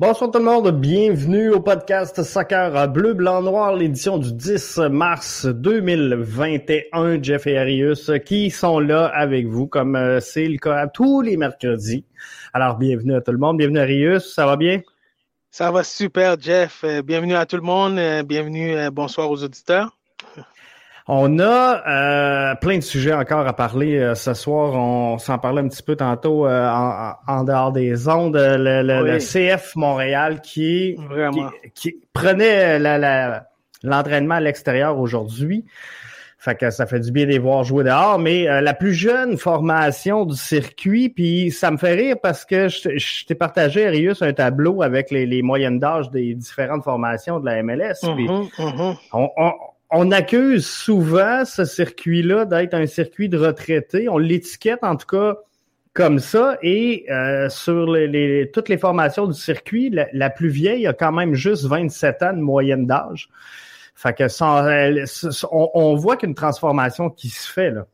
Bonsoir 0.00 0.28
tout 0.32 0.40
le 0.40 0.44
monde, 0.44 0.72
bienvenue 0.72 1.50
au 1.50 1.60
podcast 1.60 2.20
Soccer 2.24 2.88
Bleu, 2.88 3.14
Blanc, 3.14 3.42
Noir, 3.42 3.76
l'édition 3.76 4.18
du 4.18 4.32
10 4.32 4.78
mars 4.90 5.46
2021. 5.46 7.22
Jeff 7.22 7.46
et 7.46 7.56
Arius 7.56 8.10
qui 8.26 8.50
sont 8.50 8.80
là 8.80 9.06
avec 9.06 9.46
vous 9.46 9.68
comme 9.68 9.94
euh, 9.94 10.18
c'est 10.18 10.48
le 10.48 10.58
cas 10.58 10.88
tous 10.88 11.20
les 11.20 11.36
mercredis. 11.36 12.04
Alors 12.52 12.76
bienvenue 12.76 13.14
à 13.14 13.20
tout 13.20 13.30
le 13.30 13.38
monde, 13.38 13.58
bienvenue 13.58 13.78
Arius, 13.78 14.34
ça 14.34 14.46
va 14.46 14.56
bien? 14.56 14.80
Ça 15.52 15.70
va 15.70 15.84
super 15.84 16.40
Jeff, 16.40 16.82
euh, 16.82 17.00
bienvenue 17.00 17.36
à 17.36 17.46
tout 17.46 17.54
le 17.54 17.62
monde, 17.62 17.96
euh, 17.96 18.24
bienvenue, 18.24 18.74
bonsoir 18.90 19.30
aux 19.30 19.44
auditeurs. 19.44 19.96
On 21.06 21.38
a 21.38 21.82
euh, 21.86 22.54
plein 22.54 22.78
de 22.78 22.82
sujets 22.82 23.12
encore 23.12 23.46
à 23.46 23.52
parler 23.52 23.98
euh, 23.98 24.14
ce 24.14 24.32
soir. 24.32 24.72
On 24.72 25.18
s'en 25.18 25.38
parlait 25.38 25.60
un 25.60 25.68
petit 25.68 25.82
peu 25.82 25.96
tantôt 25.96 26.46
euh, 26.46 26.66
en, 27.26 27.44
dehors 27.44 27.72
des 27.72 28.08
ondes. 28.08 28.36
Le, 28.38 29.18
CF 29.18 29.76
Montréal 29.76 30.40
qui, 30.40 30.96
qui, 31.74 31.96
prenait 32.14 32.78
l'entraînement 33.82 34.36
à 34.36 34.40
l'extérieur 34.40 34.98
aujourd'hui. 34.98 35.66
Fait 36.38 36.54
que 36.54 36.70
ça 36.70 36.86
fait 36.86 37.00
du 37.00 37.10
bien 37.10 37.24
de 37.24 37.30
les 37.30 37.38
voir 37.38 37.64
jouer 37.64 37.84
dehors, 37.84 38.18
mais 38.18 38.44
la 38.60 38.74
plus 38.74 38.92
jeune 38.92 39.38
formation 39.38 40.26
du 40.26 40.36
circuit, 40.36 41.08
puis 41.08 41.50
ça 41.50 41.70
me 41.70 41.78
fait 41.78 41.94
rire 41.94 42.16
parce 42.22 42.44
que 42.44 42.68
je, 42.68 43.24
t'ai 43.24 43.34
partagé, 43.34 43.86
Arius, 43.86 44.20
un 44.20 44.34
tableau 44.34 44.82
avec 44.82 45.10
les, 45.10 45.42
moyennes 45.42 45.78
d'âge 45.78 46.10
des 46.10 46.34
différentes 46.34 46.84
formations 46.84 47.40
de 47.40 47.46
la 47.46 47.62
MLS. 47.62 47.94
On, 48.04 49.30
on 49.36 49.52
accuse 50.10 50.66
souvent 50.66 51.44
ce 51.44 51.64
circuit-là 51.64 52.44
d'être 52.44 52.74
un 52.74 52.86
circuit 52.86 53.28
de 53.28 53.38
retraités. 53.38 54.08
On 54.08 54.18
l'étiquette 54.18 54.80
en 54.82 54.96
tout 54.96 55.06
cas 55.06 55.36
comme 55.92 56.18
ça. 56.18 56.58
Et 56.62 57.06
euh, 57.10 57.48
sur 57.48 57.96
toutes 58.52 58.68
les 58.68 58.78
formations 58.78 59.26
du 59.26 59.38
circuit, 59.38 59.90
la, 59.90 60.30
plus 60.30 60.48
vieille 60.48 60.86
a 60.86 60.92
quand 60.92 61.12
même 61.12 61.34
juste 61.34 61.64
27 61.64 62.22
ans 62.22 62.32
de 62.32 62.40
moyenne 62.40 62.86
d'âge. 62.86 63.28
Fait 63.94 64.12
que 64.12 64.24
on, 65.52 65.70
on, 65.74 65.94
voit 65.94 66.16
qu'une 66.16 66.34
transformation 66.34 67.10
qui 67.10 67.28
se 67.28 67.50
fait 67.50 67.70
là 67.70 67.86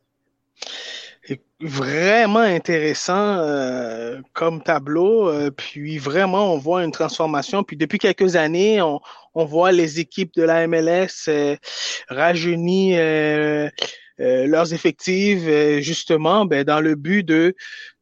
vraiment 1.61 2.39
intéressant 2.39 3.37
euh, 3.37 4.19
comme 4.33 4.61
tableau. 4.61 5.29
Euh, 5.29 5.51
puis 5.51 5.97
vraiment, 5.97 6.53
on 6.53 6.57
voit 6.57 6.83
une 6.83 6.91
transformation. 6.91 7.63
Puis 7.63 7.77
depuis 7.77 7.99
quelques 7.99 8.35
années, 8.35 8.81
on, 8.81 8.99
on 9.35 9.45
voit 9.45 9.71
les 9.71 9.99
équipes 9.99 10.33
de 10.35 10.43
la 10.43 10.67
MLS 10.67 11.27
euh, 11.27 11.55
rajeunir 12.09 12.97
euh, 12.99 13.69
leurs 14.19 14.73
effectifs 14.73 15.43
justement 15.79 16.45
ben, 16.45 16.63
dans 16.63 16.79
le 16.79 16.93
but 16.93 17.23
de 17.23 17.55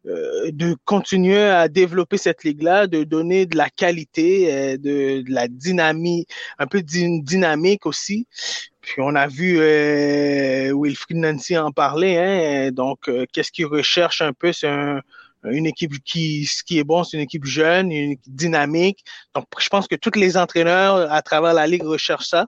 de 0.06 0.76
continuer 0.86 1.44
à 1.44 1.68
développer 1.68 2.18
cette 2.18 2.44
ligue-là, 2.44 2.88
de 2.88 3.04
donner 3.04 3.46
de 3.46 3.56
la 3.56 3.70
qualité, 3.70 4.78
de, 4.78 5.22
de 5.22 5.32
la 5.32 5.48
dynamique, 5.48 6.30
un 6.58 6.68
peu 6.68 6.82
de 6.82 7.22
dynamique 7.22 7.86
aussi. 7.86 8.26
Puis 8.90 9.04
on 9.04 9.14
a 9.14 9.28
vu 9.28 9.60
euh, 9.60 10.74
Wilfried 10.76 11.18
Nancy 11.18 11.56
en 11.56 11.72
parler. 11.72 12.18
Hein, 12.18 12.72
donc, 12.72 13.08
euh, 13.08 13.28
qu'est-ce 13.32 13.52
qu'il 13.52 13.68
recherche 13.68 14.24
un 14.24 14.34
peu? 14.34 14.52
C'est 14.52 14.68
une 15.44 15.68
équipe 15.68 16.04
qui, 16.04 16.46
ce 16.46 16.64
qui 16.64 16.80
est 16.80 16.84
bon, 16.84 17.04
c'est 17.04 17.18
une 17.18 17.24
équipe 17.24 17.46
jeune, 17.46 17.92
une 17.92 18.12
équipe 18.14 18.36
dynamique. 18.36 19.06
Donc, 19.36 19.46
je 19.60 19.70
pense 19.70 19.88
que 19.88 19.96
tous 19.96 20.18
les 20.18 20.38
entraîneurs 20.38 21.12
à 21.12 21.22
travers 21.22 21.54
la 21.54 21.68
ligue 21.68 21.84
recherchent 21.84 22.30
ça. 22.30 22.48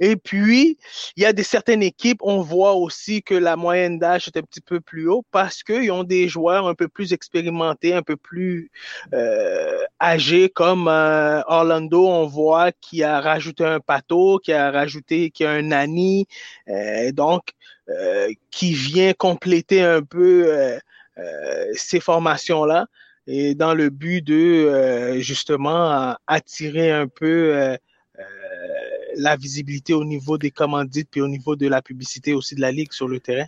Et 0.00 0.16
puis, 0.16 0.76
il 1.16 1.22
y 1.22 1.26
a 1.26 1.32
des 1.32 1.44
certaines 1.44 1.82
équipes, 1.82 2.18
on 2.22 2.40
voit 2.40 2.74
aussi 2.74 3.22
que 3.22 3.34
la 3.34 3.54
moyenne 3.56 3.98
d'âge 3.98 4.26
est 4.28 4.36
un 4.36 4.42
petit 4.42 4.60
peu 4.60 4.80
plus 4.80 5.08
haut 5.08 5.24
parce 5.30 5.62
qu'ils 5.62 5.92
ont 5.92 6.02
des 6.02 6.28
joueurs 6.28 6.66
un 6.66 6.74
peu 6.74 6.88
plus 6.88 7.12
expérimentés, 7.12 7.94
un 7.94 8.02
peu 8.02 8.16
plus 8.16 8.70
euh, 9.12 9.78
âgés, 10.02 10.48
comme 10.48 10.88
euh, 10.88 11.42
Orlando, 11.46 12.08
on 12.08 12.26
voit 12.26 12.72
qui 12.72 13.04
a 13.04 13.20
rajouté 13.20 13.64
un 13.64 13.78
pato, 13.80 14.38
qui 14.38 14.52
a 14.52 14.70
rajouté, 14.72 15.30
qui 15.30 15.44
a 15.44 15.50
un 15.52 15.62
nani, 15.62 16.26
euh, 16.68 17.12
donc 17.12 17.52
qui 18.50 18.72
vient 18.72 19.12
compléter 19.12 19.82
un 19.82 20.00
peu 20.00 20.78
ces 21.74 22.00
formations-là 22.00 22.86
et 23.26 23.54
dans 23.54 23.74
le 23.74 23.90
but 23.90 24.22
de 24.22 25.18
justement 25.20 26.16
attirer 26.26 26.90
un 26.90 27.06
peu 27.06 27.76
la 29.16 29.36
visibilité 29.36 29.94
au 29.94 30.04
niveau 30.04 30.38
des 30.38 30.50
commandites 30.50 31.08
puis 31.10 31.20
au 31.20 31.28
niveau 31.28 31.56
de 31.56 31.68
la 31.68 31.82
publicité 31.82 32.34
aussi 32.34 32.54
de 32.54 32.60
la 32.60 32.72
ligue 32.72 32.92
sur 32.92 33.08
le 33.08 33.20
terrain? 33.20 33.46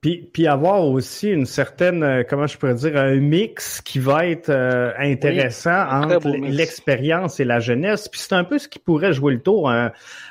Puis, 0.00 0.30
puis 0.32 0.46
avoir 0.46 0.84
aussi 0.84 1.28
une 1.28 1.44
certaine, 1.44 2.04
euh, 2.04 2.22
comment 2.22 2.46
je 2.46 2.56
pourrais 2.56 2.76
dire, 2.76 2.96
un 2.96 3.16
mix 3.16 3.80
qui 3.80 3.98
va 3.98 4.26
être 4.26 4.48
euh, 4.48 4.92
intéressant 4.96 5.88
entre 5.90 6.28
l'expérience 6.28 7.40
et 7.40 7.44
la 7.44 7.58
jeunesse. 7.58 8.06
Puis 8.08 8.20
c'est 8.20 8.34
un 8.34 8.44
peu 8.44 8.58
ce 8.58 8.68
qui 8.68 8.78
pourrait 8.78 9.12
jouer 9.12 9.32
le 9.32 9.40
tour 9.40 9.68
hein, 9.68 9.90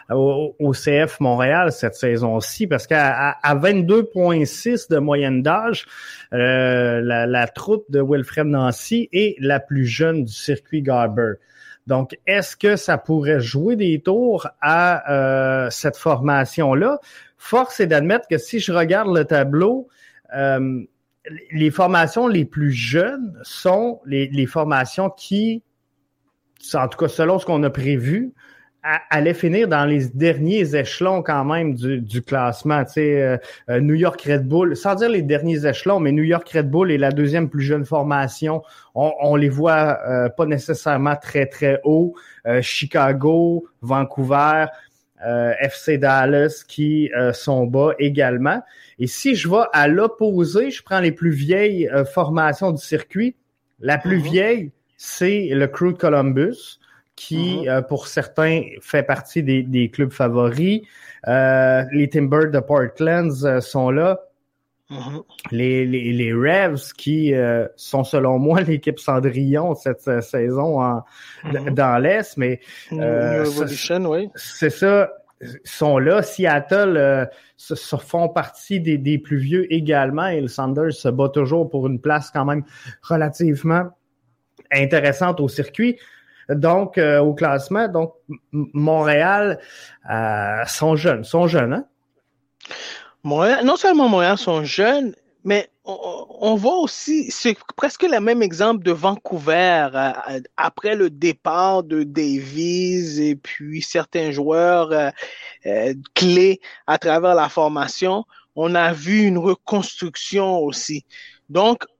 au, 0.09 0.71
CF 0.71 1.19
Montréal 1.19 1.73
cette 1.73 1.95
saison-ci, 1.95 2.65
parce 2.65 2.87
qu'à 2.87 3.35
à, 3.43 3.55
22,6 3.55 4.89
de 4.89 4.99
moyenne 4.99 5.41
d'âge, 5.41 5.85
euh, 6.31 7.01
la, 7.01 7.25
la 7.25 7.47
troupe 7.47 7.83
de 7.89 8.01
Wilfred 8.01 8.47
Nancy 8.47 9.09
est 9.11 9.35
la 9.39 9.59
plus 9.59 9.85
jeune 9.85 10.23
du 10.23 10.31
circuit 10.31 10.81
Garber. 10.81 11.33
Donc, 11.87 12.17
est-ce 12.27 12.57
que 12.57 12.75
ça 12.75 12.97
pourrait 12.97 13.39
jouer 13.39 13.77
des 13.77 14.01
tours 14.01 14.47
à 14.61 15.11
euh, 15.11 15.69
cette 15.69 15.95
formation-là? 15.95 16.99
Force 17.37 17.79
est 17.79 17.87
d'admettre 17.87 18.27
que 18.27 18.37
si 18.37 18.59
je 18.59 18.73
regarde 18.73 19.15
le 19.15 19.23
tableau, 19.23 19.87
euh, 20.35 20.83
les 21.51 21.71
formations 21.71 22.27
les 22.27 22.43
plus 22.43 22.71
jeunes 22.71 23.39
sont 23.41 24.01
les, 24.05 24.27
les 24.27 24.45
formations 24.45 25.09
qui, 25.09 25.63
en 26.73 26.87
tout 26.89 26.97
cas 26.97 27.07
selon 27.07 27.39
ce 27.39 27.45
qu'on 27.45 27.63
a 27.63 27.69
prévu, 27.69 28.33
allait 29.09 29.33
finir 29.33 29.67
dans 29.67 29.85
les 29.85 30.07
derniers 30.07 30.75
échelons 30.75 31.21
quand 31.21 31.43
même 31.45 31.75
du, 31.75 32.01
du 32.01 32.21
classement. 32.21 32.83
Tu 32.85 32.93
sais, 32.93 33.21
euh, 33.21 33.37
euh, 33.69 33.79
New 33.79 33.95
York 33.95 34.21
Red 34.21 34.47
Bull, 34.47 34.75
sans 34.75 34.95
dire 34.95 35.09
les 35.09 35.21
derniers 35.21 35.65
échelons, 35.65 35.99
mais 35.99 36.11
New 36.11 36.23
York 36.23 36.49
Red 36.49 36.69
Bull 36.69 36.91
est 36.91 36.97
la 36.97 37.11
deuxième 37.11 37.49
plus 37.49 37.63
jeune 37.63 37.85
formation. 37.85 38.61
On, 38.95 39.11
on 39.21 39.35
les 39.35 39.49
voit 39.49 39.99
euh, 40.07 40.29
pas 40.29 40.45
nécessairement 40.45 41.15
très 41.15 41.45
très 41.45 41.79
haut. 41.83 42.15
Chicago, 42.61 43.67
Vancouver, 43.81 44.67
FC 45.59 45.97
Dallas 45.97 46.63
qui 46.65 47.11
sont 47.33 47.65
bas 47.65 47.91
également. 47.99 48.61
Et 48.99 49.07
si 49.07 49.35
je 49.35 49.49
vais 49.49 49.65
à 49.73 49.89
l'opposé, 49.89 50.71
je 50.71 50.81
prends 50.81 51.01
les 51.01 51.11
plus 51.11 51.31
vieilles 51.31 51.89
formations 52.13 52.71
du 52.71 52.81
circuit. 52.81 53.35
La 53.81 53.97
plus 53.97 54.19
mm-hmm. 54.19 54.31
vieille, 54.31 54.71
c'est 54.95 55.49
le 55.51 55.67
Crew 55.67 55.91
de 55.91 55.97
Columbus 55.97 56.79
qui, 57.17 57.63
mm-hmm. 57.63 57.69
euh, 57.69 57.81
pour 57.81 58.07
certains, 58.07 58.61
fait 58.79 59.03
partie 59.03 59.43
des, 59.43 59.89
clubs 59.91 60.11
favoris. 60.11 60.83
Euh, 61.27 61.83
les 61.91 62.07
Timbers 62.07 62.51
de 62.51 62.59
Portland 62.59 63.33
euh, 63.43 63.59
sont 63.59 63.89
là. 63.89 64.21
Mm-hmm. 64.89 65.23
les, 65.51 65.85
les, 65.85 66.13
les, 66.13 66.31
Revs 66.31 66.93
qui 66.97 67.33
sont 67.75 68.05
selon 68.05 68.39
moi 68.39 68.61
l'équipe 68.67 68.99
Cendrillon 68.99 69.75
cette 69.75 70.21
saison 70.21 70.81
en, 70.81 71.03
mm-hmm. 71.43 71.73
dans 71.73 71.97
l'Est, 71.97 72.37
mais 72.37 72.61
oui. 72.91 74.29
c'est 74.35 74.69
ça, 74.69 75.11
sont 75.65 75.97
là. 75.97 76.21
Seattle 76.21 77.29
se, 77.57 77.75
font 77.97 78.29
partie 78.29 78.79
des, 78.79 78.97
des, 78.97 79.17
plus 79.17 79.35
vieux 79.35 79.73
également 79.73 80.27
et 80.27 80.39
le 80.39 80.47
Sanders 80.47 80.93
se 80.93 81.09
bat 81.09 81.27
toujours 81.27 81.69
pour 81.69 81.87
une 81.87 81.99
place 81.99 82.31
quand 82.31 82.45
même 82.45 82.63
relativement 83.01 83.89
intéressante 84.71 85.41
au 85.41 85.49
circuit 85.49 85.97
donc 86.49 86.97
euh, 86.97 87.19
au 87.19 87.33
classement. 87.33 87.87
Donc 87.87 88.13
Montréal 88.51 89.59
euh, 90.09 90.63
sont 90.65 90.95
jeunes, 90.95 91.23
sont 91.23 91.47
jeunes, 91.47 91.73
hein? 91.73 91.85
Montréal, 93.23 93.65
non 93.65 93.75
seulement 93.75 94.07
Montréal 94.07 94.37
sont 94.37 94.63
jeunes, 94.63 95.13
mais 95.43 95.69
on, 95.83 96.55
voit 96.55 96.77
aussi, 96.79 97.31
c'est 97.31 97.57
presque 97.77 98.03
le 98.03 98.19
même 98.19 98.41
exemple 98.41 98.83
de 98.83 98.91
Vancouver 98.91 99.89
euh, 99.93 100.39
après 100.57 100.95
le 100.95 101.09
départ 101.09 101.83
de 101.83 102.03
Davies 102.03 103.21
et 103.21 103.35
puis 103.35 103.81
certains 103.81 104.31
joueurs 104.31 105.13
clés 106.13 106.59
à 106.85 106.97
travers 106.97 107.35
la 107.35 107.47
formation. 107.47 108.25
On 108.55 108.75
a 108.75 108.91
vu 108.91 109.23
une 109.23 109.37
reconstruction 109.37 110.59
aussi. 110.59 111.05
Donc, 111.49 111.83
euh, 111.83 111.96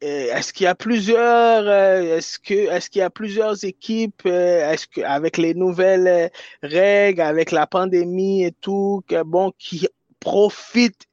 est-ce 0.00 0.52
qu'il 0.52 0.64
y 0.64 0.68
a 0.68 0.74
plusieurs 0.74 1.66
euh, 1.66 2.16
est-ce 2.18 2.38
que 2.38 2.54
est-ce 2.54 2.88
qu'il 2.88 3.00
y 3.00 3.02
a 3.02 3.10
plusieurs 3.10 3.64
équipes 3.64 4.22
euh, 4.26 4.70
est-ce 4.70 4.86
que 4.86 5.00
avec 5.00 5.38
les 5.38 5.54
nouvelles 5.54 6.30
règles 6.62 7.20
avec 7.20 7.50
la 7.50 7.66
pandémie 7.66 8.44
et 8.44 8.52
tout 8.52 9.02
que, 9.08 9.22
bon 9.22 9.52
qui 9.58 9.88
profitent 10.20 11.06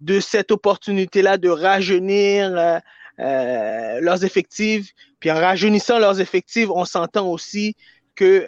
de 0.00 0.20
cette 0.20 0.52
opportunité 0.52 1.22
là 1.22 1.36
de 1.36 1.48
rajeunir 1.48 2.80
leurs 3.18 4.24
effectifs? 4.24 4.92
Puis 5.18 5.30
en 5.32 5.34
rajeunissant 5.34 5.98
leurs 5.98 6.20
effectifs 6.20 6.68
on 6.70 6.84
s'entend 6.84 7.28
aussi 7.28 7.74
que 8.14 8.46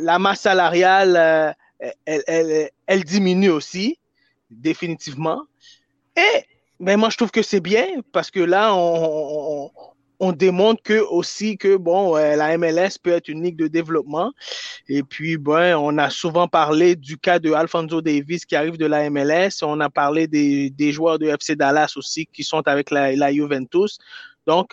la 0.00 0.18
masse 0.18 0.40
salariale 0.40 1.54
elle, 2.06 2.22
elle, 2.26 2.70
elle 2.86 3.04
diminue 3.04 3.50
aussi 3.50 3.98
définitivement. 4.50 5.42
Et 6.16 6.44
mais 6.80 6.96
moi, 6.96 7.10
je 7.10 7.16
trouve 7.16 7.30
que 7.30 7.42
c'est 7.42 7.60
bien 7.60 7.86
parce 8.12 8.30
que 8.30 8.40
là, 8.40 8.74
on, 8.74 9.70
on 10.20 10.32
démontre 10.32 10.82
que 10.82 11.00
aussi 11.00 11.56
que 11.56 11.76
bon, 11.76 12.16
la 12.16 12.56
MLS 12.56 12.98
peut 13.02 13.12
être 13.12 13.28
une 13.28 13.42
ligue 13.42 13.56
de 13.56 13.66
développement. 13.66 14.32
Et 14.88 15.02
puis, 15.02 15.36
ben, 15.36 15.76
on 15.76 15.98
a 15.98 16.10
souvent 16.10 16.48
parlé 16.48 16.96
du 16.96 17.18
cas 17.18 17.38
de 17.38 17.52
Alfonso 17.52 18.00
Davis 18.00 18.44
qui 18.44 18.56
arrive 18.56 18.76
de 18.76 18.86
la 18.86 19.08
MLS. 19.10 19.62
On 19.62 19.80
a 19.80 19.90
parlé 19.90 20.26
des, 20.26 20.70
des 20.70 20.92
joueurs 20.92 21.18
de 21.18 21.26
FC 21.26 21.56
Dallas 21.56 21.94
aussi 21.96 22.26
qui 22.26 22.44
sont 22.44 22.62
avec 22.66 22.90
la, 22.90 23.14
la 23.14 23.32
Juventus. 23.32 23.98
Donc, 24.46 24.72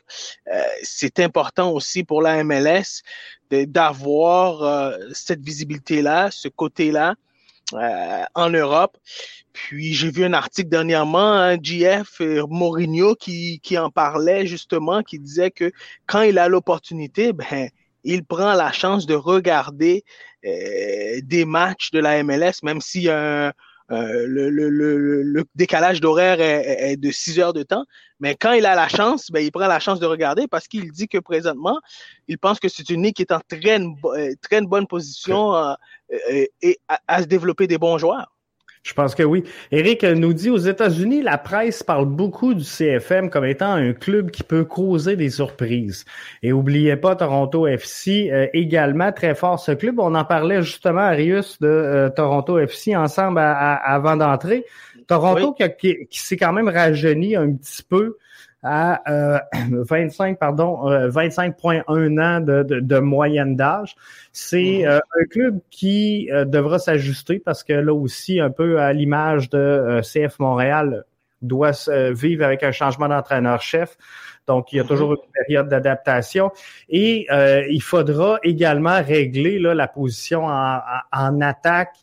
euh, 0.52 0.62
c'est 0.84 1.20
important 1.20 1.72
aussi 1.72 2.04
pour 2.04 2.22
la 2.22 2.44
MLS 2.44 3.04
d'avoir 3.50 4.64
euh, 4.64 4.98
cette 5.14 5.42
visibilité-là, 5.42 6.30
ce 6.32 6.48
côté-là 6.48 7.16
euh, 7.74 8.24
en 8.36 8.50
Europe. 8.50 8.98
Puis 9.54 9.94
j'ai 9.94 10.12
vu 10.12 10.24
un 10.24 10.34
article 10.34 10.70
dernièrement, 10.70 11.34
un 11.34 11.58
GF 11.62 12.22
Mourinho 12.50 13.16
qui, 13.16 13.60
qui 13.62 13.78
en 13.78 13.90
parlait 13.90 14.46
justement, 14.46 15.04
qui 15.04 15.20
disait 15.20 15.52
que 15.52 15.72
quand 16.08 16.22
il 16.22 16.40
a 16.40 16.48
l'opportunité, 16.48 17.34
ben 17.34 17.70
il 18.04 18.24
prend 18.24 18.54
la 18.54 18.72
chance 18.72 19.06
de 19.06 19.14
regarder 19.14 20.04
des 20.44 21.46
matchs 21.46 21.92
de 21.92 22.00
la 22.00 22.24
MLS, 22.24 22.64
même 22.64 22.80
a 23.08 23.48
un, 23.48 23.52
euh, 23.92 24.26
le, 24.26 24.50
le, 24.50 24.70
le, 25.22 25.46
décalage 25.56 26.00
d'horaire 26.00 26.40
est, 26.40 26.96
de 26.96 27.12
6 27.12 27.40
heures 27.40 27.52
de 27.52 27.64
temps, 27.64 27.84
mais 28.22 28.36
quand 28.36 28.54
il 28.54 28.66
a 28.66 28.74
la 28.74 28.88
chance, 28.88 29.30
ben, 29.32 29.44
il 29.44 29.52
prend 29.52 29.68
la 29.68 29.82
chance 29.82 30.00
de 30.00 30.06
regarder 30.06 30.48
parce 30.48 30.70
qu'il 30.70 30.90
dit 30.94 31.10
que 31.10 31.18
présentement, 31.18 31.78
il 32.30 32.38
pense 32.38 32.62
que 32.62 32.70
c'est 32.70 32.90
une 32.90 33.04
ligue 33.04 33.16
qui 33.16 33.24
est 33.24 33.34
en 33.34 33.42
très, 33.42 33.82
euh, 33.82 34.34
très 34.42 34.62
bonne 34.62 34.88
position 34.88 35.54
euh, 35.56 35.76
et 36.62 36.80
à 36.88 37.22
se 37.22 37.28
développer 37.28 37.68
des 37.68 37.78
bons 37.78 37.98
joueurs. 37.98 38.32
Je 38.84 38.94
pense 38.94 39.14
que 39.14 39.22
oui. 39.22 39.44
Eric 39.72 40.04
nous 40.04 40.34
dit 40.34 40.50
aux 40.50 40.58
États-Unis, 40.58 41.22
la 41.22 41.38
presse 41.38 41.84
parle 41.84 42.06
beaucoup 42.08 42.56
du 42.56 42.64
CFM 42.64 43.30
comme 43.30 43.46
étant 43.46 43.74
un 43.74 43.94
club 43.94 44.32
qui 44.32 44.42
peut 44.42 44.66
causer 44.66 45.16
des 45.16 45.30
surprises. 45.30 46.04
Et 46.42 46.52
oubliez 46.52 46.96
pas 46.96 47.16
Toronto 47.16 47.68
FC 47.68 48.30
euh, 48.32 48.48
également 48.54 49.12
très 49.12 49.36
fort 49.36 49.60
ce 49.60 49.74
club. 49.74 50.00
On 50.00 50.16
en 50.16 50.26
parlait 50.26 50.64
justement 50.64 51.02
Arius 51.02 51.60
de 51.60 51.68
euh, 51.68 52.10
Toronto 52.10 52.58
FC 52.58 52.96
ensemble 52.96 53.40
avant 53.40 54.18
d'entrer. 54.18 54.66
Toronto 55.08 55.54
qui, 55.54 56.08
qui 56.10 56.20
s'est 56.20 56.38
quand 56.38 56.54
même 56.54 56.70
rajeuni 56.70 57.36
un 57.36 57.52
petit 57.54 57.84
peu 57.84 58.18
à 58.64 59.02
euh, 59.12 59.40
25 59.72 60.38
pardon 60.38 60.90
25.1 60.90 61.84
euh, 61.90 62.22
ans 62.22 62.40
de, 62.42 62.80
de, 62.80 63.00
moyenne 63.00 63.56
d'âge. 63.56 63.96
C'est 64.32 64.82
mhm. 64.84 64.88
euh, 64.88 65.00
un 65.20 65.26
club 65.26 65.60
qui 65.70 66.30
euh, 66.32 66.46
devra 66.46 66.80
s'ajuster 66.80 67.40
parce 67.40 67.64
que 67.64 67.74
là 67.74 67.94
aussi 67.94 68.40
un 68.40 68.52
peu 68.52 68.80
à 68.80 68.94
l'image 68.94 69.50
de 69.50 70.02
CF 70.02 70.40
Montréal 70.40 71.06
doit 71.42 71.72
vivre 72.12 72.46
avec 72.46 72.62
un 72.62 72.72
changement 72.72 73.08
d'entraîneur-chef. 73.08 73.98
Donc, 74.46 74.72
il 74.72 74.76
y 74.76 74.80
a 74.80 74.84
mhm. 74.84 74.90
toujours 74.90 75.14
une 75.14 75.32
période 75.34 75.70
d'adaptation. 75.70 76.52
Et 76.88 77.26
il 77.68 77.82
faudra 77.82 78.38
également 78.44 79.02
régler 79.02 79.58
là, 79.58 79.74
la 79.74 79.88
position 79.88 80.46
en, 80.46 80.80
en 81.12 81.42
attaque 81.42 81.96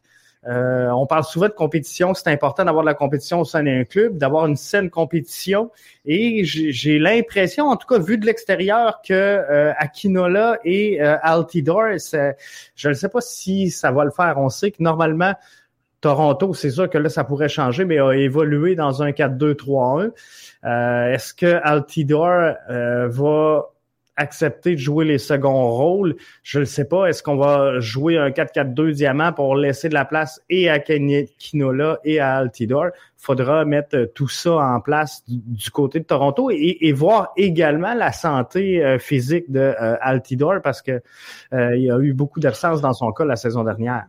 euh, 0.48 0.88
on 0.90 1.06
parle 1.06 1.24
souvent 1.24 1.46
de 1.46 1.52
compétition, 1.52 2.14
c'est 2.14 2.28
important 2.28 2.64
d'avoir 2.64 2.82
de 2.82 2.88
la 2.88 2.94
compétition 2.94 3.40
au 3.40 3.44
sein 3.44 3.62
d'un 3.62 3.84
club, 3.84 4.16
d'avoir 4.16 4.46
une 4.46 4.56
saine 4.56 4.88
compétition. 4.88 5.70
Et 6.06 6.44
j'ai 6.44 6.98
l'impression, 6.98 7.66
en 7.66 7.76
tout 7.76 7.86
cas 7.86 7.98
vu 7.98 8.16
de 8.16 8.24
l'extérieur, 8.24 9.02
que 9.06 9.12
euh, 9.12 9.72
Akinola 9.76 10.58
et 10.64 11.02
euh, 11.02 11.16
Altidor, 11.22 11.98
je 11.98 12.88
ne 12.88 12.94
sais 12.94 13.08
pas 13.10 13.20
si 13.20 13.70
ça 13.70 13.90
va 13.90 14.04
le 14.04 14.10
faire. 14.10 14.38
On 14.38 14.48
sait 14.48 14.70
que 14.70 14.82
normalement, 14.82 15.34
Toronto, 16.00 16.54
c'est 16.54 16.70
sûr 16.70 16.88
que 16.88 16.96
là, 16.96 17.10
ça 17.10 17.24
pourrait 17.24 17.50
changer, 17.50 17.84
mais 17.84 17.98
a 17.98 18.12
évolué 18.12 18.74
dans 18.74 19.02
un 19.02 19.10
4-2-3-1. 19.10 20.12
Euh, 20.64 21.12
est-ce 21.12 21.34
que 21.34 21.60
Altidor 21.62 22.54
va 22.68 23.68
accepter 24.18 24.72
de 24.72 24.80
jouer 24.80 25.04
les 25.04 25.18
seconds 25.18 25.70
rôles. 25.70 26.16
Je 26.42 26.60
ne 26.60 26.64
sais 26.64 26.84
pas. 26.84 27.06
Est-ce 27.06 27.22
qu'on 27.22 27.36
va 27.36 27.80
jouer 27.80 28.18
un 28.18 28.30
4-4-2 28.30 28.92
diamant 28.92 29.32
pour 29.32 29.56
laisser 29.56 29.88
de 29.88 29.94
la 29.94 30.04
place 30.04 30.40
et 30.50 30.68
à 30.68 30.78
Kinola 30.80 31.98
et 32.04 32.20
à 32.20 32.36
Altidor? 32.36 32.88
Faudra 33.16 33.64
mettre 33.64 34.10
tout 34.14 34.28
ça 34.28 34.56
en 34.56 34.80
place 34.80 35.24
du, 35.26 35.70
côté 35.70 36.00
de 36.00 36.04
Toronto 36.04 36.50
et, 36.50 36.92
voir 36.92 37.32
également 37.36 37.94
la 37.94 38.12
santé 38.12 38.84
euh, 38.84 38.98
physique 38.98 39.50
de 39.50 39.74
euh, 39.80 40.60
parce 40.62 40.82
que 40.82 41.00
euh, 41.52 41.76
il 41.76 41.82
y 41.82 41.90
a 41.90 41.98
eu 41.98 42.12
beaucoup 42.12 42.40
d'absence 42.40 42.80
dans 42.80 42.92
son 42.92 43.12
cas 43.12 43.24
la 43.24 43.36
saison 43.36 43.64
dernière 43.64 44.06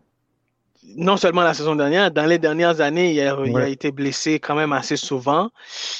non 0.95 1.17
seulement 1.17 1.43
la 1.43 1.53
saison 1.53 1.75
dernière, 1.75 2.11
dans 2.11 2.25
les 2.25 2.39
dernières 2.39 2.81
années, 2.81 3.11
il 3.13 3.21
a, 3.21 3.69
été 3.69 3.91
blessé 3.91 4.39
quand 4.39 4.55
même 4.55 4.73
assez 4.73 4.97
souvent. 4.97 5.49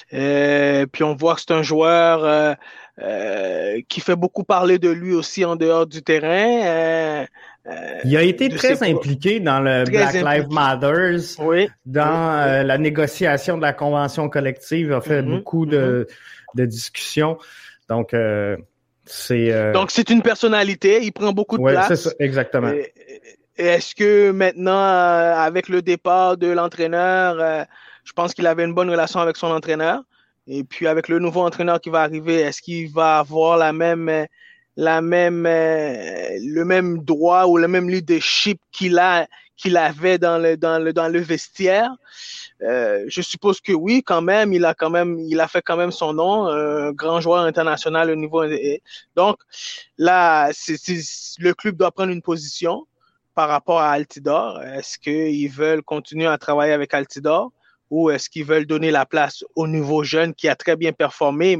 puis 0.10 1.04
on 1.04 1.16
voit 1.16 1.36
que 1.36 1.42
c'est 1.42 1.52
un 1.52 1.62
joueur 1.62 2.24
euh, 2.24 2.54
qui 3.88 4.02
fait 4.02 4.16
beaucoup 4.16 4.44
parler 4.44 4.80
de 4.80 4.90
lui 4.90 5.14
aussi 5.14 5.46
en 5.46 5.56
dehors 5.56 5.88
du 5.88 6.02
terrain. 6.02 6.66
Euh, 6.66 7.26
euh, 7.68 8.00
il 8.04 8.18
a 8.18 8.24
été 8.24 8.50
très 8.50 8.84
impliqué 8.84 9.40
dans 9.40 9.60
le 9.60 9.84
Black 9.86 10.14
Lives 10.14 10.50
Matter, 10.50 11.18
oui, 11.40 11.70
dans 11.86 12.66
la 12.66 12.78
négociation 12.78 13.58
de 13.58 13.62
la 13.62 13.74
convention 13.74 14.30
collective, 14.30 14.88
il 14.88 14.94
a 14.94 15.02
fait 15.02 15.22
mm-hmm, 15.22 15.38
beaucoup 15.38 15.66
de, 15.66 16.08
mm-hmm. 16.08 16.58
de, 16.58 16.66
discussions. 16.66 17.38
Donc, 17.90 18.16
c'est... 19.06 19.72
Donc, 19.74 19.92
c'est 19.92 20.10
une 20.10 20.22
personnalité, 20.22 21.00
il 21.04 21.12
prend 21.12 21.32
beaucoup 21.32 21.58
de 21.58 21.64
place. 21.64 21.88
c'est 21.90 21.96
ça, 21.96 22.12
exactement. 22.20 22.72
Est-ce 23.58 23.94
que 23.94 24.32
maintenant, 24.32 24.82
avec 24.82 25.68
le 25.70 25.82
départ 25.82 26.38
de 26.38 26.48
l'entraîneur, 26.48 27.66
je 28.04 28.14
pense 28.14 28.34
qu'il 28.34 28.48
avait 28.48 28.64
une 28.66 28.74
bonne 28.74 28.90
relation 28.90 29.20
avec 29.20 29.38
son 29.38 29.48
entraîneur? 29.48 30.02
Et 30.50 30.64
puis 30.64 30.88
avec 30.88 31.08
le 31.08 31.20
nouveau 31.20 31.42
entraîneur 31.42 31.80
qui 31.80 31.92
va 31.92 32.02
arriver, 32.02 32.42
est-ce 32.42 32.62
qu'il 32.62 32.92
va 32.92 33.20
avoir 33.20 33.58
la 33.58 33.72
même, 33.72 34.26
la 34.76 35.00
même, 35.00 35.44
le 35.44 36.64
même 36.64 37.04
droit 37.04 37.46
ou 37.46 37.58
le 37.58 37.68
même 37.68 37.88
leadership 37.88 38.60
qu'il 38.72 38.98
a, 38.98 39.28
qu'il 39.56 39.78
avait 39.78 40.18
dans 40.18 40.40
le, 40.40 40.58
dans 40.58 40.80
le, 40.80 40.92
dans 40.92 41.08
le 41.08 41.20
vestiaire? 41.20 41.92
Euh, 42.62 43.06
je 43.08 43.22
suppose 43.22 43.62
que 43.62 43.74
oui, 43.74 44.02
quand 44.04 44.24
même. 44.24 44.52
Il 44.52 44.66
a 44.66 44.74
quand 44.74 44.90
même, 44.90 45.20
il 45.20 45.40
a 45.40 45.48
fait 45.48 45.62
quand 45.62 45.78
même 45.78 45.92
son 45.92 46.14
nom, 46.14 46.48
un 46.48 46.92
grand 46.94 47.22
joueur 47.22 47.44
international 47.44 48.10
au 48.10 48.16
niveau. 48.16 48.44
Donc 49.16 49.38
là, 49.98 50.50
c'est, 50.52 50.78
le 51.38 51.54
club 51.54 51.78
doit 51.78 51.92
prendre 51.92 52.12
une 52.12 52.24
position 52.24 52.88
par 53.36 53.50
rapport 53.50 53.80
à 53.80 53.92
Altidor. 53.92 54.62
Est-ce 54.64 54.98
qu'ils 54.98 55.50
veulent 55.50 55.84
continuer 55.84 56.28
à 56.28 56.38
travailler 56.38 56.74
avec 56.74 56.94
Altidor? 56.94 57.52
Ou 57.90 58.10
est-ce 58.10 58.30
qu'ils 58.30 58.46
veulent 58.46 58.66
donner 58.66 58.92
la 58.92 59.06
place 59.06 59.44
au 59.56 59.68
nouveau 59.68 60.04
jeune 60.04 60.34
qui 60.34 60.48
a 60.48 60.56
très 60.56 60.76
bien 60.76 60.94
performé 60.94 61.58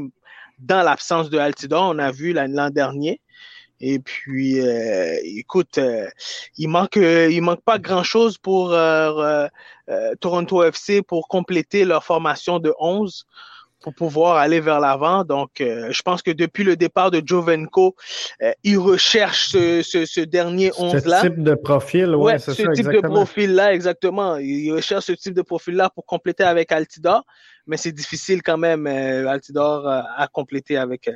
dans 0.58 0.82
l'absence 0.82 1.30
de 1.30 1.38
Altidor, 1.38 1.84
on 1.94 1.98
a 1.98 2.12
vu 2.12 2.32
l'an 2.32 2.70
dernier. 2.70 3.20
Et 3.80 3.98
puis, 3.98 4.60
euh, 4.60 5.16
écoute, 5.24 5.78
euh, 5.78 6.06
il 6.58 6.68
manque, 6.68 6.98
euh, 6.98 7.30
il 7.30 7.40
manque 7.40 7.62
pas 7.62 7.78
grand 7.78 8.02
chose 8.02 8.36
pour 8.36 8.76
Toronto 10.20 10.62
FC 10.62 11.02
pour 11.02 11.28
compléter 11.28 11.84
leur 11.84 12.04
formation 12.04 12.58
de 12.58 12.74
11 12.78 13.26
pour 13.80 13.94
pouvoir 13.94 14.36
aller 14.36 14.60
vers 14.60 14.80
l'avant. 14.80 15.24
Donc, 15.24 15.60
euh, 15.60 15.88
je 15.90 16.02
pense 16.02 16.22
que 16.22 16.30
depuis 16.30 16.64
le 16.64 16.76
départ 16.76 17.10
de 17.10 17.22
Jovenko, 17.24 17.96
euh, 18.42 18.52
il 18.62 18.78
recherche 18.78 19.48
ce, 19.48 19.82
ce, 19.82 20.04
ce 20.04 20.20
dernier 20.20 20.70
11-là. 20.70 21.20
Ce 21.20 21.26
type 21.26 21.42
de 21.42 21.54
profil, 21.54 22.14
ouais, 22.14 22.38
c'est 22.38 22.52
ce 22.52 22.70
type 22.72 22.90
de 22.90 23.00
profil-là, 23.00 23.72
exactement. 23.74 24.36
Il 24.36 24.72
recherche 24.72 25.06
ce 25.06 25.12
type 25.12 25.34
de 25.34 25.42
profil-là 25.42 25.90
pour 25.90 26.04
compléter 26.04 26.44
avec 26.44 26.72
Altidor, 26.72 27.24
mais 27.66 27.76
c'est 27.76 27.92
difficile 27.92 28.42
quand 28.42 28.58
même, 28.58 28.86
euh, 28.86 29.28
Altidor, 29.28 29.86
à 29.86 30.28
compléter 30.28 30.76
avec, 30.76 31.08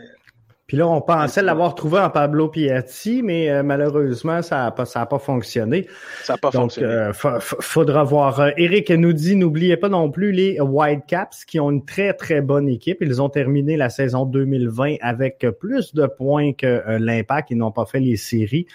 puis 0.67 0.79
là, 0.79 0.89
on 0.89 1.03
pensait 1.03 1.43
l'avoir 1.43 1.75
trouvé 1.75 1.99
en 1.99 2.09
Pablo 2.09 2.49
Piatti, 2.49 3.23
mais 3.23 3.51
euh, 3.51 3.63
malheureusement, 3.63 4.41
ça 4.41 4.65
n'a 4.65 4.71
pas, 4.71 4.87
ça 4.87 5.05
pas 5.05 5.19
fonctionné. 5.19 5.87
Ça 6.23 6.35
n'a 6.35 6.39
pas 6.39 6.51
Donc, 6.51 6.63
fonctionné. 6.63 6.89
Euh, 6.91 7.13
faudra 7.13 8.03
voir. 8.03 8.41
Euh, 8.41 8.51
Eric 8.57 8.91
nous 8.91 9.13
dit, 9.13 9.37
n'oubliez 9.37 9.77
pas 9.77 9.91
non 9.91 10.11
plus 10.11 10.33
les 10.33 10.59
Whitecaps 10.61 11.45
qui 11.45 11.61
ont 11.61 11.71
une 11.71 11.85
très, 11.85 12.15
très 12.15 12.41
bonne 12.41 12.67
équipe. 12.71 12.99
Ils 13.03 13.21
ont 13.21 13.29
terminé 13.29 13.77
la 13.77 13.91
saison 13.91 14.25
2020 14.25 14.95
avec 15.03 15.47
plus 15.61 15.95
de 15.95 16.07
points 16.07 16.55
que 16.55 16.97
l'Impact. 16.99 17.51
Ils 17.51 17.59
n'ont 17.59 17.73
pas 17.73 17.85
fait 17.85 18.01
les 18.01 18.17
séries. 18.17 18.67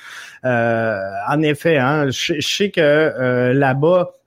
en 0.44 1.42
effet, 1.42 1.78
hein, 1.78 2.12
je, 2.12 2.36
je 2.40 2.48
sais 2.48 2.70
que 2.70 3.52
là-bas, 3.52 4.19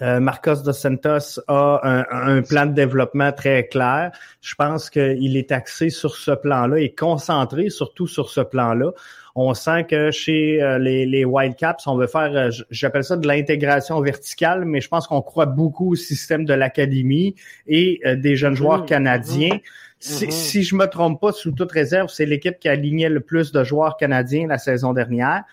euh, 0.00 0.20
Marcos 0.20 0.62
dos 0.64 0.72
Santos 0.72 1.40
a 1.48 2.04
un, 2.10 2.42
plan 2.42 2.66
de 2.66 2.72
développement 2.72 3.30
très 3.32 3.66
clair. 3.66 4.10
Je 4.40 4.54
pense 4.54 4.88
qu'il 4.88 5.36
est 5.36 5.52
axé 5.52 5.90
sur 5.90 6.16
ce 6.16 6.30
plan-là 6.30 6.78
et 6.78 6.94
concentré 6.94 7.68
surtout 7.68 8.06
sur 8.06 8.30
ce 8.30 8.40
plan-là. 8.40 8.92
On 9.34 9.54
sent 9.54 9.84
que 9.84 10.10
chez 10.10 10.62
euh, 10.62 10.78
les, 10.78 11.06
les 11.06 11.24
Whitecaps, 11.24 11.86
on 11.86 11.96
veut 11.96 12.06
faire, 12.06 12.34
euh, 12.34 12.50
j'appelle 12.70 13.04
ça 13.04 13.16
de 13.16 13.26
l'intégration 13.26 14.00
verticale, 14.00 14.64
mais 14.64 14.80
je 14.80 14.88
pense 14.88 15.06
qu'on 15.06 15.22
croit 15.22 15.46
beaucoup 15.46 15.92
au 15.92 15.96
système 15.96 16.44
de 16.44 16.54
l'académie 16.54 17.34
et 17.66 18.00
des 18.16 18.36
jeunes 18.36 18.56
joueurs 18.56 18.82
mmh, 18.82 18.86
canadiens. 18.86 19.54
Mmh, 19.54 19.60
si, 20.00 20.26
mmh. 20.26 20.30
si, 20.30 20.62
je 20.64 20.74
me 20.74 20.86
trompe 20.86 21.20
pas, 21.20 21.32
sous 21.32 21.52
toute 21.52 21.72
réserve, 21.72 22.08
c'est 22.08 22.26
l'équipe 22.26 22.58
qui 22.58 22.68
a 22.68 22.72
aligné 22.72 23.08
le 23.08 23.20
plus 23.20 23.52
de 23.52 23.62
joueurs 23.62 23.96
canadiens 23.96 24.46
la 24.48 24.58
saison 24.58 24.92
dernière. 24.92 25.44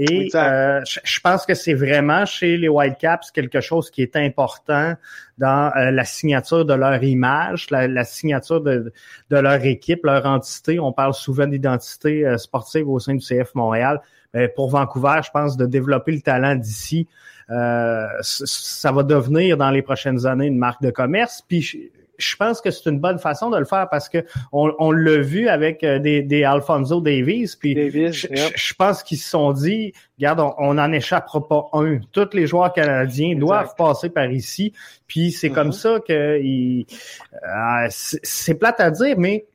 Et 0.00 0.30
euh, 0.32 0.80
je 0.84 1.20
pense 1.20 1.44
que 1.44 1.54
c'est 1.54 1.74
vraiment 1.74 2.24
chez 2.24 2.56
les 2.56 2.68
Whitecaps 2.68 3.32
quelque 3.32 3.60
chose 3.60 3.90
qui 3.90 4.02
est 4.02 4.14
important 4.14 4.94
dans 5.38 5.72
euh, 5.76 5.90
la 5.90 6.04
signature 6.04 6.64
de 6.64 6.72
leur 6.72 7.02
image, 7.02 7.68
la, 7.70 8.04
signature 8.04 8.60
de, 8.60 8.92
de, 9.30 9.36
leur 9.36 9.64
équipe, 9.64 10.04
leur 10.04 10.24
entité. 10.24 10.78
On 10.78 10.92
parle 10.92 11.14
souvent 11.14 11.48
d'identité 11.48 12.24
euh, 12.24 12.38
sportive 12.38 12.88
au 12.88 13.00
sein 13.00 13.14
du 13.14 13.26
CF 13.26 13.56
Montréal. 13.56 14.00
Mais 14.34 14.46
pour 14.46 14.70
Vancouver, 14.70 15.20
je 15.24 15.30
pense 15.32 15.56
de 15.56 15.66
développer 15.66 16.12
le 16.12 16.20
talent 16.20 16.54
d'ici. 16.54 17.08
ça 17.48 18.92
va 18.92 19.02
devenir 19.02 19.56
dans 19.56 19.70
les 19.70 19.82
prochaines 19.82 20.26
années 20.26 20.46
une 20.46 20.58
marque 20.58 20.82
de 20.82 20.90
commerce. 20.90 21.42
Puis 21.48 21.90
je 22.18 22.36
pense 22.36 22.60
que 22.60 22.70
c'est 22.70 22.90
une 22.90 22.98
bonne 22.98 23.18
façon 23.18 23.48
de 23.48 23.56
le 23.56 23.64
faire 23.64 23.88
parce 23.88 24.08
que 24.08 24.24
on, 24.52 24.72
on 24.78 24.90
l'a 24.90 25.18
vu 25.18 25.48
avec 25.48 25.84
euh, 25.84 25.98
des, 25.98 26.22
des 26.22 26.44
Alfonso 26.44 27.00
Davies. 27.00 27.54
Puis 27.58 27.74
je, 28.12 28.74
pense 28.74 29.02
qu'ils 29.02 29.18
se 29.18 29.30
sont 29.30 29.52
dit, 29.52 29.92
regarde, 30.18 30.52
on 30.58 30.74
n'en 30.74 30.92
échappera 30.92 31.46
pas 31.46 31.68
un. 31.72 32.00
Tous 32.12 32.28
les 32.32 32.46
joueurs 32.46 32.72
canadiens 32.72 33.36
doivent 33.36 33.74
passer 33.76 34.10
par 34.10 34.30
ici. 34.30 34.72
Puis 35.06 35.30
c'est 35.30 35.50
comme 35.50 35.70
mm-hmm. 35.70 35.72
ça 35.72 36.00
que 36.06 36.82
euh, 36.82 37.88
c'est 37.88 38.54
plate 38.54 38.80
à 38.80 38.90
dire, 38.90 39.16
mais 39.18 39.46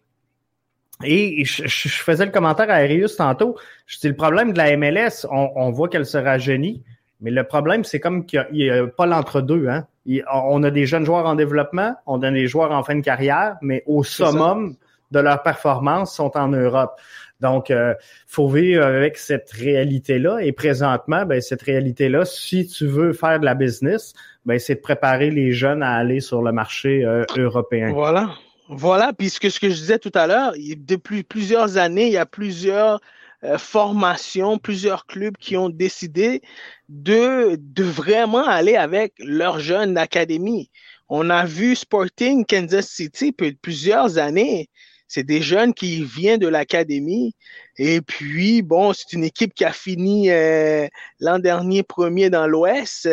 et 1.03 1.43
je, 1.43 1.67
faisais 1.67 2.25
le 2.25 2.31
commentaire 2.31 2.69
à 2.69 2.75
Arius 2.75 3.17
tantôt. 3.17 3.57
Je 3.87 3.99
dis 3.99 4.07
le 4.07 4.15
problème 4.15 4.53
de 4.53 4.57
la 4.57 4.77
MLS, 4.77 5.27
on, 5.29 5.49
on 5.55 5.71
voit 5.71 5.89
qu'elle 5.89 6.05
se 6.05 6.17
rajeunit. 6.17 6.81
Mais 7.19 7.31
le 7.31 7.43
problème, 7.45 7.83
c'est 7.83 7.99
comme 7.99 8.25
qu'il 8.25 8.45
n'y 8.51 8.69
a, 8.69 8.85
pas 8.87 9.05
l'entre-deux. 9.05 9.67
Hein? 9.67 9.87
On 10.31 10.63
a 10.63 10.71
des 10.71 10.85
jeunes 10.85 11.05
joueurs 11.05 11.25
en 11.25 11.35
développement, 11.35 11.95
on 12.05 12.21
a 12.23 12.31
des 12.31 12.47
joueurs 12.47 12.71
en 12.71 12.83
fin 12.83 12.95
de 12.95 13.01
carrière, 13.01 13.57
mais 13.61 13.83
au 13.85 14.03
summum 14.03 14.75
de 15.11 15.19
leur 15.19 15.43
performance 15.43 16.15
sont 16.15 16.35
en 16.35 16.47
Europe. 16.49 16.99
Donc, 17.39 17.71
euh, 17.71 17.93
faut 18.25 18.47
vivre 18.47 18.83
avec 18.83 19.17
cette 19.17 19.51
réalité-là. 19.51 20.39
Et 20.41 20.53
présentement, 20.53 21.25
ben, 21.25 21.41
cette 21.41 21.61
réalité-là, 21.61 22.25
si 22.25 22.67
tu 22.67 22.87
veux 22.87 23.11
faire 23.13 23.39
de 23.39 23.45
la 23.45 23.53
business, 23.53 24.13
ben, 24.45 24.57
c'est 24.59 24.75
de 24.75 24.79
préparer 24.79 25.29
les 25.29 25.51
jeunes 25.51 25.83
à 25.83 25.91
aller 25.91 26.21
sur 26.21 26.41
le 26.41 26.51
marché 26.51 27.03
euh, 27.05 27.25
européen. 27.37 27.91
Voilà. 27.91 28.29
Voilà, 28.69 29.11
puisque 29.11 29.51
ce 29.51 29.59
que 29.59 29.69
je 29.69 29.75
disais 29.75 29.99
tout 29.99 30.11
à 30.15 30.25
l'heure, 30.25 30.53
depuis 30.77 31.23
plusieurs 31.23 31.77
années, 31.77 32.07
il 32.07 32.13
y 32.13 32.17
a 32.17 32.25
plusieurs 32.25 33.01
euh, 33.43 33.57
formations, 33.57 34.57
plusieurs 34.57 35.05
clubs 35.05 35.35
qui 35.37 35.57
ont 35.57 35.69
décidé 35.69 36.41
de, 36.89 37.57
de 37.59 37.83
vraiment 37.83 38.47
aller 38.47 38.75
avec 38.75 39.13
leurs 39.19 39.59
jeunes 39.59 39.93
d'académie. 39.93 40.69
On 41.09 41.29
a 41.29 41.45
vu 41.45 41.75
Sporting 41.75 42.45
Kansas 42.45 42.87
City 42.87 43.33
plusieurs 43.61 44.17
années. 44.17 44.69
C'est 45.07 45.23
des 45.23 45.41
jeunes 45.41 45.73
qui 45.73 46.03
viennent 46.03 46.39
de 46.39 46.47
l'académie. 46.47 47.35
Et 47.77 48.01
puis, 48.01 48.61
bon, 48.63 48.93
c'est 48.93 49.13
une 49.13 49.23
équipe 49.23 49.53
qui 49.53 49.63
a 49.65 49.71
fini 49.71 50.31
euh, 50.31 50.87
l'an 51.19 51.37
dernier 51.37 51.83
premier 51.83 52.29
dans 52.31 52.47
l'Ouest. 52.47 53.07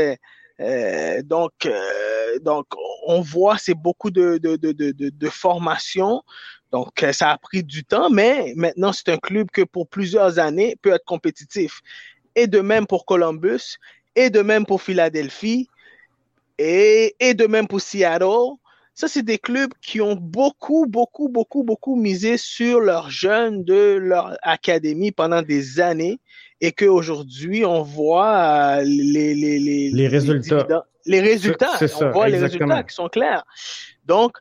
Euh, 0.61 1.23
donc, 1.23 1.53
euh, 1.67 2.39
donc, 2.41 2.67
on 3.07 3.21
voit, 3.21 3.59
c'est 3.59 3.75
beaucoup 3.75 4.11
de, 4.11 4.39
de, 4.39 4.57
de, 4.57 4.73
de, 4.73 4.93
de 4.93 5.29
formation. 5.29 6.23
Donc, 6.73 7.03
euh, 7.03 7.13
ça 7.13 7.31
a 7.31 7.39
pris 7.39 7.63
du 7.65 7.85
temps, 7.85 8.11
mais 8.11 8.53
maintenant, 8.57 8.93
c'est 8.93 9.09
un 9.09 9.19
club 9.19 9.51
que 9.51 9.63
pour 9.63 9.89
plusieurs 9.89 10.39
années 10.39 10.77
peut 10.83 10.93
être 10.93 11.05
compétitif. 11.05 11.81
Et 12.37 12.47
de 12.47 12.61
même 12.61 12.87
pour 12.87 13.05
Columbus, 13.05 13.79
et 14.15 14.31
de 14.31 14.41
même 14.41 14.67
pour 14.67 14.83
Philadelphie, 14.83 15.69
et, 16.59 17.17
et 17.19 17.35
de 17.35 17.47
même 17.47 17.67
pour 17.67 17.81
Seattle. 17.81 18.57
Ça, 18.95 19.09
c'est 19.09 19.23
des 19.23 19.39
clubs 19.39 19.73
qui 19.81 20.01
ont 20.01 20.15
beaucoup, 20.15 20.87
beaucoup, 20.87 21.29
beaucoup, 21.29 21.63
beaucoup 21.63 21.97
misé 21.97 22.37
sur 22.37 22.81
leurs 22.81 23.11
jeunes 23.11 23.65
de 23.65 23.95
leur 23.95 24.37
académie 24.43 25.11
pendant 25.11 25.43
des 25.43 25.81
années 25.81 26.21
et 26.61 26.73
qu'aujourd'hui, 26.73 27.65
on 27.65 27.83
voit 27.83 28.79
euh, 28.79 28.83
les, 28.83 29.35
les, 29.35 29.59
les, 29.59 29.91
les 29.91 30.09
résultats. 30.09 30.87
Les, 31.07 31.21
résultats, 31.21 31.79
on 32.01 32.11
voit 32.11 32.29
les 32.29 32.39
résultats 32.39 32.83
qui 32.83 32.95
sont 32.95 33.09
clairs. 33.09 33.45
Donc, 34.05 34.37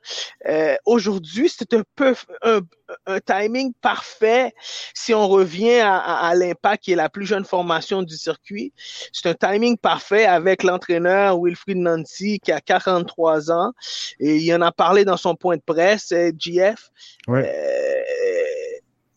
euh, 0.48 0.76
aujourd'hui, 0.86 1.50
c'est 1.50 1.74
un 1.74 1.84
peu 1.96 2.16
un, 2.44 3.20
timing 3.20 3.72
parfait 3.82 4.52
si 4.94 5.14
on 5.14 5.28
revient 5.28 5.80
à, 5.80 6.00
à, 6.00 6.36
l'Impact, 6.36 6.84
qui 6.84 6.92
est 6.92 6.96
la 6.96 7.08
plus 7.08 7.26
jeune 7.26 7.46
formation 7.46 8.04
du 8.04 8.18
circuit. 8.18 8.74
C'est 9.14 9.30
un 9.30 9.36
timing 9.36 9.78
parfait 9.78 10.26
avec 10.26 10.64
l'entraîneur 10.64 11.40
Wilfried 11.42 11.78
Nancy, 11.78 12.40
qui 12.40 12.52
a 12.52 12.60
43 12.60 13.52
ans, 13.52 13.72
et 14.20 14.38
il 14.38 14.54
en 14.54 14.62
a 14.62 14.72
parlé 14.72 15.06
dans 15.06 15.18
son 15.18 15.36
point 15.36 15.56
de 15.56 15.62
presse, 15.66 16.14
GF. 16.38 16.90
Ouais. 17.28 17.48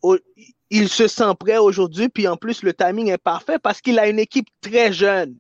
Euh, 0.05 0.19
il 0.73 0.89
se 0.89 1.07
sent 1.07 1.35
prêt 1.39 1.59
aujourd'hui, 1.59 2.09
puis 2.09 2.27
en 2.27 2.39
plus, 2.39 2.63
le 2.63 2.73
timing 2.73 3.11
est 3.11 3.19
parfait 3.19 3.59
parce 3.63 3.83
qu'il 3.83 3.99
a 3.99 4.09
une 4.09 4.19
équipe 4.19 4.49
très 4.63 4.91
jeune. 4.91 5.37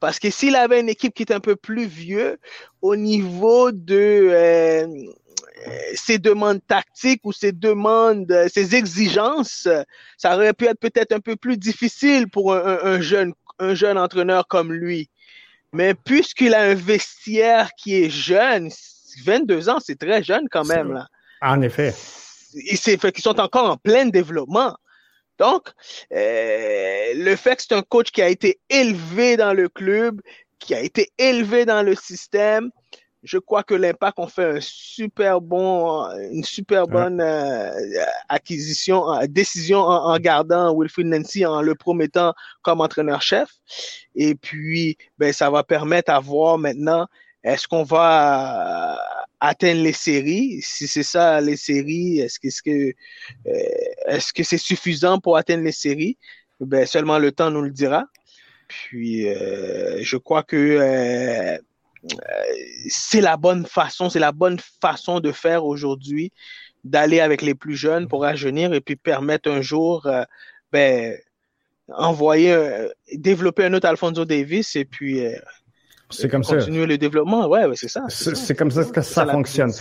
Parce 0.00 0.18
que 0.18 0.30
s'il 0.30 0.56
avait 0.56 0.80
une 0.80 0.88
équipe 0.88 1.14
qui 1.14 1.22
est 1.22 1.32
un 1.32 1.38
peu 1.38 1.54
plus 1.54 1.86
vieux 1.86 2.38
au 2.82 2.96
niveau 2.96 3.70
de 3.70 4.28
euh, 4.32 4.86
ses 5.94 6.18
demandes 6.18 6.60
tactiques 6.66 7.20
ou 7.22 7.32
ses 7.32 7.52
demandes, 7.52 8.32
ses 8.52 8.74
exigences, 8.74 9.68
ça 10.16 10.34
aurait 10.34 10.54
pu 10.54 10.66
être 10.66 10.80
peut-être 10.80 11.12
un 11.12 11.20
peu 11.20 11.36
plus 11.36 11.56
difficile 11.56 12.28
pour 12.28 12.52
un, 12.52 13.00
jeune, 13.00 13.34
un 13.60 13.74
jeune 13.74 13.96
entraîneur 13.96 14.48
comme 14.48 14.72
lui. 14.72 15.08
Mais 15.72 15.94
puisqu'il 15.94 16.54
a 16.54 16.62
un 16.62 16.74
vestiaire 16.74 17.70
qui 17.76 18.02
est 18.02 18.10
jeune, 18.10 18.70
22 19.24 19.68
ans, 19.68 19.78
c'est 19.80 19.98
très 19.98 20.24
jeune 20.24 20.48
quand 20.50 20.64
même. 20.64 20.92
Là. 20.92 21.06
En 21.42 21.62
effet. 21.62 21.94
Fait 22.98 23.12
qu'ils 23.12 23.22
sont 23.22 23.40
encore 23.40 23.70
en 23.70 23.76
plein 23.76 24.06
développement. 24.06 24.76
Donc, 25.38 25.68
euh, 26.12 27.12
le 27.14 27.36
fait 27.36 27.56
que 27.56 27.62
c'est 27.62 27.74
un 27.74 27.82
coach 27.82 28.10
qui 28.10 28.22
a 28.22 28.28
été 28.28 28.60
élevé 28.68 29.36
dans 29.36 29.52
le 29.52 29.68
club, 29.68 30.20
qui 30.58 30.74
a 30.74 30.80
été 30.80 31.12
élevé 31.18 31.64
dans 31.64 31.82
le 31.82 31.94
système, 31.94 32.70
je 33.22 33.38
crois 33.38 33.62
que 33.62 33.74
l'Impact 33.74 34.18
ont 34.18 34.28
fait 34.28 34.44
un 34.44 34.60
super 34.60 35.40
bon, 35.40 36.08
une 36.30 36.44
super 36.44 36.86
bonne 36.86 37.20
euh, 37.20 37.70
acquisition, 38.28 39.12
euh, 39.12 39.26
décision 39.28 39.80
en, 39.80 40.16
gardant 40.18 40.76
Wilfried 40.76 41.08
Nancy 41.08 41.44
en 41.44 41.60
le 41.60 41.74
promettant 41.74 42.32
comme 42.62 42.80
entraîneur-chef. 42.80 43.48
Et 44.14 44.34
puis, 44.34 44.96
ben, 45.18 45.32
ça 45.32 45.50
va 45.50 45.64
permettre 45.64 46.12
à 46.12 46.20
voir 46.20 46.58
maintenant 46.58 47.06
est-ce 47.42 47.66
qu'on 47.66 47.84
va 47.84 48.98
atteindre 49.40 49.82
les 49.82 49.92
séries? 49.92 50.60
Si 50.62 50.88
c'est 50.88 51.02
ça, 51.02 51.40
les 51.40 51.56
séries, 51.56 52.20
est-ce 52.20 52.38
que, 52.62 52.70
euh, 52.70 53.52
est-ce 54.06 54.32
que 54.32 54.42
c'est 54.42 54.58
suffisant 54.58 55.18
pour 55.18 55.36
atteindre 55.36 55.64
les 55.64 55.72
séries? 55.72 56.18
Ben, 56.60 56.86
seulement 56.86 57.18
le 57.18 57.32
temps 57.32 57.50
nous 57.50 57.62
le 57.62 57.70
dira. 57.70 58.04
Puis, 58.66 59.28
euh, 59.28 60.02
je 60.02 60.16
crois 60.16 60.42
que 60.42 60.56
euh, 60.56 61.58
c'est 62.88 63.20
la 63.20 63.36
bonne 63.36 63.64
façon, 63.64 64.10
c'est 64.10 64.18
la 64.18 64.32
bonne 64.32 64.58
façon 64.80 65.20
de 65.20 65.32
faire 65.32 65.64
aujourd'hui, 65.64 66.32
d'aller 66.84 67.20
avec 67.20 67.42
les 67.42 67.54
plus 67.54 67.76
jeunes 67.76 68.08
pour 68.08 68.22
rajeunir 68.22 68.72
et 68.72 68.80
puis 68.80 68.96
permettre 68.96 69.50
un 69.50 69.62
jour, 69.62 70.08
ben, 70.72 71.16
envoyer, 71.88 72.88
développer 73.14 73.64
un 73.64 73.74
autre 73.74 73.88
Alfonso 73.88 74.24
Davis 74.24 74.76
et 74.76 74.84
puis 74.84 75.22
c'est 76.10 76.28
comme 76.28 76.42
ça. 76.42 76.56
Continuer 76.56 76.86
le 76.86 76.96
développement, 76.96 77.46
ouais, 77.48 77.66
ouais 77.66 77.76
c'est 77.76 77.88
ça. 77.88 78.04
C'est 78.08 78.54
comme 78.54 78.70
ça 78.70 78.84
que 78.84 79.02
ça, 79.02 79.26
fonctionne. 79.26 79.72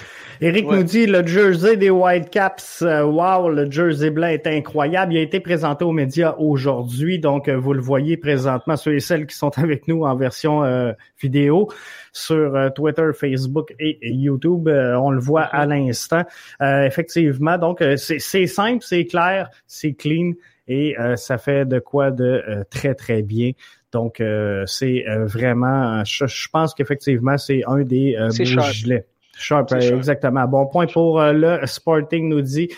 Eric 0.41 0.67
nous 0.67 0.83
dit 0.83 1.05
le 1.05 1.25
jersey 1.25 1.77
des 1.77 1.89
Whitecaps, 1.89 2.81
euh, 2.81 3.03
wow, 3.03 3.49
le 3.49 3.71
jersey 3.71 4.09
blanc 4.09 4.27
est 4.27 4.45
incroyable. 4.45 5.13
Il 5.13 5.19
a 5.19 5.21
été 5.21 5.39
présenté 5.39 5.85
aux 5.85 5.91
médias 5.91 6.35
aujourd'hui, 6.37 7.19
donc 7.19 7.47
euh, 7.47 7.55
vous 7.55 7.73
le 7.73 7.81
voyez 7.81 8.17
présentement 8.17 8.75
ceux 8.75 8.95
et 8.95 8.99
celles 8.99 9.25
qui 9.25 9.35
sont 9.35 9.51
avec 9.57 9.87
nous 9.87 10.03
en 10.03 10.15
version 10.15 10.63
euh, 10.63 10.91
vidéo 11.21 11.69
sur 12.11 12.71
Twitter, 12.75 13.09
Facebook 13.13 13.73
et, 13.79 13.99
YouTube. 14.01 14.67
on 14.67 15.11
le 15.11 15.19
voit 15.19 15.43
à 15.43 15.65
l'instant. 15.67 16.23
effectivement, 16.59 17.59
donc 17.59 17.83
c'est 17.95 18.47
simple, 18.47 18.83
c'est 18.83 19.05
clair, 19.05 19.49
c'est 19.67 19.93
clean 19.93 20.33
et 20.67 20.95
ça 21.15 21.37
fait 21.37 21.65
de 21.65 21.77
quoi 21.77 22.09
de 22.09 22.65
très 22.71 22.95
très 22.95 23.21
bien. 23.21 23.51
Donc, 23.91 24.19
euh, 24.19 24.65
c'est 24.65 25.07
euh, 25.07 25.25
vraiment, 25.25 26.03
je, 26.03 26.47
pense 26.51 26.73
qu'effectivement, 26.73 27.37
c'est 27.37 27.63
un 27.67 27.83
des 27.83 28.15
euh, 28.15 28.27
beaux 28.27 28.61
gilets. 28.71 29.05
Sharp, 29.39 29.71
exactement. 29.71 30.47
Bon 30.47 30.65
point 30.65 30.87
pour 30.87 31.21
le 31.21 31.59
Sporting, 31.65 32.27
nous 32.27 32.41
dit 32.41 32.69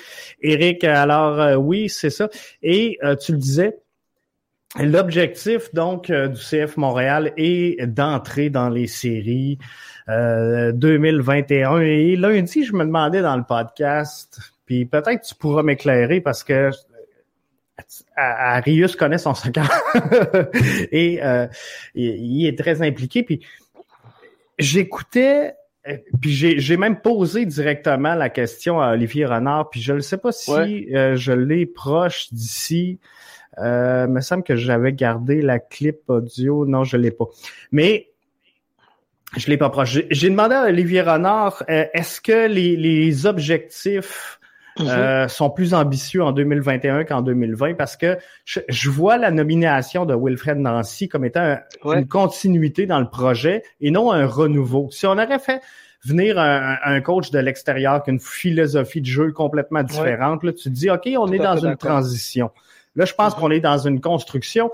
Eric. 0.42 0.84
Alors, 0.84 1.58
oui, 1.58 1.88
c'est 1.88 2.10
ça. 2.10 2.28
Et 2.62 2.98
tu 3.22 3.32
le 3.32 3.38
disais, 3.38 3.78
L'objectif 4.78 5.74
donc 5.74 6.12
du 6.12 6.36
CF 6.38 6.76
Montréal 6.76 7.32
est 7.38 7.88
d'entrer 7.88 8.50
dans 8.50 8.68
les 8.68 8.88
séries 8.88 9.58
2021. 10.10 11.80
Et 11.80 12.18
lundi, 12.18 12.66
je 12.66 12.74
me 12.74 12.84
demandais 12.84 13.22
dans 13.22 13.38
le 13.38 13.44
podcast, 13.44 14.38
puis 14.66 14.86
peut-être 14.86 15.22
tu 15.22 15.34
pourras 15.34 15.64
m'éclairer 15.64 16.20
parce 16.20 16.44
que 16.44 16.72
Arius 18.16 18.96
connaît 18.96 19.18
son 19.18 19.34
soccer 19.34 19.70
et 20.92 21.20
euh, 21.24 21.48
il, 21.96 22.46
est 22.46 22.58
très 22.58 22.82
impliqué. 22.82 23.24
Puis 23.24 23.46
j'écoutais 24.58 25.56
puis 26.22 26.32
j'ai 26.34 26.78
même 26.78 27.02
posé 27.02 27.46
directement 27.46 28.14
la 28.16 28.30
question 28.30 28.82
à 28.82 28.92
Olivier 28.92 29.26
Renard, 29.26 29.70
puis 29.70 29.82
je 29.82 29.94
ne 29.94 30.02
sais 30.02 30.18
pas 30.18 30.32
si 30.32 30.94
euh, 30.94 31.16
je 31.16 31.32
l'ai 31.32 31.66
proche 31.66 32.32
d'ici. 32.32 33.00
Euh, 33.58 34.06
il 34.08 34.14
me 34.14 34.22
semble 34.22 34.44
que 34.44 34.56
j'avais 34.56 34.94
gardé 34.94 35.42
la 35.42 35.60
clip 35.60 36.02
audio. 36.08 36.66
Non, 36.66 36.84
je 36.84 36.98
l'ai 36.98 37.12
pas. 37.12 37.26
Mais 37.72 38.10
je 39.38 39.48
l'ai 39.48 39.58
pas 39.58 39.70
proche. 39.70 40.00
J'ai 40.10 40.30
demandé 40.30 40.56
à 40.56 40.64
Olivier 40.64 41.02
Renard, 41.02 41.64
euh, 41.70 41.86
est-ce 41.94 42.22
que 42.22 42.48
les, 42.48 42.76
les 42.76 43.26
objectifs 43.26 44.39
Mhm. 44.78 44.88
Euh, 44.88 45.28
sont 45.28 45.50
plus 45.50 45.74
ambitieux 45.74 46.24
en 46.24 46.32
2021 46.32 47.04
qu'en 47.04 47.22
2020 47.22 47.74
parce 47.74 47.98
que 47.98 48.18
je, 48.46 48.90
vois 48.90 49.18
la 49.18 49.32
nomination 49.32 50.06
de 50.06 50.16
Wilfred 50.16 50.58
Nancy 50.58 51.10
comme 51.10 51.26
étant 51.26 51.58
une 51.86 52.08
continuité 52.08 52.86
dans 52.86 53.00
le 53.00 53.10
projet 53.10 53.64
et 53.82 53.92
non 53.92 54.12
un 54.12 54.26
renouveau. 54.26 54.90
Si 54.92 55.06
on 55.06 55.14
aurait 55.14 55.40
fait 55.40 55.62
venir 56.06 56.40
un, 56.40 57.02
coach 57.02 57.30
de 57.30 57.40
l'extérieur 57.40 58.04
qui 58.04 58.10
a 58.10 58.14
une 58.14 58.22
philosophie 58.22 59.02
de 59.02 59.06
jeu 59.06 59.32
complètement 59.34 59.84
différente, 59.84 60.44
là, 60.44 60.54
tu 60.54 60.64
te 60.64 60.70
dis, 60.70 60.90
OK, 60.90 61.10
on 61.18 61.30
est 61.32 61.40
dans 61.40 61.58
une 61.58 61.76
transition. 61.76 62.52
Là, 62.96 63.06
je 63.06 63.14
pense 63.14 63.36
mhm. 63.36 63.42
qu'on 63.42 63.52
est 63.52 63.60
dans 63.60 63.78
une 63.78 64.00
construction. 64.00 64.72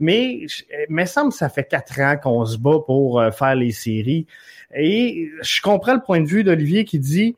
Mais, 0.00 0.46
mais 0.88 1.06
semble 1.06 1.30
que 1.30 1.36
ça 1.36 1.48
fait 1.48 1.64
quatre 1.64 2.00
ans 2.00 2.16
qu'on 2.20 2.44
se 2.44 2.58
bat 2.58 2.80
pour 2.84 3.20
euh, 3.20 3.30
faire 3.30 3.54
les 3.54 3.70
séries. 3.70 4.26
Et 4.74 5.30
je 5.40 5.60
comprends 5.60 5.94
le 5.94 6.02
point 6.02 6.20
de 6.20 6.26
vue 6.26 6.42
d'Olivier 6.42 6.84
qui 6.84 6.98
dit, 6.98 7.36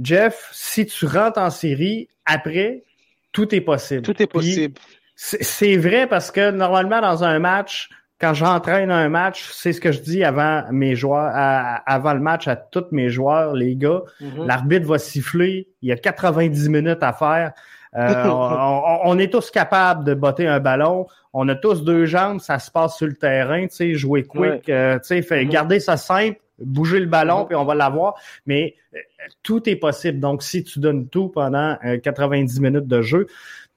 Jeff, 0.00 0.50
si 0.52 0.86
tu 0.86 1.06
rentres 1.06 1.38
en 1.38 1.50
série, 1.50 2.08
après, 2.24 2.84
tout 3.32 3.54
est 3.54 3.60
possible. 3.60 4.02
Tout 4.02 4.22
est 4.22 4.26
possible. 4.26 4.74
C'est 5.14 5.76
vrai 5.76 6.06
parce 6.06 6.30
que 6.30 6.50
normalement, 6.50 7.00
dans 7.00 7.24
un 7.24 7.38
match, 7.38 7.90
quand 8.20 8.34
j'entraîne 8.34 8.90
un 8.90 9.08
match, 9.08 9.50
c'est 9.52 9.72
ce 9.72 9.80
que 9.80 9.92
je 9.92 10.00
dis 10.00 10.24
avant 10.24 10.62
mes 10.70 10.94
joueurs, 10.94 11.32
avant 11.34 12.14
le 12.14 12.20
match 12.20 12.48
à 12.48 12.56
tous 12.56 12.86
mes 12.92 13.08
joueurs, 13.08 13.52
les 13.52 13.76
gars. 13.76 14.02
Mm-hmm. 14.20 14.46
L'arbitre 14.46 14.86
va 14.86 14.98
siffler. 14.98 15.68
Il 15.82 15.88
y 15.88 15.92
a 15.92 15.96
90 15.96 16.68
minutes 16.68 17.02
à 17.02 17.12
faire. 17.12 17.52
Euh, 17.94 18.24
on, 19.04 19.18
est 19.18 19.30
tous 19.30 19.50
capables 19.50 20.04
de 20.04 20.14
botter 20.14 20.46
un 20.46 20.60
ballon. 20.60 21.06
On 21.32 21.48
a 21.48 21.54
tous 21.54 21.82
deux 21.82 22.06
jambes, 22.06 22.40
ça 22.40 22.58
se 22.58 22.70
passe 22.70 22.96
sur 22.96 23.06
le 23.06 23.14
terrain, 23.14 23.62
tu 23.66 23.74
sais, 23.74 23.94
jouer 23.94 24.22
quick, 24.22 24.68
euh, 24.68 24.98
tu 24.98 25.06
sais, 25.06 25.20
mm-hmm. 25.20 25.48
garder 25.48 25.80
ça 25.80 25.96
simple 25.96 26.38
bouger 26.64 27.00
le 27.00 27.06
ballon, 27.06 27.44
puis 27.44 27.56
on 27.56 27.64
va 27.64 27.74
l'avoir. 27.74 28.14
Mais 28.46 28.74
euh, 28.94 28.98
tout 29.42 29.68
est 29.68 29.76
possible. 29.76 30.20
Donc, 30.20 30.42
si 30.42 30.64
tu 30.64 30.78
donnes 30.78 31.08
tout 31.08 31.28
pendant 31.28 31.76
90 32.02 32.58
euh, 32.58 32.62
minutes 32.62 32.86
de 32.86 33.02
jeu, 33.02 33.26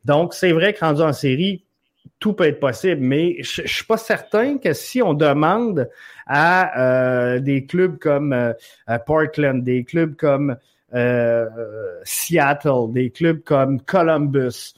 donc 0.05 0.33
c'est 0.33 0.51
vrai 0.51 0.73
que 0.73 0.79
rendu 0.79 1.01
en 1.01 1.13
série, 1.13 1.63
tout 2.19 2.33
peut 2.33 2.45
être 2.45 2.59
possible, 2.59 3.01
mais 3.01 3.37
je, 3.41 3.63
ne 3.63 3.67
suis 3.67 3.85
pas 3.85 3.97
certain 3.97 4.57
que 4.57 4.73
si 4.73 5.01
on 5.01 5.13
demande 5.13 5.89
à 6.27 6.79
euh, 6.79 7.39
des 7.39 7.65
clubs 7.65 7.97
comme 7.97 8.53
Portland, 9.05 9.63
des 9.63 9.83
clubs 9.83 10.15
comme 10.15 10.57
Seattle, 12.03 12.91
des 12.91 13.09
clubs 13.09 13.41
comme 13.41 13.81
Columbus, 13.81 14.75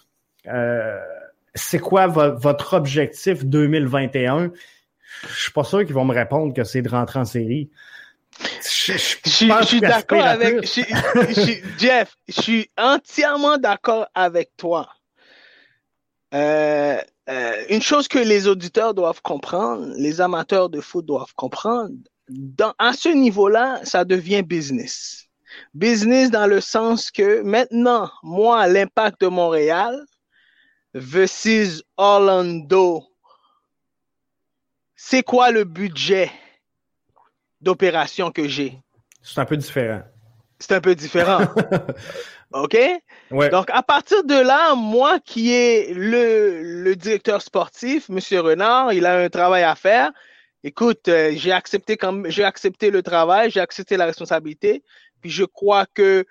c'est 1.53 1.79
quoi 1.79 2.07
votre 2.07 2.73
objectif 2.73 3.45
2021? 3.45 4.51
Je 5.27 5.41
suis 5.41 5.51
pas 5.51 5.63
sûr 5.63 5.85
qu'ils 5.85 5.93
vont 5.93 6.05
me 6.05 6.13
répondre 6.13 6.53
que 6.53 6.63
c'est 6.63 6.81
de 6.81 6.89
rentrer 6.89 7.19
en 7.19 7.25
série. 7.25 7.69
Je, 8.61 8.97
suis 9.65 9.81
d'accord 9.81 10.23
avec 10.23 10.65
Jeff. 11.77 12.15
Je 12.27 12.41
suis 12.41 12.71
entièrement 12.77 13.57
d'accord 13.57 14.07
avec 14.13 14.51
toi. 14.57 14.89
Euh, 16.33 17.01
euh, 17.29 17.65
une 17.69 17.81
chose 17.81 18.07
que 18.07 18.19
les 18.19 18.47
auditeurs 18.47 18.93
doivent 18.93 19.21
comprendre, 19.21 19.93
les 19.97 20.21
amateurs 20.21 20.69
de 20.69 20.81
foot 20.81 21.05
doivent 21.05 21.33
comprendre, 21.35 21.93
dans, 22.29 22.73
à 22.77 22.93
ce 22.93 23.09
niveau-là, 23.09 23.79
ça 23.83 24.05
devient 24.05 24.43
business. 24.43 25.25
Business 25.73 26.29
dans 26.29 26.47
le 26.47 26.61
sens 26.61 27.09
que 27.09 27.41
maintenant, 27.41 28.09
moi, 28.23 28.67
l'impact 28.67 29.21
de 29.21 29.27
Montréal 29.27 29.97
versus 30.93 31.83
Orlando, 31.95 33.03
c'est 34.95 35.23
quoi 35.23 35.51
le 35.51 35.63
budget? 35.63 36.31
D'opération 37.61 38.31
que 38.31 38.47
j'ai. 38.47 38.79
C'est 39.21 39.39
un 39.39 39.45
peu 39.45 39.57
différent. 39.57 40.01
C'est 40.59 40.73
un 40.73 40.81
peu 40.81 40.95
différent. 40.95 41.41
OK? 42.53 42.77
Donc, 43.31 43.69
à 43.69 43.83
partir 43.83 44.23
de 44.23 44.35
là, 44.35 44.73
moi 44.75 45.19
qui 45.19 45.53
est 45.53 45.93
le, 45.93 46.83
le 46.83 46.95
directeur 46.95 47.41
sportif, 47.41 48.09
M. 48.09 48.19
Renard, 48.39 48.93
il 48.93 49.05
a 49.05 49.17
un 49.17 49.29
travail 49.29 49.63
à 49.63 49.75
faire. 49.75 50.11
Écoute, 50.63 51.07
euh, 51.07 51.33
j'ai 51.35 51.51
accepté 51.51 51.97
comme 51.97 52.29
j'ai 52.29 52.43
accepté 52.43 52.89
le 52.89 53.03
travail, 53.03 53.51
j'ai 53.51 53.59
accepté 53.59 53.97
la 53.97 54.05
responsabilité. 54.05 54.83
Puis 55.21 55.29
je 55.29 55.43
crois 55.43 55.85
que 55.93 56.25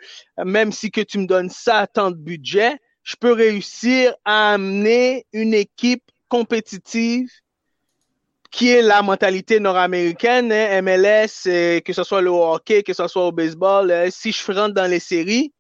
même 0.45 0.73
si 0.73 0.91
que 0.91 1.01
tu 1.01 1.19
me 1.19 1.27
donnes 1.27 1.51
ça 1.51 1.87
tant 1.87 2.11
de 2.11 2.17
budget, 2.17 2.77
je 3.03 3.17
peux 3.17 3.33
réussir 3.33 4.15
à 4.25 4.55
amener 4.55 5.27
une 5.33 5.55
équipe 5.55 6.03
compétitive 6.29 7.29
qui 8.51 8.71
est 8.71 8.83
la 8.83 9.03
mentalité 9.03 9.61
nord-américaine, 9.61 10.53
hein, 10.53 10.83
MLS, 10.83 11.47
euh, 11.47 11.81
que 11.81 11.93
ce 11.93 12.05
soit 12.05 12.21
le 12.21 12.31
hockey, 12.31 12.83
que 12.83 12.93
ce 12.93 13.07
soit 13.09 13.27
au 13.27 13.33
baseball, 13.33 13.91
euh, 13.91 14.09
si 14.11 14.33
je 14.33 14.53
rentre 14.53 14.75
dans 14.75 14.91
les 14.91 15.01
séries, 15.01 15.53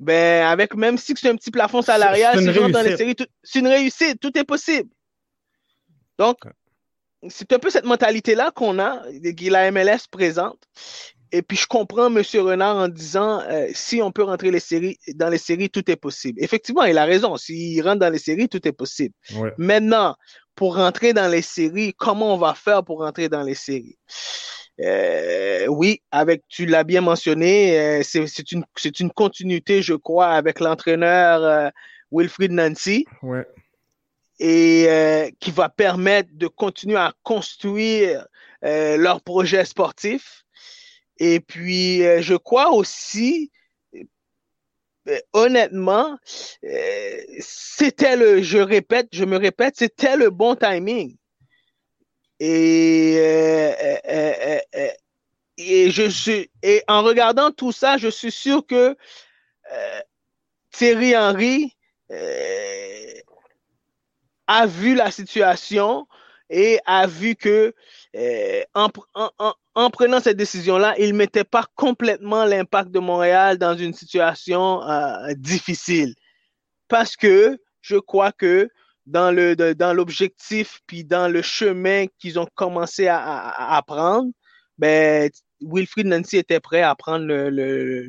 ben 0.00 0.46
avec 0.46 0.74
même 0.74 0.98
si 0.98 1.14
c'est 1.16 1.28
un 1.28 1.36
petit 1.36 1.50
plafond 1.50 1.82
salarial, 1.82 2.38
si 2.38 2.52
je 2.52 2.58
rentre 2.58 2.72
dans 2.72 2.82
les 2.82 2.96
séries, 2.96 3.14
c'est 3.42 3.58
une 3.58 3.68
réussite, 3.68 4.20
tout 4.20 4.36
est 4.36 4.44
possible. 4.44 4.90
Donc, 6.18 6.38
c'est 7.28 7.52
un 7.52 7.58
peu 7.58 7.70
cette 7.70 7.84
mentalité-là 7.84 8.50
qu'on 8.50 8.78
a, 8.78 9.02
que 9.10 9.50
la 9.50 9.70
MLS 9.70 10.06
présente. 10.10 10.58
Et 11.32 11.42
puis, 11.42 11.56
je 11.56 11.66
comprends 11.66 12.06
M. 12.06 12.22
Renard 12.34 12.76
en 12.76 12.86
disant, 12.86 13.40
euh, 13.40 13.66
si 13.74 14.00
on 14.00 14.12
peut 14.12 14.22
rentrer 14.22 14.52
les 14.52 14.60
séries, 14.60 14.98
dans 15.16 15.28
les 15.28 15.38
séries, 15.38 15.68
tout 15.68 15.90
est 15.90 15.96
possible. 15.96 16.40
Effectivement, 16.40 16.84
il 16.84 16.96
a 16.96 17.04
raison. 17.04 17.36
S'il 17.36 17.82
rentre 17.82 17.98
dans 17.98 18.12
les 18.12 18.20
séries, 18.20 18.48
tout 18.48 18.66
est 18.68 18.72
possible. 18.72 19.14
Maintenant, 19.58 20.14
pour 20.54 20.76
rentrer 20.76 21.12
dans 21.12 21.28
les 21.28 21.42
séries, 21.42 21.94
comment 21.94 22.34
on 22.34 22.38
va 22.38 22.54
faire 22.54 22.84
pour 22.84 23.00
rentrer 23.00 23.28
dans 23.28 23.42
les 23.42 23.54
séries? 23.54 23.98
Euh, 24.80 25.66
oui, 25.68 26.02
avec 26.10 26.42
tu 26.48 26.66
l'as 26.66 26.84
bien 26.84 27.00
mentionné, 27.00 27.78
euh, 27.78 28.02
c'est 28.02 28.50
une 28.50 28.64
c'est 28.76 28.98
une 28.98 29.10
continuité, 29.10 29.82
je 29.82 29.94
crois, 29.94 30.30
avec 30.30 30.58
l'entraîneur 30.58 31.42
euh, 31.44 31.68
Wilfried 32.10 32.52
Nancy. 32.52 33.06
Ouais. 33.22 33.46
Et 34.40 35.32
qui 35.38 35.52
va 35.52 35.68
permettre 35.68 36.28
de 36.32 36.48
continuer 36.48 36.96
à 36.96 37.12
construire 37.22 38.26
leur 38.62 39.20
projet 39.22 39.64
sportif. 39.64 40.44
Et 41.18 41.38
puis, 41.38 42.00
je 42.20 42.34
crois 42.34 42.72
aussi 42.72 43.52
euh, 43.52 43.53
honnêtement, 45.32 46.18
euh, 46.64 47.20
c'était 47.40 48.16
le, 48.16 48.42
je 48.42 48.58
répète, 48.58 49.08
je 49.12 49.24
me 49.24 49.36
répète, 49.36 49.74
c'était 49.76 50.16
le 50.16 50.30
bon 50.30 50.54
timing. 50.54 51.16
Et, 52.40 53.16
euh, 53.18 54.58
et 55.56 55.90
je 55.90 56.08
suis, 56.08 56.50
et 56.62 56.82
en 56.88 57.02
regardant 57.02 57.50
tout 57.50 57.72
ça, 57.72 57.96
je 57.96 58.08
suis 58.08 58.32
sûr 58.32 58.66
que 58.66 58.96
Thierry 60.72 61.16
Henry 61.16 61.76
a 64.46 64.66
vu 64.66 64.94
la 64.94 65.10
situation 65.10 66.06
et 66.50 66.78
a 66.86 67.06
vu 67.06 67.36
que 67.36 67.74
en, 68.74 68.88
en 69.74 69.90
prenant 69.90 70.20
cette 70.20 70.36
décision-là, 70.36 70.94
il 70.98 71.12
ne 71.12 71.16
mettait 71.16 71.44
pas 71.44 71.66
complètement 71.74 72.44
l'impact 72.44 72.90
de 72.90 73.00
Montréal 73.00 73.58
dans 73.58 73.76
une 73.76 73.92
situation 73.92 74.82
euh, 74.88 75.34
difficile. 75.36 76.14
Parce 76.88 77.16
que 77.16 77.58
je 77.80 77.96
crois 77.96 78.32
que 78.32 78.68
dans 79.06 79.30
le 79.30 79.54
dans 79.74 79.92
l'objectif 79.92 80.80
puis 80.86 81.04
dans 81.04 81.28
le 81.28 81.42
chemin 81.42 82.06
qu'ils 82.18 82.38
ont 82.38 82.46
commencé 82.54 83.06
à, 83.06 83.18
à, 83.18 83.82
prendre, 83.82 84.30
ben 84.78 85.30
Wilfried 85.60 86.06
Nancy 86.06 86.38
était 86.38 86.60
prêt 86.60 86.82
à 86.82 86.94
prendre 86.94 87.26
le, 87.26 88.00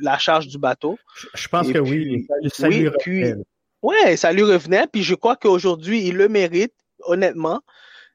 la 0.00 0.18
charge 0.18 0.46
du 0.46 0.58
bateau. 0.58 0.98
Je 1.34 1.48
pense 1.48 1.70
que 1.70 1.78
oui. 1.78 2.26
Ça, 2.52 2.68
lui 2.68 2.88
revenait. 2.88 3.34
ouais, 3.82 4.16
ça 4.16 4.32
lui 4.32 4.42
revenait. 4.42 4.86
Puis 4.90 5.02
je 5.02 5.14
crois 5.14 5.36
qu'aujourd'hui, 5.36 6.06
il 6.06 6.16
le 6.16 6.28
mérite, 6.28 6.74
honnêtement. 7.00 7.60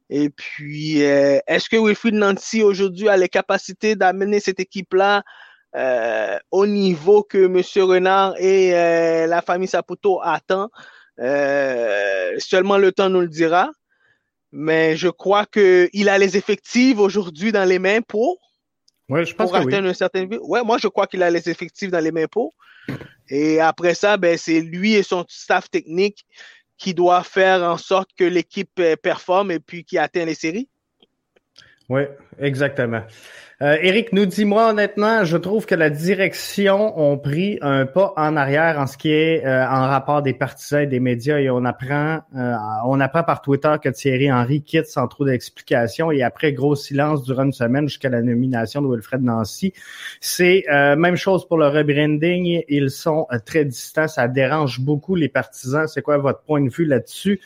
Et 0.10 0.30
puis, 0.30 1.04
euh, 1.04 1.40
est-ce 1.48 1.70
que 1.70 1.78
Wilfried 1.78 2.16
Nancy 2.16 2.62
aujourd'hui 2.62 3.10
a 3.10 3.18
les 3.18 3.30
capacités 3.30 3.96
d'amener 3.96 4.40
cette 4.40 4.60
équipe-là 4.60 5.24
euh, 5.76 6.38
au 6.52 6.68
niveau 6.68 7.24
que 7.24 7.46
M. 7.46 7.62
Renard 7.88 8.36
et 8.38 8.76
euh, 8.76 9.28
la 9.28 9.42
famille 9.42 9.68
Saputo 9.68 10.20
attendent? 10.24 10.70
seulement 11.18 12.78
le 12.78 12.92
temps 12.92 13.10
nous 13.10 13.22
le 13.22 13.30
dira. 13.30 13.72
Mais 14.52 14.96
je 14.96 15.08
crois 15.08 15.46
qu'il 15.46 16.10
a 16.10 16.18
les 16.18 16.38
effectifs 16.38 16.98
aujourd'hui 16.98 17.52
dans 17.52 17.68
les 17.68 17.80
mains 17.80 18.02
pour, 18.02 18.40
ouais, 19.10 19.26
je 19.26 19.34
pense 19.34 19.50
pour 19.50 19.58
atteindre 19.58 19.88
un 19.88 19.94
certain 19.94 20.26
Ouais, 20.42 20.64
moi 20.64 20.78
je 20.78 20.88
crois 20.88 21.08
qu'il 21.08 21.24
a 21.24 21.30
les 21.30 21.50
effectifs 21.50 21.90
dans 21.90 22.00
les 22.00 22.12
mains 22.12 22.28
pour. 22.28 22.54
Et 23.30 23.60
après 23.60 23.96
ça, 23.96 24.18
ben, 24.18 24.38
c'est 24.38 24.62
lui 24.62 24.94
et 24.94 25.04
son 25.04 25.26
staff 25.28 25.70
technique 25.70 26.26
qui 26.78 26.94
doit 26.94 27.24
faire 27.24 27.64
en 27.64 27.78
sorte 27.78 28.10
que 28.18 28.24
l'équipe 28.24 28.80
euh, 28.80 28.96
performe 28.96 29.52
et 29.52 29.60
puis 29.60 29.84
qui 29.84 29.98
atteint 29.98 30.26
les 30.26 30.36
séries? 30.36 30.70
Oui, 31.90 32.02
exactement. 32.40 33.04
Euh, 33.62 33.78
Eric, 33.82 34.12
nous 34.12 34.26
dis-moi 34.26 34.72
honnêtement, 34.72 35.24
je 35.24 35.38
trouve 35.38 35.66
que 35.66 35.76
la 35.76 35.90
direction 35.90 37.00
ont 37.00 37.18
pris 37.18 37.58
un 37.62 37.86
pas 37.86 38.14
en 38.18 38.36
arrière 38.36 38.78
en 38.78 38.86
ce 38.86 38.98
qui 38.98 39.14
est 39.14 39.46
euh, 39.46 39.66
en 39.66 39.88
rapport 39.88 40.22
des 40.22 40.34
partisans 40.34 40.82
et 40.82 40.88
des 40.88 41.00
médias 41.00 41.38
et 41.38 41.50
on 41.50 41.64
apprend 41.64 42.20
euh, 42.36 42.54
on 42.86 43.00
apprend 43.00 43.24
par 43.24 43.42
Twitter 43.42 43.74
que 43.82 43.88
Thierry 43.88 44.30
Henry 44.30 44.62
quitte 44.62 44.88
sans 44.88 45.08
trop 45.08 45.24
d'explications 45.24 46.12
et 46.12 46.22
après 46.22 46.52
gros 46.52 46.76
silence 46.76 47.24
durant 47.24 47.44
une 47.44 47.54
semaine 47.54 47.88
jusqu'à 47.88 48.10
la 48.10 48.22
nomination 48.22 48.82
de 48.82 48.88
Wilfred 48.94 49.24
Nancy. 49.24 49.72
C'est 50.20 50.66
même 50.98 51.16
chose 51.16 51.48
pour 51.48 51.58
le 51.58 51.68
rebranding, 51.68 52.64
ils 52.68 52.90
sont 52.90 53.28
très 53.46 53.64
distants, 53.64 54.08
ça 54.08 54.28
dérange 54.28 54.82
beaucoup 54.82 55.16
les 55.16 55.30
partisans. 55.30 55.88
C'est 55.88 56.02
quoi 56.02 56.18
votre 56.18 56.42
point 56.42 56.62
de 56.62 56.70
vue 56.70 56.86
là-dessus? 56.86 57.40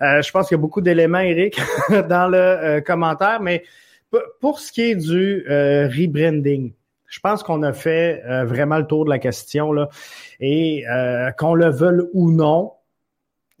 je 0.00 0.30
pense 0.30 0.48
qu'il 0.48 0.56
y 0.56 0.58
a 0.58 0.60
beaucoup 0.60 0.80
d'éléments, 0.80 1.20
Eric, 1.20 1.60
dans 2.08 2.28
le 2.28 2.80
commentaire, 2.80 3.40
mais 3.40 3.62
pour 4.40 4.58
ce 4.58 4.72
qui 4.72 4.82
est 4.82 4.96
du 4.96 5.44
euh, 5.48 5.88
rebranding, 5.88 6.72
je 7.08 7.20
pense 7.20 7.42
qu'on 7.42 7.62
a 7.62 7.72
fait 7.72 8.22
euh, 8.26 8.44
vraiment 8.44 8.78
le 8.78 8.86
tour 8.86 9.04
de 9.04 9.10
la 9.10 9.18
question 9.18 9.72
là. 9.72 9.88
Et 10.40 10.84
euh, 10.88 11.30
qu'on 11.32 11.54
le 11.54 11.70
veuille 11.70 12.02
ou 12.12 12.30
non, 12.30 12.72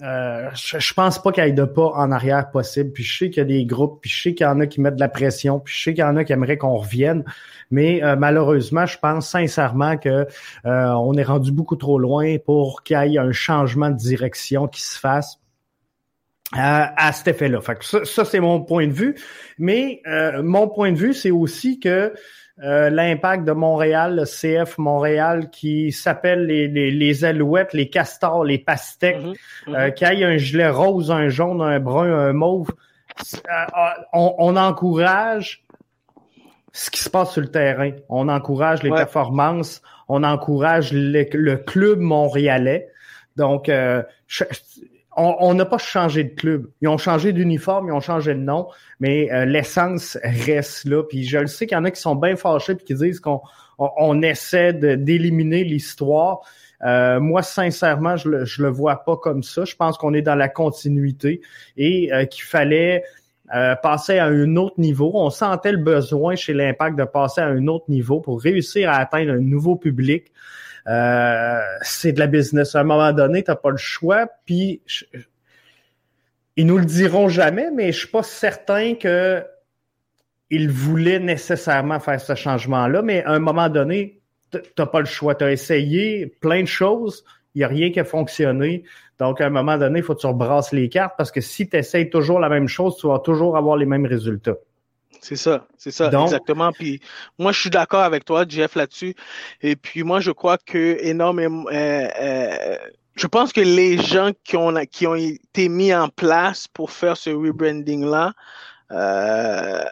je, 0.00 0.78
je, 0.80 0.94
pense 0.94 1.22
pas 1.22 1.30
qu'il 1.30 1.44
y 1.44 1.46
ait 1.46 1.52
de 1.52 1.64
pas 1.64 1.92
en 1.94 2.10
arrière 2.10 2.50
possible. 2.50 2.90
Puis 2.90 3.04
je 3.04 3.18
sais 3.18 3.30
qu'il 3.30 3.38
y 3.38 3.40
a 3.40 3.44
des 3.44 3.64
groupes, 3.64 4.00
puis 4.00 4.10
je 4.10 4.22
sais 4.22 4.34
qu'il 4.34 4.44
y 4.44 4.48
en 4.48 4.58
a 4.58 4.66
qui 4.66 4.80
mettent 4.80 4.96
de 4.96 5.00
la 5.00 5.08
pression, 5.08 5.60
puis 5.60 5.72
je 5.76 5.82
sais 5.82 5.94
qu'il 5.94 6.02
y 6.02 6.06
en 6.06 6.16
a 6.16 6.24
qui 6.24 6.32
aimeraient 6.32 6.58
qu'on 6.58 6.76
revienne. 6.76 7.24
Mais 7.70 8.00
malheureusement, 8.18 8.84
je 8.84 8.98
pense 8.98 9.28
sincèrement 9.28 9.96
que 9.96 10.26
on 10.64 11.14
est 11.14 11.22
rendu 11.22 11.52
beaucoup 11.52 11.76
trop 11.76 12.00
loin 12.00 12.36
pour 12.44 12.82
qu'il 12.82 13.12
y 13.12 13.14
ait 13.14 13.18
un 13.18 13.30
changement 13.30 13.90
de 13.90 13.96
direction 13.96 14.66
qui 14.66 14.82
se 14.82 14.98
fasse 14.98 15.38
à, 16.54 17.12
cet 17.12 17.28
effet-là. 17.28 17.60
ça, 17.80 18.04
ça 18.04 18.24
c'est 18.24 18.40
mon 18.40 18.60
point 18.60 18.86
de 18.86 18.92
vue. 18.92 19.16
Mais 19.58 20.02
euh, 20.06 20.42
mon 20.42 20.68
point 20.68 20.92
de 20.92 20.96
vue, 20.96 21.14
c'est 21.14 21.30
aussi 21.30 21.80
que 21.80 22.12
euh, 22.62 22.90
l'impact 22.90 23.44
de 23.44 23.52
Montréal, 23.52 24.16
le 24.16 24.24
CF 24.24 24.76
Montréal, 24.78 25.48
qui 25.50 25.90
s'appelle 25.92 26.46
les, 26.46 26.68
les, 26.68 26.90
les, 26.90 27.24
alouettes, 27.24 27.72
les 27.72 27.88
castors, 27.88 28.44
les 28.44 28.58
pastèques, 28.58 29.22
mm 29.66 29.92
qui 29.96 30.04
aille 30.04 30.24
un 30.24 30.36
gilet 30.36 30.68
rose, 30.68 31.10
un 31.10 31.28
jaune, 31.28 31.62
un 31.62 31.78
brun, 31.78 32.12
un 32.12 32.32
mauve, 32.32 32.72
on, 34.12 34.34
on, 34.38 34.56
encourage 34.56 35.64
ce 36.72 36.90
qui 36.90 37.00
se 37.00 37.08
passe 37.10 37.32
sur 37.32 37.42
le 37.42 37.50
terrain. 37.50 37.92
On 38.08 38.28
encourage 38.28 38.82
les 38.82 38.90
performances, 38.90 39.82
on 40.08 40.24
encourage 40.24 40.92
le, 40.92 41.54
club 41.54 42.00
montréalais. 42.00 42.88
Donc, 43.36 43.70
on 45.16 45.54
n'a 45.54 45.64
pas 45.64 45.78
changé 45.78 46.24
de 46.24 46.34
club. 46.34 46.68
Ils 46.80 46.88
ont 46.88 46.98
changé 46.98 47.32
d'uniforme, 47.32 47.88
ils 47.88 47.92
ont 47.92 48.00
changé 48.00 48.34
de 48.34 48.40
nom, 48.40 48.68
mais 48.98 49.30
euh, 49.32 49.44
l'essence 49.44 50.16
reste 50.22 50.84
là. 50.84 51.02
Puis 51.02 51.24
je 51.24 51.38
le 51.38 51.46
sais 51.46 51.66
qu'il 51.66 51.76
y 51.76 51.80
en 51.80 51.84
a 51.84 51.90
qui 51.90 52.00
sont 52.00 52.14
bien 52.14 52.36
fâchés 52.36 52.72
et 52.72 52.76
qui 52.76 52.94
disent 52.94 53.20
qu'on 53.20 53.40
on, 53.78 54.22
essaie 54.22 54.72
d'éliminer 54.72 55.64
l'histoire. 55.64 56.40
Euh, 56.84 57.20
moi, 57.20 57.42
sincèrement, 57.42 58.16
je 58.16 58.28
le, 58.28 58.44
je 58.44 58.62
le 58.62 58.70
vois 58.70 59.04
pas 59.04 59.16
comme 59.16 59.42
ça. 59.42 59.64
Je 59.64 59.76
pense 59.76 59.98
qu'on 59.98 60.14
est 60.14 60.22
dans 60.22 60.34
la 60.34 60.48
continuité 60.48 61.42
et 61.76 62.12
euh, 62.12 62.24
qu'il 62.24 62.44
fallait 62.44 63.04
passer 63.82 64.16
à 64.16 64.24
un 64.24 64.56
autre 64.56 64.80
niveau. 64.80 65.10
On 65.12 65.28
sentait 65.28 65.72
le 65.72 65.78
besoin 65.78 66.36
chez 66.36 66.54
l'Impact 66.54 66.96
de 66.96 67.04
passer 67.04 67.42
à 67.42 67.48
un 67.48 67.66
autre 67.66 67.84
niveau 67.88 68.18
pour 68.18 68.40
réussir 68.40 68.88
à 68.88 68.94
atteindre 68.94 69.32
un 69.32 69.40
nouveau 69.40 69.76
public. 69.76 70.32
Euh, 70.88 71.60
c'est 71.82 72.12
de 72.12 72.18
la 72.18 72.26
business. 72.26 72.74
À 72.74 72.80
un 72.80 72.84
moment 72.84 73.12
donné, 73.12 73.42
tu 73.42 73.50
n'as 73.50 73.56
pas 73.56 73.70
le 73.70 73.76
choix. 73.76 74.28
Puis 74.46 74.82
ils 76.56 76.66
nous 76.66 76.78
le 76.78 76.84
diront 76.84 77.28
jamais, 77.28 77.70
mais 77.70 77.92
je 77.92 78.00
suis 78.00 78.08
pas 78.08 78.22
certain 78.22 78.94
que 78.94 79.44
ils 80.50 80.70
voulaient 80.70 81.18
nécessairement 81.18 81.98
faire 81.98 82.20
ce 82.20 82.34
changement-là. 82.34 83.00
Mais 83.02 83.24
à 83.24 83.30
un 83.30 83.38
moment 83.38 83.70
donné, 83.70 84.20
t'as 84.50 84.86
pas 84.86 85.00
le 85.00 85.06
choix. 85.06 85.34
Tu 85.34 85.44
as 85.44 85.52
essayé 85.52 86.26
plein 86.26 86.60
de 86.62 86.68
choses. 86.68 87.24
Il 87.54 87.58
n'y 87.58 87.64
a 87.64 87.68
rien 87.68 87.90
qui 87.90 88.00
a 88.00 88.04
fonctionné. 88.04 88.84
Donc, 89.18 89.40
à 89.40 89.46
un 89.46 89.50
moment 89.50 89.78
donné, 89.78 90.00
il 90.00 90.02
faut 90.02 90.14
que 90.14 90.20
tu 90.20 90.26
rebrasses 90.26 90.72
les 90.72 90.88
cartes 90.88 91.14
parce 91.16 91.30
que 91.30 91.40
si 91.40 91.68
tu 91.68 91.76
essayes 91.76 92.10
toujours 92.10 92.40
la 92.40 92.48
même 92.48 92.68
chose, 92.68 92.96
tu 92.96 93.06
vas 93.06 93.18
toujours 93.18 93.56
avoir 93.56 93.76
les 93.76 93.86
mêmes 93.86 94.06
résultats. 94.06 94.56
C'est 95.22 95.36
ça, 95.36 95.68
c'est 95.78 95.92
ça, 95.92 96.10
exactement. 96.10 96.72
Puis 96.72 97.00
moi, 97.38 97.52
je 97.52 97.60
suis 97.60 97.70
d'accord 97.70 98.02
avec 98.02 98.24
toi, 98.24 98.44
Jeff, 98.46 98.74
là-dessus. 98.74 99.14
Et 99.60 99.76
puis 99.76 100.02
moi, 100.02 100.18
je 100.18 100.32
crois 100.32 100.58
que 100.58 100.98
énormément, 101.00 101.64
euh, 101.70 102.08
euh, 102.20 102.76
je 103.14 103.28
pense 103.28 103.52
que 103.52 103.60
les 103.60 103.98
gens 103.98 104.32
qui 104.42 104.56
ont 104.56 104.74
qui 104.90 105.06
ont 105.06 105.14
été 105.14 105.68
mis 105.68 105.94
en 105.94 106.08
place 106.08 106.66
pour 106.66 106.90
faire 106.90 107.16
ce 107.16 107.30
rebranding 107.30 108.04
là 108.04 108.32
euh, 108.90 109.84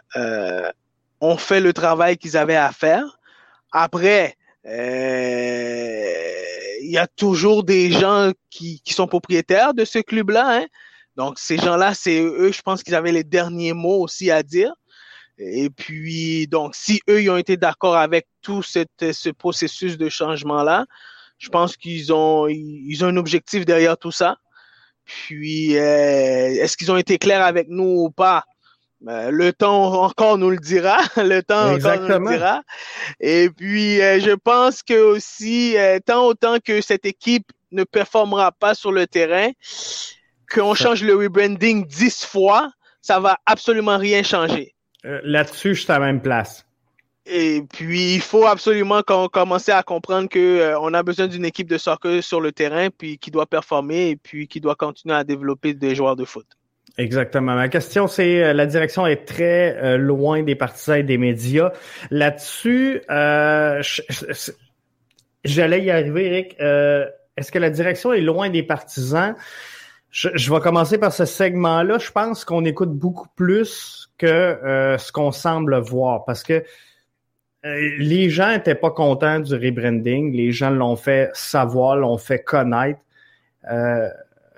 ont 1.21 1.37
fait 1.37 1.61
le 1.61 1.71
travail 1.71 2.17
qu'ils 2.17 2.35
avaient 2.35 2.57
à 2.57 2.73
faire. 2.73 3.17
Après, 3.71 4.35
il 4.65 4.81
y 6.91 6.97
a 6.97 7.07
toujours 7.07 7.63
des 7.63 7.89
gens 7.89 8.33
qui, 8.49 8.81
qui 8.81 8.93
sont 8.93 9.07
propriétaires 9.07 9.73
de 9.73 9.85
ce 9.85 9.99
club-là. 9.99 10.59
Hein? 10.59 10.65
Donc, 11.15 11.39
ces 11.39 11.57
gens-là, 11.57 11.93
c'est 11.93 12.19
eux, 12.19 12.51
je 12.51 12.61
pense 12.61 12.83
qu'ils 12.83 12.95
avaient 12.95 13.13
les 13.13 13.23
derniers 13.23 13.71
mots 13.71 14.01
aussi 14.01 14.29
à 14.29 14.43
dire. 14.43 14.73
Et 15.43 15.69
puis, 15.69 16.47
donc, 16.47 16.75
si 16.75 17.01
eux, 17.09 17.21
ils 17.23 17.29
ont 17.29 17.37
été 17.37 17.57
d'accord 17.57 17.95
avec 17.95 18.27
tout 18.41 18.61
cette, 18.61 19.11
ce 19.11 19.29
processus 19.29 19.97
de 19.97 20.07
changement-là, 20.07 20.85
je 21.39 21.49
pense 21.49 21.75
qu'ils 21.75 22.13
ont, 22.13 22.47
ils 22.47 23.03
ont 23.03 23.07
un 23.07 23.17
objectif 23.17 23.65
derrière 23.65 23.97
tout 23.97 24.11
ça. 24.11 24.37
Puis, 25.05 25.77
euh, 25.77 25.81
est-ce 25.81 26.77
qu'ils 26.77 26.91
ont 26.91 26.97
été 26.97 27.17
clairs 27.17 27.43
avec 27.43 27.67
nous 27.69 28.03
ou 28.03 28.11
pas? 28.11 28.45
Ben, 29.01 29.31
le 29.31 29.51
temps 29.51 30.03
encore 30.03 30.37
nous 30.37 30.51
le 30.51 30.59
dira. 30.59 30.97
le 31.17 31.41
temps 31.41 31.73
encore 31.73 31.99
nous 31.99 32.27
le 32.27 32.37
dira. 32.37 32.61
Et 33.19 33.49
puis, 33.49 33.99
euh, 33.99 34.19
je 34.19 34.35
pense 34.35 34.83
que 34.83 35.01
aussi, 35.01 35.75
euh, 35.75 35.97
tant 36.05 36.27
autant 36.27 36.59
que 36.59 36.81
cette 36.81 37.05
équipe 37.05 37.51
ne 37.71 37.83
performera 37.83 38.51
pas 38.51 38.75
sur 38.75 38.91
le 38.91 39.07
terrain, 39.07 39.49
qu'on 40.53 40.75
change 40.75 41.03
le 41.03 41.15
rebranding 41.15 41.87
dix 41.87 42.23
fois, 42.23 42.71
ça 43.01 43.19
va 43.19 43.39
absolument 43.47 43.97
rien 43.97 44.21
changer. 44.21 44.75
Euh, 45.05 45.19
là-dessus, 45.23 45.75
je 45.75 45.81
suis 45.81 45.91
à 45.91 45.99
la 45.99 46.05
même 46.05 46.21
place. 46.21 46.65
Et 47.25 47.61
puis, 47.71 48.15
il 48.15 48.21
faut 48.21 48.45
absolument 48.45 49.01
commencer 49.03 49.71
à 49.71 49.83
comprendre 49.83 50.27
que 50.27 50.39
euh, 50.39 50.79
on 50.79 50.93
a 50.93 51.03
besoin 51.03 51.27
d'une 51.27 51.45
équipe 51.45 51.69
de 51.69 51.77
soccer 51.77 52.23
sur 52.23 52.41
le 52.41 52.51
terrain, 52.51 52.89
puis 52.89 53.17
qui 53.17 53.31
doit 53.31 53.45
performer 53.45 54.09
et 54.09 54.15
puis 54.15 54.47
qui 54.47 54.59
doit 54.59 54.75
continuer 54.75 55.15
à 55.15 55.23
développer 55.23 55.73
des 55.73 55.93
joueurs 55.95 56.15
de 56.15 56.25
foot. 56.25 56.47
Exactement. 56.97 57.55
Ma 57.55 57.69
question, 57.69 58.07
c'est 58.07 58.43
euh, 58.43 58.53
la 58.53 58.65
direction 58.65 59.05
est 59.07 59.25
très 59.25 59.97
loin 59.97 60.43
des 60.43 60.55
partisans 60.55 60.97
et 60.97 61.03
des 61.03 61.17
médias. 61.17 61.71
Là-dessus, 62.09 63.01
j'allais 65.43 65.83
y 65.83 65.91
arriver, 65.91 66.25
Eric. 66.25 66.55
Est-ce 67.37 67.51
que 67.51 67.59
la 67.59 67.69
direction 67.69 68.11
est 68.13 68.21
loin 68.21 68.49
des 68.49 68.63
partisans? 68.63 69.35
Je, 70.11 70.29
je 70.35 70.53
vais 70.53 70.59
commencer 70.59 70.97
par 70.97 71.13
ce 71.13 71.25
segment-là. 71.25 71.97
Je 71.97 72.11
pense 72.11 72.43
qu'on 72.43 72.65
écoute 72.65 72.91
beaucoup 72.91 73.29
plus 73.35 74.01
que 74.17 74.27
euh, 74.27 74.97
ce 74.97 75.11
qu'on 75.11 75.31
semble 75.31 75.79
voir 75.79 76.25
parce 76.25 76.43
que 76.43 76.63
euh, 77.65 77.89
les 77.97 78.29
gens 78.29 78.51
n'étaient 78.51 78.75
pas 78.75 78.91
contents 78.91 79.39
du 79.39 79.55
rebranding. 79.55 80.33
Les 80.35 80.51
gens 80.51 80.69
l'ont 80.69 80.95
fait 80.95 81.31
savoir, 81.33 81.95
l'ont 81.95 82.17
fait 82.17 82.43
connaître. 82.43 82.99
Euh, 83.71 84.09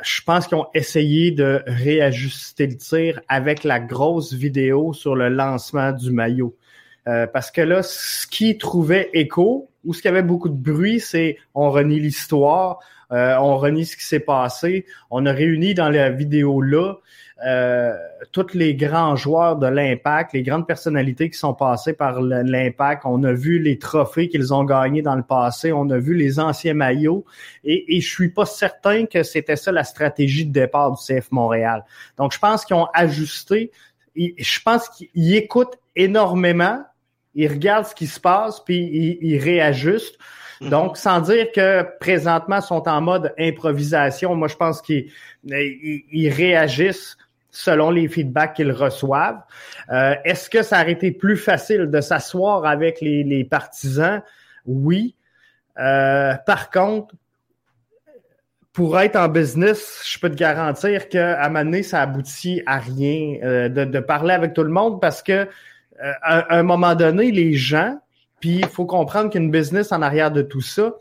je 0.02 0.22
pense 0.24 0.48
qu'ils 0.48 0.58
ont 0.58 0.68
essayé 0.74 1.32
de 1.32 1.62
réajuster 1.66 2.68
le 2.68 2.76
tir 2.76 3.22
avec 3.30 3.64
la 3.64 3.80
grosse 3.80 4.34
vidéo 4.34 4.92
sur 4.92 5.16
le 5.16 5.30
lancement 5.30 5.92
du 5.94 6.12
maillot. 6.12 6.58
parce 7.06 7.52
que 7.52 7.62
là, 7.62 7.84
ce 7.84 8.28
qui 8.28 8.58
trouvait 8.58 9.10
écho 9.14 9.70
ou 9.86 9.94
ce 9.94 10.02
qui 10.02 10.08
avait 10.08 10.24
beaucoup 10.24 10.50
de 10.50 10.56
bruit, 10.56 11.00
c'est 11.00 11.38
on 11.54 11.72
renie 11.72 12.00
l'histoire, 12.00 12.80
on 13.10 13.58
renie 13.58 13.86
ce 13.86 13.96
qui 13.96 14.06
s'est 14.06 14.20
passé, 14.20 14.86
on 15.12 15.26
a 15.28 15.32
réuni 15.32 15.76
dans 15.76 15.90
la 15.90 16.10
vidéo 16.10 16.62
là 16.62 16.96
euh, 17.46 17.94
tous 18.32 18.54
les 18.54 18.74
grands 18.74 19.18
joueurs 19.18 19.58
de 19.58 19.68
l'Impact, 19.68 20.32
les 20.34 20.44
grandes 20.44 20.66
personnalités 20.66 21.30
qui 21.30 21.38
sont 21.38 21.54
passées 21.54 21.94
par 21.94 22.22
l'Impact. 22.22 23.04
On 23.06 23.22
a 23.24 23.34
vu 23.34 23.60
les 23.60 23.78
trophées 23.78 24.30
qu'ils 24.30 24.54
ont 24.54 24.64
gagnés 24.64 25.02
dans 25.02 25.16
le 25.16 25.24
passé. 25.24 25.74
On 25.74 25.90
a 25.90 25.98
vu 25.98 26.14
les 26.14 26.40
anciens 26.40 26.74
maillots. 26.74 27.26
Et, 27.66 27.98
et 27.98 28.02
je 28.02 28.10
suis 28.10 28.30
pas 28.30 28.46
certain 28.46 29.06
que 29.06 29.24
c'était 29.24 29.58
ça 29.58 29.74
la 29.74 29.84
stratégie 29.84 30.46
de 30.46 30.54
départ 30.54 30.92
du 30.92 30.98
CF 31.06 31.32
Montréal. 31.32 31.84
Donc, 32.18 32.34
je 32.34 32.40
pense 32.40 32.64
qu'ils 32.64 32.78
ont 32.78 32.88
ajusté. 32.94 33.72
Je 34.16 34.60
pense 34.64 34.88
qu'ils 34.90 35.36
écoutent 35.36 35.78
énormément. 35.96 36.84
Ils 37.36 37.48
regardent 37.48 37.86
ce 37.86 37.96
qui 37.96 38.08
se 38.08 38.20
passe, 38.20 38.60
puis 38.60 39.18
ils, 39.22 39.38
réajustent. 39.38 40.18
Mm-hmm. 40.62 40.70
Donc, 40.70 40.98
sans 40.98 41.22
dire 41.22 41.52
que 41.52 41.86
présentement 42.00 42.62
sont 42.62 42.88
en 42.88 43.02
mode 43.02 43.34
improvisation, 43.40 44.36
moi 44.36 44.48
je 44.48 44.56
pense 44.56 44.82
qu'ils 44.82 45.10
réagissent 46.30 47.18
selon 47.54 47.92
les 47.92 48.08
feedbacks 48.08 48.56
qu'ils 48.56 48.72
reçoivent. 48.72 49.42
Euh, 49.92 50.16
est-ce 50.26 50.50
que 50.50 50.64
ça 50.64 50.82
aurait 50.82 50.92
été 50.92 51.12
plus 51.12 51.38
facile 51.38 51.86
de 51.86 52.02
s'asseoir 52.02 52.66
avec 52.66 53.00
les, 53.00 53.44
partisans? 53.46 54.22
Oui. 54.66 55.16
Euh, 55.80 56.34
par 56.46 56.72
contre, 56.72 57.14
pour 58.74 59.00
être 59.00 59.16
en 59.16 59.28
business, 59.28 60.02
je 60.04 60.18
peux 60.18 60.32
te 60.32 60.36
garantir 60.36 61.08
qu'à 61.08 61.44
un 61.44 61.50
moment 61.50 61.64
donné, 61.64 61.84
ça 61.84 62.02
aboutit 62.02 62.64
à 62.66 62.80
rien 62.80 63.38
euh, 63.44 63.70
de, 63.70 64.00
parler 64.00 64.34
avec 64.34 64.54
tout 64.54 64.64
le 64.64 64.72
monde 64.72 65.00
parce 65.00 65.22
que 65.22 65.48
à, 66.22 66.56
un 66.56 66.64
moment 66.64 66.96
donné, 66.96 67.32
les 67.32 67.54
gens, 67.54 68.00
puis 68.40 68.58
il 68.60 68.68
faut 68.68 68.86
comprendre 68.86 69.30
qu'il 69.30 69.42
y 69.42 69.44
a 69.44 69.46
une 69.46 69.52
business 69.52 69.92
en 69.92 70.02
arrière 70.02 70.32
de 70.32 70.42
tout 70.42 70.62
ça, 70.62 70.96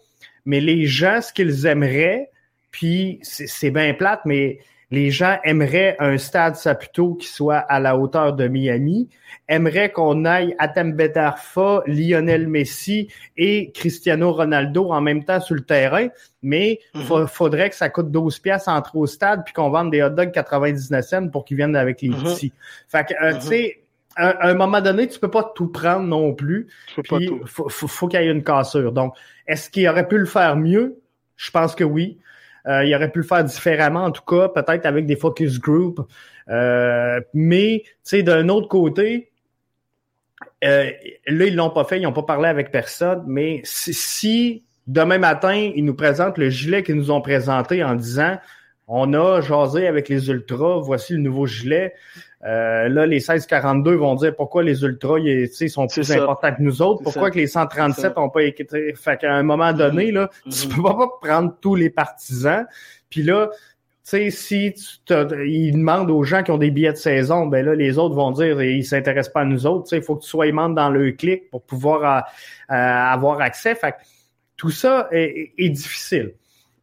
mais 0.45 0.61
les 0.61 0.87
gens, 0.87 1.21
ce 1.21 1.33
qu'ils 1.33 1.67
aimeraient, 1.67 2.31
puis 2.71 3.21
c'est 3.23 3.71
bien 3.71 3.95
plate, 3.95 4.21
mais 4.25 4.59
les 4.93 5.11
gens 5.11 5.39
aimeraient 5.43 5.97
un 6.01 6.19
stade 6.19 6.55
Saputo 6.55 7.15
qui 7.15 7.27
soit 7.27 7.57
à 7.57 7.81
la 7.81 7.97
hauteur 7.97 8.35
de 8.35 8.47
Miami, 8.47 9.09
aimeraient 9.49 9.91
qu'on 9.91 10.27
aille 10.27 10.55
à 10.59 10.69
Betarfa, 10.69 11.83
Lionel 11.87 12.47
Messi 12.47 13.09
et 13.39 13.73
Cristiano 13.73 14.33
Ronaldo 14.33 14.93
en 14.93 15.01
même 15.01 15.25
temps 15.25 15.41
sur 15.41 15.55
le 15.55 15.63
terrain, 15.63 16.09
mais 16.43 16.79
mhm. 16.95 17.27
faudrait 17.27 17.71
que 17.71 17.77
ça 17.77 17.89
coûte 17.89 18.11
12 18.11 18.39
pièces 18.41 18.69
entre 18.69 18.97
au 18.97 19.07
stade 19.07 19.43
puis 19.45 19.55
qu'on 19.55 19.71
vende 19.71 19.91
des 19.91 20.03
hot 20.03 20.11
dogs 20.11 20.31
99 20.31 21.05
cents 21.05 21.29
pour 21.29 21.47
qu'ils 21.47 21.57
viennent 21.57 21.75
avec 21.75 22.03
les 22.03 22.11
mhm. 22.11 22.23
petits. 22.25 22.53
Fait 22.87 23.07
que, 23.07 23.15
euh, 23.15 23.33
mhm. 23.33 23.39
tu 23.41 23.47
sais, 23.47 23.82
à 24.17 24.49
un 24.49 24.55
moment 24.55 24.81
donné, 24.81 25.09
tu 25.09 25.19
peux 25.19 25.31
pas 25.31 25.53
tout 25.55 25.69
prendre 25.69 26.07
non 26.07 26.35
plus. 26.35 26.69
Puis 27.05 27.31
faut, 27.47 27.69
faut 27.69 28.09
qu'il 28.09 28.21
y 28.21 28.25
ait 28.25 28.31
une 28.31 28.45
cassure. 28.45 28.93
Donc, 28.93 29.15
est-ce 29.47 29.71
qu'il 29.71 29.89
aurait 29.89 30.09
pu 30.09 30.19
le 30.19 30.27
faire 30.27 30.57
mieux? 30.57 30.99
Je 31.37 31.51
pense 31.51 31.75
que 31.75 31.85
oui. 31.85 32.19
Euh, 32.67 32.85
il 32.85 32.95
aurait 32.95 33.11
pu 33.11 33.21
le 33.21 33.25
faire 33.25 33.43
différemment, 33.43 34.05
en 34.05 34.11
tout 34.13 34.23
cas, 34.25 34.49
peut-être 34.49 34.87
avec 34.87 35.07
des 35.07 35.17
focus 35.17 35.59
group. 35.59 36.07
Euh, 36.49 37.21
mais, 37.35 37.83
tu 37.85 37.93
sais, 38.05 38.23
d'un 38.23 38.49
autre 38.49 38.69
côté, 38.69 39.31
euh, 40.65 40.91
là, 41.27 41.45
ils 41.47 41.57
l'ont 41.57 41.71
pas 41.71 41.85
fait, 41.85 41.99
ils 41.99 42.03
n'ont 42.03 42.13
pas 42.13 42.23
parlé 42.23 42.49
avec 42.49 42.71
personne, 42.71 43.25
mais 43.27 43.63
si, 43.65 44.63
demain 44.87 45.19
matin, 45.19 45.55
ils 45.75 45.85
nous 45.85 45.95
présentent 45.95 46.39
le 46.39 46.51
gilet 46.51 46.83
qu'ils 46.83 46.97
nous 46.97 47.11
ont 47.11 47.21
présenté 47.21 47.83
en 47.83 47.95
disant 47.95 48.39
on 48.95 49.15
a 49.15 49.41
jasé 49.41 49.87
avec 49.87 50.11
les 50.11 50.29
ultras, 50.29 50.79
voici 50.81 51.15
le 51.15 51.21
nouveau 51.21 51.47
gilet. 51.47 51.95
Euh, 52.45 52.91
là, 52.91 53.07
les 53.07 53.17
1642 53.17 53.95
vont 53.95 54.15
dire 54.17 54.37
pourquoi 54.37 54.63
les 54.63 54.83
ultras 54.83 55.19
ils, 55.19 55.49
sont 55.71 55.87
plus 55.87 56.13
importants 56.13 56.53
que 56.53 56.61
nous 56.61 56.83
autres, 56.83 57.03
pourquoi 57.03 57.31
que 57.31 57.39
les 57.39 57.47
137 57.47 58.17
n'ont 58.19 58.29
pas 58.29 58.43
été. 58.43 58.67
Fait 58.95 59.19
qu'à 59.19 59.33
un 59.33 59.43
moment 59.43 59.73
donné, 59.73 60.13
là, 60.13 60.29
mm-hmm. 60.47 60.61
tu 60.61 60.69
peux 60.69 60.83
pas 60.83 61.09
prendre 61.23 61.57
tous 61.63 61.75
les 61.75 61.89
partisans. 61.89 62.67
Puis 63.09 63.23
là, 63.23 63.49
tu 63.55 63.61
sais, 64.03 64.31
si 64.31 64.75
tu 65.07 65.15
ils 65.47 65.73
demandent 65.73 66.11
aux 66.11 66.25
gens 66.25 66.43
qui 66.43 66.51
ont 66.51 66.59
des 66.59 66.71
billets 66.71 66.93
de 66.93 66.99
saison, 66.99 67.47
ben 67.47 67.65
là, 67.65 67.75
les 67.75 67.97
autres 67.97 68.15
vont 68.15 68.31
dire 68.31 68.61
ils 68.61 68.85
s'intéressent 68.85 69.33
pas 69.33 69.41
à 69.41 69.47
nous 69.47 69.67
autres. 69.67 69.85
Tu 69.85 69.89
sais, 69.91 69.97
il 69.97 70.03
faut 70.03 70.17
que 70.17 70.23
tu 70.23 70.29
sois 70.29 70.53
membre 70.53 70.75
dans 70.75 70.91
le 70.91 71.13
clic 71.13 71.49
pour 71.51 71.63
pouvoir 71.63 72.05
euh, 72.05 72.75
euh, 72.75 72.77
avoir 72.77 73.41
accès. 73.41 73.75
Fait 73.75 73.93
que 73.93 73.97
tout 74.59 74.71
ça 74.71 75.09
est, 75.13 75.55
est 75.57 75.71
difficile. 75.71 76.35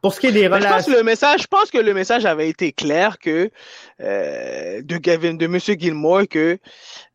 Pour 0.01 0.13
ce 0.13 0.19
qui 0.19 0.27
est 0.27 0.31
des 0.31 0.47
relations. 0.47 0.69
Je 0.69 0.73
pense 0.75 0.85
que 0.85 0.97
le 0.97 1.03
message, 1.03 1.41
je 1.41 1.47
pense 1.47 1.71
que 1.71 1.77
le 1.77 1.93
message 1.93 2.25
avait 2.25 2.49
été 2.49 2.71
clair 2.71 3.19
que 3.19 3.51
euh, 3.99 4.81
de 4.81 4.97
Gavin, 4.97 5.33
de 5.33 5.47
Monsieur 5.47 5.75
Gilmore, 5.75 6.27
que 6.29 6.57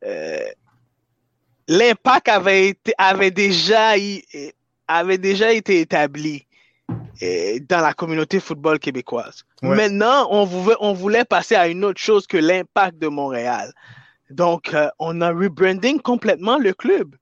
euh, 0.05 0.39
l'impact 1.67 2.29
avait 2.29 2.69
été, 2.69 2.93
avait 2.99 3.31
déjà, 3.31 3.93
avait 4.87 5.19
déjà 5.19 5.53
été 5.53 5.81
établi 5.81 6.47
euh, 7.23 7.59
dans 7.69 7.81
la 7.81 7.95
communauté 7.95 8.41
football 8.41 8.79
québécoise. 8.79 9.45
Maintenant, 9.63 10.27
on 10.31 10.45
voulait, 10.45 10.77
on 10.81 10.93
voulait 10.93 11.25
passer 11.25 11.55
à 11.55 11.69
une 11.69 11.85
autre 11.85 12.01
chose 12.01 12.27
que 12.27 12.37
l'impact 12.37 12.99
de 12.99 13.07
Montréal. 13.07 13.73
Donc, 14.31 14.75
euh, 14.75 14.89
on 14.99 15.21
a 15.21 15.31
rebranding 15.31 16.01
complètement 16.01 16.59
le 16.59 16.75
club, 16.75 17.15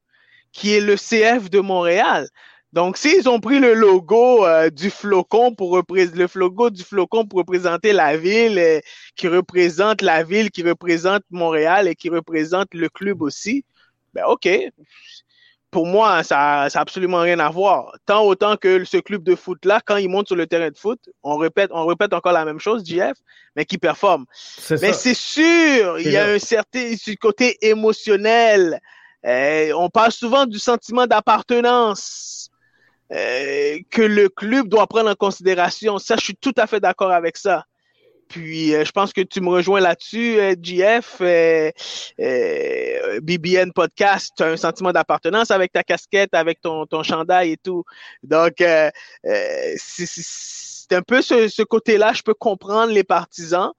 qui 0.53 0.75
est 0.75 0.81
le 0.81 0.97
CF 0.97 1.51
de 1.51 1.61
Montréal. 1.61 2.27
Donc, 2.73 2.97
s'ils 2.97 3.29
ont 3.29 3.39
pris 3.39 3.59
le 3.59 3.75
logo 3.75 4.47
euh, 4.47 4.71
du 4.71 4.89
flocon 4.89 5.55
pour 5.55 5.73
représenter 5.73 6.19
le 6.19 6.29
logo 6.35 6.71
du 6.71 6.83
flocon 6.83 7.27
pour 7.27 7.41
représenter 7.41 7.93
la 7.93 8.17
ville, 8.17 8.59
euh, 8.59 8.81
qui 9.15 9.29
représente 9.29 10.01
la 10.01 10.23
ville, 10.23 10.51
qui 10.51 10.63
représente 10.63 11.23
Montréal 11.31 11.87
et 11.87 11.95
qui 11.95 12.09
représente 12.09 12.73
le 12.73 12.89
club 12.89 13.21
aussi, 13.21 13.65
ben 14.15 14.25
ok. 14.27 14.49
Pour 15.71 15.87
moi, 15.87 16.23
ça 16.23 16.69
n'a 16.73 16.81
absolument 16.81 17.21
rien 17.21 17.39
à 17.39 17.49
voir. 17.49 17.95
Tant 18.05 18.25
autant 18.25 18.57
que 18.57 18.85
ce 18.85 18.99
club 18.99 19.23
de 19.23 19.35
foot-là, 19.35 19.81
quand 19.85 19.97
il 19.97 20.09
monte 20.09 20.27
sur 20.27 20.37
le 20.37 20.47
terrain 20.47 20.71
de 20.71 20.77
foot, 20.77 21.01
on 21.23 21.37
répète, 21.37 21.71
on 21.73 21.87
répète 21.87 22.13
encore 22.13 22.33
la 22.33 22.45
même 22.45 22.59
chose, 22.59 22.85
JF, 22.87 23.17
mais 23.57 23.65
qui 23.65 23.79
performe. 23.79 24.27
Mais 24.71 24.93
c'est 24.93 25.15
sûr, 25.15 25.99
il 25.99 26.11
y 26.11 26.17
a 26.19 26.27
un 26.27 26.39
certain 26.39 26.95
côté 27.21 27.57
émotionnel. 27.67 28.81
Euh, 29.25 29.73
on 29.75 29.89
parle 29.89 30.13
souvent 30.13 30.45
du 30.45 30.59
sentiment 30.59 31.07
d'appartenance 31.07 32.51
euh, 33.13 33.79
que 33.91 34.03
le 34.03 34.29
club 34.29 34.69
doit 34.69 34.87
prendre 34.87 35.11
en 35.11 35.15
considération. 35.15 35.99
Ça, 35.99 36.17
je 36.17 36.25
suis 36.25 36.37
tout 36.37 36.55
à 36.57 36.67
fait 36.67 36.81
d'accord 36.81 37.13
avec 37.13 37.37
ça. 37.37 37.65
Puis, 38.29 38.75
euh, 38.75 38.87
je 38.87 38.93
pense 38.93 39.13
que 39.13 39.21
tu 39.21 39.43
me 39.43 39.51
rejoins 39.51 39.81
là-dessus, 39.81 40.39
euh, 40.41 40.55
GF. 40.61 41.21
BBN 43.21 43.73
Podcast, 43.73 44.33
tu 44.37 44.43
as 44.43 44.47
un 44.47 44.57
sentiment 44.57 44.93
d'appartenance 44.93 45.51
avec 45.51 45.73
ta 45.73 45.83
casquette, 45.83 46.33
avec 46.33 46.63
ton, 46.63 46.87
ton 46.87 47.03
chandail 47.03 47.53
et 47.53 47.57
tout. 47.59 47.85
Donc, 48.23 48.55
c'est 49.77 50.93
un 50.93 51.03
peu 51.03 51.21
ce, 51.21 51.49
ce 51.49 51.63
côté-là. 51.63 52.15
Je 52.15 52.23
peux 52.23 52.35
comprendre 52.35 52.93
les 52.93 53.05
partisans 53.05 53.73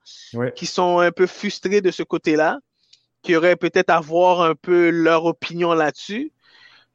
qui 0.54 0.66
sont 0.66 1.00
un 1.00 1.10
peu 1.10 1.26
frustrés 1.26 1.80
de 1.80 1.90
ce 1.90 2.04
côté-là, 2.04 2.58
qui 3.22 3.34
auraient 3.34 3.56
peut-être 3.56 3.90
à 3.90 3.98
voir 3.98 4.42
un 4.42 4.54
peu 4.54 4.90
leur 4.90 5.24
opinion 5.24 5.72
là-dessus. 5.72 6.30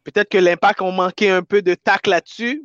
Peut-être 0.04 0.30
que 0.30 0.38
l'impact 0.38 0.82
ont 0.82 0.92
manqué 0.92 1.30
un 1.30 1.44
peu 1.44 1.62
de 1.62 1.76
tac 1.76 2.08
là-dessus, 2.08 2.64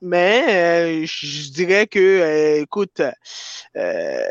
mais 0.00 0.44
euh, 0.48 1.06
je 1.06 1.50
dirais 1.50 1.86
que, 1.88 1.98
euh, 1.98 2.62
écoute, 2.62 3.00
euh, 3.76 4.22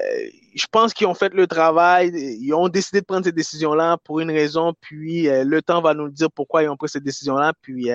je 0.56 0.66
pense 0.72 0.94
qu'ils 0.94 1.08
ont 1.08 1.14
fait 1.14 1.34
le 1.34 1.46
travail, 1.46 2.12
ils 2.14 2.54
ont 2.54 2.70
décidé 2.70 3.02
de 3.02 3.06
prendre 3.06 3.26
cette 3.26 3.36
décision-là 3.36 3.98
pour 4.06 4.22
une 4.22 4.32
raison, 4.32 4.74
puis 4.80 5.28
le 5.28 5.62
temps 5.62 5.82
va 5.82 5.94
nous 5.94 6.10
dire 6.10 6.30
pourquoi 6.34 6.64
ils 6.64 6.70
ont 6.70 6.78
pris 6.78 6.90
cette 6.90 7.04
décision-là. 7.04 7.54
Puis, 7.62 7.90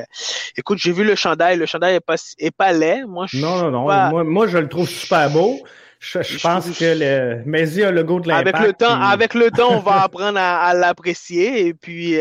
écoute, 0.57 0.79
j'ai 0.79 0.93
vu 0.93 1.03
le 1.03 1.15
chandail, 1.15 1.57
le 1.57 1.67
chandail 1.67 1.97
est 1.97 2.01
pas, 2.01 2.17
est 2.39 2.55
pas 2.55 2.73
laid. 2.73 3.07
Moi, 3.07 3.27
je 3.29 3.39
non, 3.39 3.57
non, 3.57 3.71
non, 3.71 3.83
moi, 3.83 4.23
moi, 4.23 4.47
je 4.47 4.59
le 4.59 4.69
trouve 4.69 4.89
super 4.89 5.31
beau. 5.31 5.59
Je, 5.99 6.19
pense 6.43 6.67
que 6.77 6.99
le 6.99 7.43
Messi 7.47 7.83
a 7.85 7.93
le 7.93 8.03
goût 8.03 8.21
de 8.21 8.29
l'impact. 8.29 8.57
Avec 8.57 8.67
le 8.67 8.73
temps, 8.75 9.01
avec 9.01 9.35
le 9.35 9.51
temps, 9.53 9.77
on 9.77 9.79
va 9.79 10.03
apprendre 10.03 10.39
à, 10.39 10.67
à 10.67 10.75
l'apprécier 10.75 11.67
et 11.67 11.75
puis. 11.75 12.19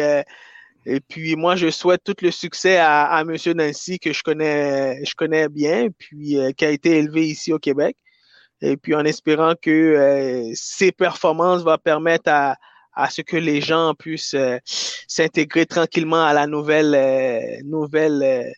Et 0.85 0.99
puis 0.99 1.35
moi, 1.35 1.55
je 1.55 1.69
souhaite 1.69 2.03
tout 2.03 2.15
le 2.21 2.31
succès 2.31 2.77
à, 2.77 3.03
à 3.03 3.21
M. 3.21 3.35
Nancy 3.55 3.99
que 3.99 4.13
je 4.13 4.23
connais, 4.23 5.03
je 5.05 5.13
connais 5.15 5.47
bien, 5.47 5.89
puis 5.97 6.37
euh, 6.37 6.51
qui 6.51 6.65
a 6.65 6.71
été 6.71 6.97
élevé 6.97 7.27
ici 7.27 7.53
au 7.53 7.59
Québec. 7.59 7.97
Et 8.61 8.77
puis 8.77 8.95
en 8.95 9.05
espérant 9.05 9.53
que 9.59 9.69
euh, 9.69 10.51
ses 10.55 10.91
performances 10.91 11.63
vont 11.63 11.77
permettre 11.77 12.29
à, 12.31 12.55
à 12.93 13.09
ce 13.09 13.21
que 13.21 13.37
les 13.37 13.61
gens 13.61 13.93
puissent 13.95 14.33
euh, 14.33 14.57
s'intégrer 14.65 15.65
tranquillement 15.65 16.23
à 16.23 16.33
la 16.33 16.47
nouvelle 16.47 17.61
nouvelle 17.63 18.53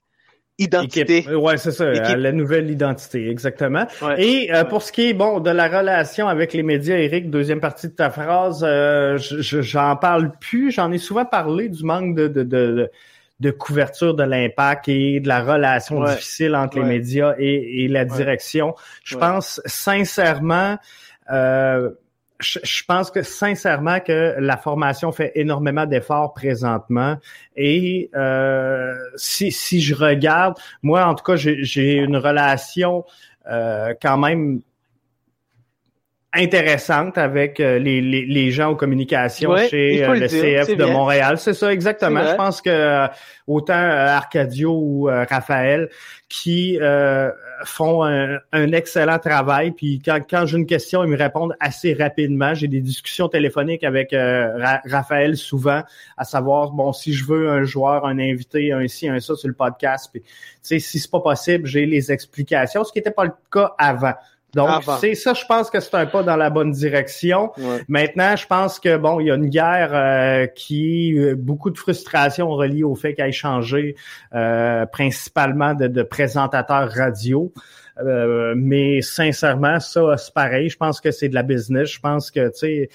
identité. 0.63 1.28
Ouais, 1.36 1.58
c'est 1.58 1.71
ça, 1.71 1.91
la 1.91 2.32
nouvelle 2.32 2.69
identité, 2.71 3.30
exactement. 3.30 3.86
Et 4.17 4.49
euh, 4.54 4.63
pour 4.63 4.82
ce 4.82 4.91
qui 4.91 5.10
est 5.10 5.13
bon 5.13 5.39
de 5.39 5.49
la 5.49 5.67
relation 5.67 6.28
avec 6.28 6.54
les 6.54 6.63
médias, 6.63 6.97
Eric, 6.97 7.30
deuxième 7.30 7.60
partie 7.60 7.88
de 7.88 7.93
ta 7.93 8.10
phrase, 8.10 8.63
euh, 8.67 9.17
j'en 9.17 9.95
parle 9.95 10.32
plus. 10.39 10.71
J'en 10.71 10.91
ai 10.91 10.97
souvent 10.97 11.26
parlé 11.26 11.69
du 11.69 11.84
manque 11.84 12.15
de, 12.15 12.28
de, 12.28 12.43
de, 12.43 12.89
de 13.39 13.52
couverture 13.52 14.13
de 14.13 14.23
l'impact 14.23 14.89
et 14.89 15.19
de 15.19 15.28
la 15.28 15.43
relation 15.43 16.04
difficile 16.04 16.56
entre 16.56 16.80
les 16.80 16.86
médias 16.86 17.36
et, 17.38 17.84
et 17.84 17.88
la 17.88 18.06
direction. 18.06 18.76
Je 19.04 19.17
pense 19.17 19.62
sincèrement. 19.65 20.78
Euh, 21.32 21.89
je, 22.39 22.84
pense 22.88 23.12
que 23.12 23.22
sincèrement 23.22 24.00
que 24.00 24.36
la 24.39 24.58
formation 24.58 25.12
fait 25.12 25.32
énormément 25.36 25.86
d'efforts 25.86 26.34
présentement. 26.34 27.17
Et 27.56 28.10
euh, 28.15 28.93
si, 29.15 29.52
si 29.52 29.82
je 29.82 29.96
regarde, 29.96 30.56
moi 30.82 31.06
en 31.06 31.15
tout 31.15 31.24
cas, 31.24 31.36
j'ai 31.36 31.96
une 31.96 32.17
relation 32.17 33.06
euh, 33.50 33.93
quand 34.02 34.17
même 34.17 34.62
intéressante 36.36 37.19
avec 37.19 37.60
euh, 37.60 37.78
les, 37.78 38.02
les, 38.02 38.26
les, 38.26 38.50
gens 38.50 38.72
aux 38.72 38.76
communications 38.76 39.56
chez 39.56 40.04
le, 40.04 40.28
CF 40.28 40.76
de 40.76 40.86
Montréal. 40.86 41.38
C'est 41.38 41.54
ça, 41.54 41.72
exactement. 41.72 42.26
Je 42.26 42.34
pense 42.36 42.60
que 42.60 43.08
autant 43.46 43.74
Arcadio 43.74 44.72
ou 44.72 45.04
Raphaël 45.04 45.89
qui 46.30 46.80
font 47.63 48.04
un, 48.04 48.38
un, 48.52 48.71
excellent 48.71 49.19
travail. 49.19 49.71
Puis 49.71 50.02
quand, 50.04 50.19
quand 50.30 50.45
j'ai 50.45 50.58
une 50.58 50.65
question, 50.65 51.04
ils 51.04 51.10
me 51.10 51.17
répondent 51.17 51.56
assez 51.60 51.93
rapidement. 51.93 52.54
J'ai 52.54 52.67
des 52.67 52.82
discussions 52.82 53.30
téléphoniques 53.30 53.84
avec 53.84 54.15
Raphaël 54.86 55.38
souvent, 55.38 55.84
à 56.17 56.23
savoir, 56.23 56.71
bon, 56.71 56.93
si 56.93 57.13
je 57.13 57.26
veux 57.26 57.49
un 57.49 57.63
joueur, 57.63 58.06
un 58.06 58.19
invité, 58.19 58.71
un 58.71 58.88
ci, 58.88 59.08
un 59.08 59.19
ça 59.19 59.36
sur 59.36 59.47
le 59.47 59.54
podcast. 59.54 60.10
Puis, 60.12 60.23
si 60.62 60.80
c'est 60.80 61.12
pas 61.12 61.19
possible, 61.19 61.67
j'ai 61.67 61.86
les 61.86 62.12
explications, 62.12 62.84
ce 62.84 62.91
qui 62.91 62.99
n'était 62.99 63.12
pas 63.12 63.26
le 63.26 63.34
cas 63.52 63.73
avant. 63.78 64.13
Donc, 64.54 64.84
c'est 65.00 65.16
ça, 65.16 65.34
je 65.34 65.46
pense 65.46 65.70
que 65.70 65.80
c'est 65.80 65.96
un 65.96 66.06
pas 66.06 66.22
dans 66.22 66.36
la 66.36 66.50
bonne 66.50 66.72
direction. 66.72 67.52
Maintenant, 67.88 68.36
je 68.36 68.46
pense 68.46 68.80
que 68.80 68.98
bon, 68.98 69.20
il 69.20 69.28
y 69.28 69.32
a 69.32 69.36
une 69.36 69.50
guerre 69.50 69.92
euh, 69.94 70.48
qui 70.48 71.18
euh, 71.18 71.36
beaucoup 71.36 71.72
de 71.72 71.78
frustration 71.78 72.50
reliée 72.50 72.84
au 72.84 72.96
fait 72.96 73.16
qu'elle 73.16 73.30
ait 73.30 73.32
changé 73.32 73.96
euh, 74.34 74.86
principalement 74.86 75.74
de, 75.74 75.88
de 75.88 76.04
présentateur 76.04 76.89
radio. 76.92 77.52
mais 78.56 79.02
sincèrement, 79.02 79.80
ça, 79.80 80.18
c'est 80.18 80.34
pareil. 80.34 80.70
Je 80.70 80.78
pense 80.78 81.02
que 81.02 81.10
c'est 81.10 81.30
de 81.30 81.36
la 81.36 81.44
business. 81.44 81.89
Je 81.89 82.00
pense 82.00 82.30
que, 82.30 82.48
tu 82.50 82.58
sais, 82.58 82.89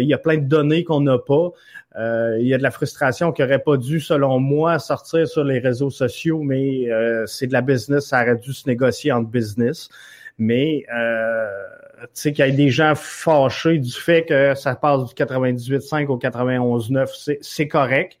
il 0.00 0.06
y 0.06 0.14
a 0.14 0.18
plein 0.18 0.36
de 0.36 0.46
données 0.46 0.84
qu'on 0.84 1.00
n'a 1.00 1.18
pas. 1.18 1.50
il 2.38 2.46
y 2.46 2.52
a 2.52 2.58
de 2.58 2.62
la 2.62 2.70
frustration 2.70 3.32
qui 3.32 3.42
aurait 3.42 3.60
pas 3.60 3.78
dû, 3.78 3.98
selon 3.98 4.40
moi, 4.40 4.78
sortir 4.78 5.26
sur 5.26 5.44
les 5.44 5.58
réseaux 5.58 5.90
sociaux, 5.90 6.42
mais 6.42 6.88
c'est 7.26 7.46
de 7.46 7.52
la 7.52 7.62
business. 7.62 8.08
Ça 8.08 8.22
aurait 8.22 8.36
dû 8.36 8.52
se 8.52 8.68
négocier 8.68 9.10
entre 9.12 9.28
business. 9.28 9.88
Mais 10.42 10.84
tu 12.02 12.08
sais, 12.14 12.32
qu'il 12.32 12.44
y 12.44 12.48
ait 12.48 12.52
des 12.52 12.70
gens 12.70 12.94
fâchés 12.94 13.78
du 13.78 13.92
fait 13.92 14.24
que 14.24 14.54
ça 14.54 14.74
passe 14.74 15.04
du 15.04 15.14
98.5 15.14 16.06
au 16.06 16.18
91.9, 16.18 17.38
c'est 17.40 17.68
correct. 17.68 18.18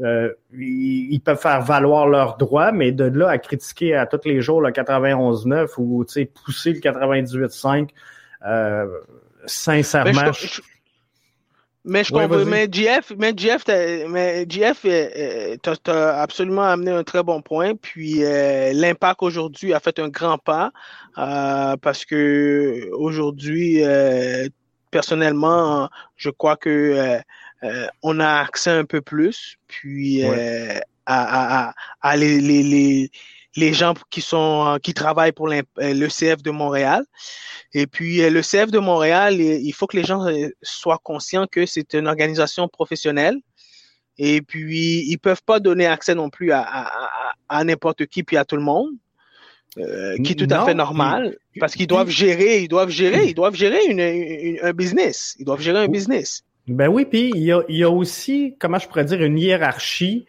Euh, 0.00 0.32
ils, 0.54 1.20
peuvent 1.20 1.40
faire 1.40 1.62
valoir 1.62 2.08
leurs 2.08 2.36
droits, 2.36 2.72
mais 2.72 2.92
de 2.92 3.04
là 3.04 3.28
à 3.28 3.38
critiquer 3.38 3.94
à 3.94 4.06
tous 4.06 4.20
les 4.24 4.40
jours 4.40 4.60
le 4.60 4.70
91.9 4.70 5.68
ou 5.78 6.04
pousser 6.44 6.72
le 6.72 6.80
98.5, 6.80 7.88
euh, 8.46 8.86
sincèrement, 9.46 10.32
mais 11.84 12.04
je 12.04 12.12
comprends, 12.12 12.44
mais 12.44 12.68
GF, 12.70 13.12
mais 13.18 13.32
GF, 13.36 13.64
mais 14.08 14.46
GF, 14.48 14.82
euh, 14.84 15.56
t'as 15.60 16.20
absolument 16.20 16.62
amené 16.62 16.92
un 16.92 17.02
très 17.02 17.22
bon 17.24 17.42
point. 17.42 17.74
Puis 17.74 18.24
euh, 18.24 18.72
l'impact 18.72 19.22
aujourd'hui 19.22 19.74
a 19.74 19.80
fait 19.80 19.98
un 19.98 20.08
grand 20.08 20.38
pas 20.38 20.70
euh, 21.18 21.76
parce 21.78 22.04
que 22.04 22.88
aujourd'hui, 22.92 23.82
personnellement, 24.90 25.88
je 26.16 26.30
crois 26.30 26.56
que 26.56 27.18
on 28.02 28.20
a 28.20 28.42
accès 28.42 28.70
un 28.70 28.84
peu 28.84 29.00
plus, 29.00 29.56
puis 29.66 30.22
à, 30.24 30.82
à, 31.06 31.74
à, 32.00 32.16
les, 32.16 32.40
les, 32.40 32.62
les 32.62 33.10
les 33.56 33.72
gens 33.72 33.94
qui 34.10 34.20
sont 34.20 34.78
qui 34.82 34.94
travaillent 34.94 35.32
pour 35.32 35.48
le 35.48 36.08
CF 36.08 36.42
de 36.42 36.50
Montréal. 36.50 37.04
Et 37.74 37.86
puis 37.86 38.18
le 38.28 38.40
CF 38.40 38.70
de 38.70 38.78
Montréal, 38.78 39.40
il 39.40 39.72
faut 39.72 39.86
que 39.86 39.96
les 39.96 40.04
gens 40.04 40.26
euh, 40.26 40.48
soient 40.62 41.00
conscients 41.02 41.46
que 41.46 41.66
c'est 41.66 41.94
une 41.94 42.06
organisation 42.06 42.68
professionnelle. 42.68 43.36
Et 44.18 44.42
puis 44.42 45.04
ils 45.08 45.18
peuvent 45.18 45.42
pas 45.44 45.58
donner 45.60 45.86
accès 45.86 46.14
non 46.14 46.30
plus 46.30 46.52
à, 46.52 46.62
à, 46.62 47.32
à 47.48 47.64
n'importe 47.64 48.06
qui 48.06 48.22
puis 48.22 48.36
à 48.36 48.44
tout 48.44 48.56
le 48.56 48.62
monde. 48.62 48.90
Euh, 49.78 50.18
qui 50.18 50.32
est 50.32 50.34
tout 50.34 50.54
à 50.54 50.66
fait 50.66 50.74
normal 50.74 51.38
parce 51.58 51.74
qu'ils 51.74 51.86
doivent 51.86 52.10
gérer, 52.10 52.60
ils 52.62 52.68
doivent 52.68 52.90
gérer, 52.90 53.28
ils 53.28 53.34
doivent 53.34 53.54
gérer 53.54 53.82
une, 53.86 54.58
un 54.62 54.72
business, 54.72 55.34
ils 55.38 55.46
doivent 55.46 55.62
gérer 55.62 55.78
un 55.78 55.88
business. 55.88 56.42
Ben 56.68 56.88
oui, 56.88 57.06
puis 57.06 57.30
il 57.34 57.42
y 57.42 57.52
a, 57.52 57.62
il 57.70 57.78
y 57.78 57.82
a 57.82 57.90
aussi, 57.90 58.54
comment 58.60 58.78
je 58.78 58.86
pourrais 58.86 59.06
dire, 59.06 59.22
une 59.22 59.38
hiérarchie 59.38 60.26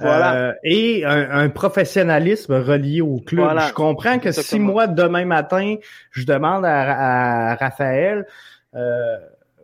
voilà. 0.00 0.34
Euh, 0.34 0.52
et 0.62 1.04
un, 1.04 1.48
professionnalisme 1.48 2.54
relié 2.54 3.00
au 3.00 3.18
club. 3.18 3.58
Je 3.68 3.72
comprends 3.72 4.18
que 4.18 4.32
si 4.32 4.58
moi, 4.58 4.86
demain 4.86 5.24
matin, 5.24 5.76
je 6.10 6.24
demande 6.24 6.64
à, 6.64 7.54
Raphaël 7.56 8.26
euh, 8.74 9.16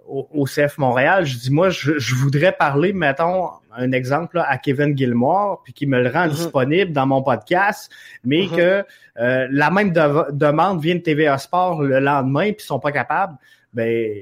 au, 0.06 0.44
CF 0.44 0.78
Montréal, 0.78 1.24
je 1.24 1.38
dis 1.38 1.50
moi, 1.50 1.70
je, 1.70 2.14
voudrais 2.14 2.52
parler, 2.52 2.92
mettons, 2.92 3.48
un 3.74 3.92
exemple 3.92 4.42
à 4.44 4.58
Kevin 4.58 4.96
Gilmore, 4.96 5.62
puis 5.64 5.72
qu'il 5.72 5.88
me 5.88 6.02
le 6.02 6.10
rend 6.10 6.26
mm-hmm. 6.26 6.30
disponible 6.30 6.92
dans 6.92 7.06
mon 7.06 7.22
podcast, 7.22 7.90
mais 8.24 8.42
mm-hmm. 8.42 8.56
que 8.56 8.84
euh, 9.18 9.48
la 9.50 9.70
même 9.70 9.92
demande 9.92 10.82
vient 10.82 10.96
de 10.96 11.00
TVA 11.00 11.38
Sport 11.38 11.82
le 11.82 12.00
lendemain, 12.00 12.52
puis 12.52 12.56
ils 12.60 12.66
sont 12.66 12.80
pas 12.80 12.92
capables, 12.92 13.36
ben 13.72 14.14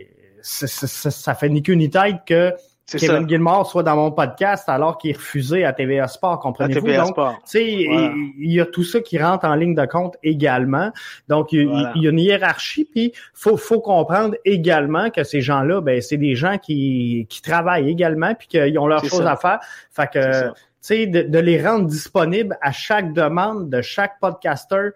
ça, 0.42 0.66
ça 0.66 1.35
fait 1.35 1.49
ni 1.49 1.62
queue 1.62 1.75
ni 1.75 1.90
tête 1.90 2.16
que 2.27 2.55
Kevin 2.98 3.29
Gilmore 3.29 3.66
soit 3.66 3.83
dans 3.83 3.96
mon 3.96 4.11
podcast 4.11 4.68
alors 4.68 4.98
qu'il 4.98 5.11
est 5.11 5.16
refusé 5.16 5.64
à 5.64 5.72
TVA 5.72 6.09
Sport, 6.09 6.38
comprenez-vous? 6.40 6.87
Donc, 6.87 7.14
tu 7.16 7.22
sais, 7.44 7.64
il 7.64 8.53
y 8.53 8.61
a 8.61 8.66
tout 8.66 8.85
ça 8.85 9.00
qui 9.00 9.18
rentre 9.18 9.44
en 9.44 9.55
ligne 9.55 9.74
de 9.74 9.87
compte 9.87 10.16
également. 10.22 10.90
Donc, 11.29 11.53
il, 11.53 11.68
y 11.96 12.07
a 12.07 12.11
une 12.11 12.18
hiérarchie, 12.18 12.85
puis 12.85 13.12
faut 13.35 13.57
faut 13.57 13.81
comprendre 13.81 14.35
également 14.44 15.11
que 15.11 15.24
ces 15.24 15.40
gens-là, 15.40 15.81
ben 15.81 16.00
c'est 16.00 16.16
des 16.16 16.35
gens 16.35 16.59
qui, 16.59 17.26
qui 17.29 17.42
travaillent 17.42 17.90
également, 17.90 18.35
puis 18.35 18.48
qu'ils 18.48 18.79
ont 18.79 18.87
leurs 18.87 19.05
choses 19.05 19.26
à 19.26 19.37
faire. 19.37 19.61
Fait 19.90 20.11
que, 20.11 20.48
tu 20.48 20.55
sais, 20.81 21.07
de, 21.07 21.22
de, 21.22 21.38
les 21.38 21.62
rendre 21.62 21.87
disponibles 21.87 22.57
à 22.62 22.72
chaque 22.72 23.12
demande 23.12 23.70
de 23.70 23.83
chaque 23.83 24.18
podcaster, 24.20 24.90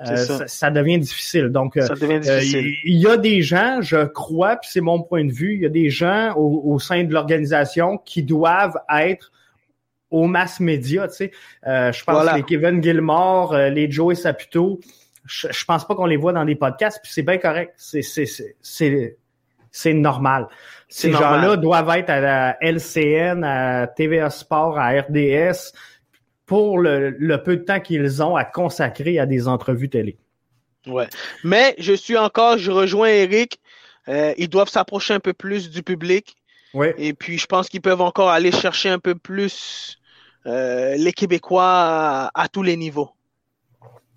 euh, 0.00 0.46
ça. 0.46 0.70
devient 0.70 0.98
difficile. 0.98 1.48
Donc, 1.48 1.76
euh, 1.76 1.86
euh, 2.02 2.40
il 2.84 2.96
y 2.98 3.06
a 3.06 3.16
des 3.16 3.42
gens, 3.42 3.80
je 3.80 4.04
crois, 4.04 4.56
puis 4.56 4.68
c'est 4.72 4.80
mon 4.80 5.02
point 5.02 5.24
de 5.24 5.32
vue, 5.32 5.54
il 5.54 5.60
y 5.60 5.66
a 5.66 5.70
des 5.70 5.88
gens 5.88 6.34
au, 6.36 6.78
sein 6.78 7.04
de 7.04 7.12
l'organisation 7.12 7.98
qui 7.98 8.22
doivent 8.22 8.78
être 8.92 9.30
aux 10.10 10.26
mass 10.26 10.58
médias. 10.58 11.08
Tu 11.08 11.14
sais, 11.14 11.30
je 11.64 12.04
pense 12.04 12.34
les 12.34 12.42
Kevin 12.42 12.82
Gilmore, 12.82 13.56
les 13.56 13.90
Joey 13.90 14.16
Saputo, 14.16 14.80
je, 15.24 15.48
je 15.50 15.64
pense 15.64 15.86
pas 15.86 15.94
qu'on 15.94 16.06
les 16.06 16.16
voit 16.16 16.32
dans 16.32 16.44
des 16.44 16.56
podcasts, 16.56 17.00
puis 17.02 17.12
c'est 17.12 17.22
bien 17.22 17.38
correct. 17.38 17.72
C'est 17.76 18.02
c'est 18.02 19.16
c'est 19.70 19.92
normal. 19.92 20.46
Ces 20.88 21.10
gens-là 21.10 21.56
doivent 21.56 21.90
être 21.96 22.10
à 22.10 22.20
la 22.20 22.56
LCN, 22.60 23.42
à 23.42 23.88
TVA 23.88 24.30
Sport, 24.30 24.78
à 24.78 24.90
RDS 24.90 25.72
pour 26.46 26.78
le, 26.78 27.36
peu 27.42 27.56
de 27.56 27.64
temps 27.64 27.80
qu'ils 27.80 28.22
ont 28.22 28.36
à 28.36 28.44
consacrer 28.44 29.18
à 29.18 29.26
des 29.26 29.48
entrevues 29.48 29.88
télé. 29.88 30.16
Ouais. 30.86 31.08
Mais 31.42 31.74
je 31.78 31.94
suis 31.94 32.16
encore, 32.16 32.58
je 32.58 32.70
rejoins 32.70 33.08
Eric. 33.08 33.58
Euh, 34.08 34.34
ils 34.36 34.48
doivent 34.48 34.68
s'approcher 34.68 35.14
un 35.14 35.20
peu 35.20 35.32
plus 35.32 35.70
du 35.70 35.82
public. 35.82 36.36
Ouais. 36.74 36.94
Et 36.98 37.14
puis, 37.14 37.38
je 37.38 37.46
pense 37.46 37.68
qu'ils 37.68 37.80
peuvent 37.80 38.02
encore 38.02 38.30
aller 38.30 38.52
chercher 38.52 38.90
un 38.90 38.98
peu 38.98 39.14
plus 39.14 39.98
euh, 40.46 40.94
les 40.96 41.12
Québécois 41.12 42.30
à, 42.34 42.48
tous 42.52 42.62
les 42.62 42.76
niveaux. 42.76 43.10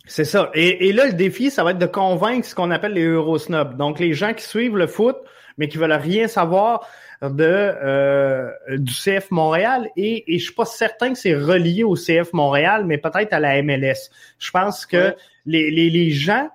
C'est 0.05 0.25
ça. 0.25 0.49
Et, 0.53 0.91
là, 0.91 1.05
le 1.05 1.13
défi, 1.13 1.51
ça 1.51 1.63
va 1.63 1.71
être 1.71 1.77
de 1.77 1.85
convaincre 1.85 2.45
ce 2.45 2.55
qu'on 2.55 2.71
appelle 2.71 2.93
les 2.93 3.03
Eurosnobs. 3.03 3.77
Donc, 3.77 3.99
les 3.99 4.13
gens 4.13 4.33
qui 4.33 4.43
suivent 4.43 4.75
le 4.75 4.87
foot, 4.87 5.15
mais 5.57 5.67
qui 5.67 5.77
veulent 5.77 5.93
rien 5.93 6.27
savoir 6.27 6.87
de 7.21 7.43
euh, 7.43 8.51
du 8.69 8.93
CF 8.93 9.31
Montréal 9.31 9.89
et, 9.95 10.33
et 10.33 10.39
je 10.39 10.45
suis 10.45 10.53
pas 10.53 10.65
certain 10.65 11.13
que 11.13 11.17
c'est 11.17 11.35
relié 11.35 11.83
au 11.83 11.95
CF 11.95 12.33
Montréal, 12.33 12.85
mais 12.85 12.97
peut-être 12.97 13.33
à 13.33 13.39
la 13.39 13.61
MLS. 13.63 14.09
Je 14.37 14.51
pense 14.51 14.85
que 14.85 15.15
les, 15.45 15.71
les, 15.71 15.89
les, 15.89 16.11
gens 16.11 16.49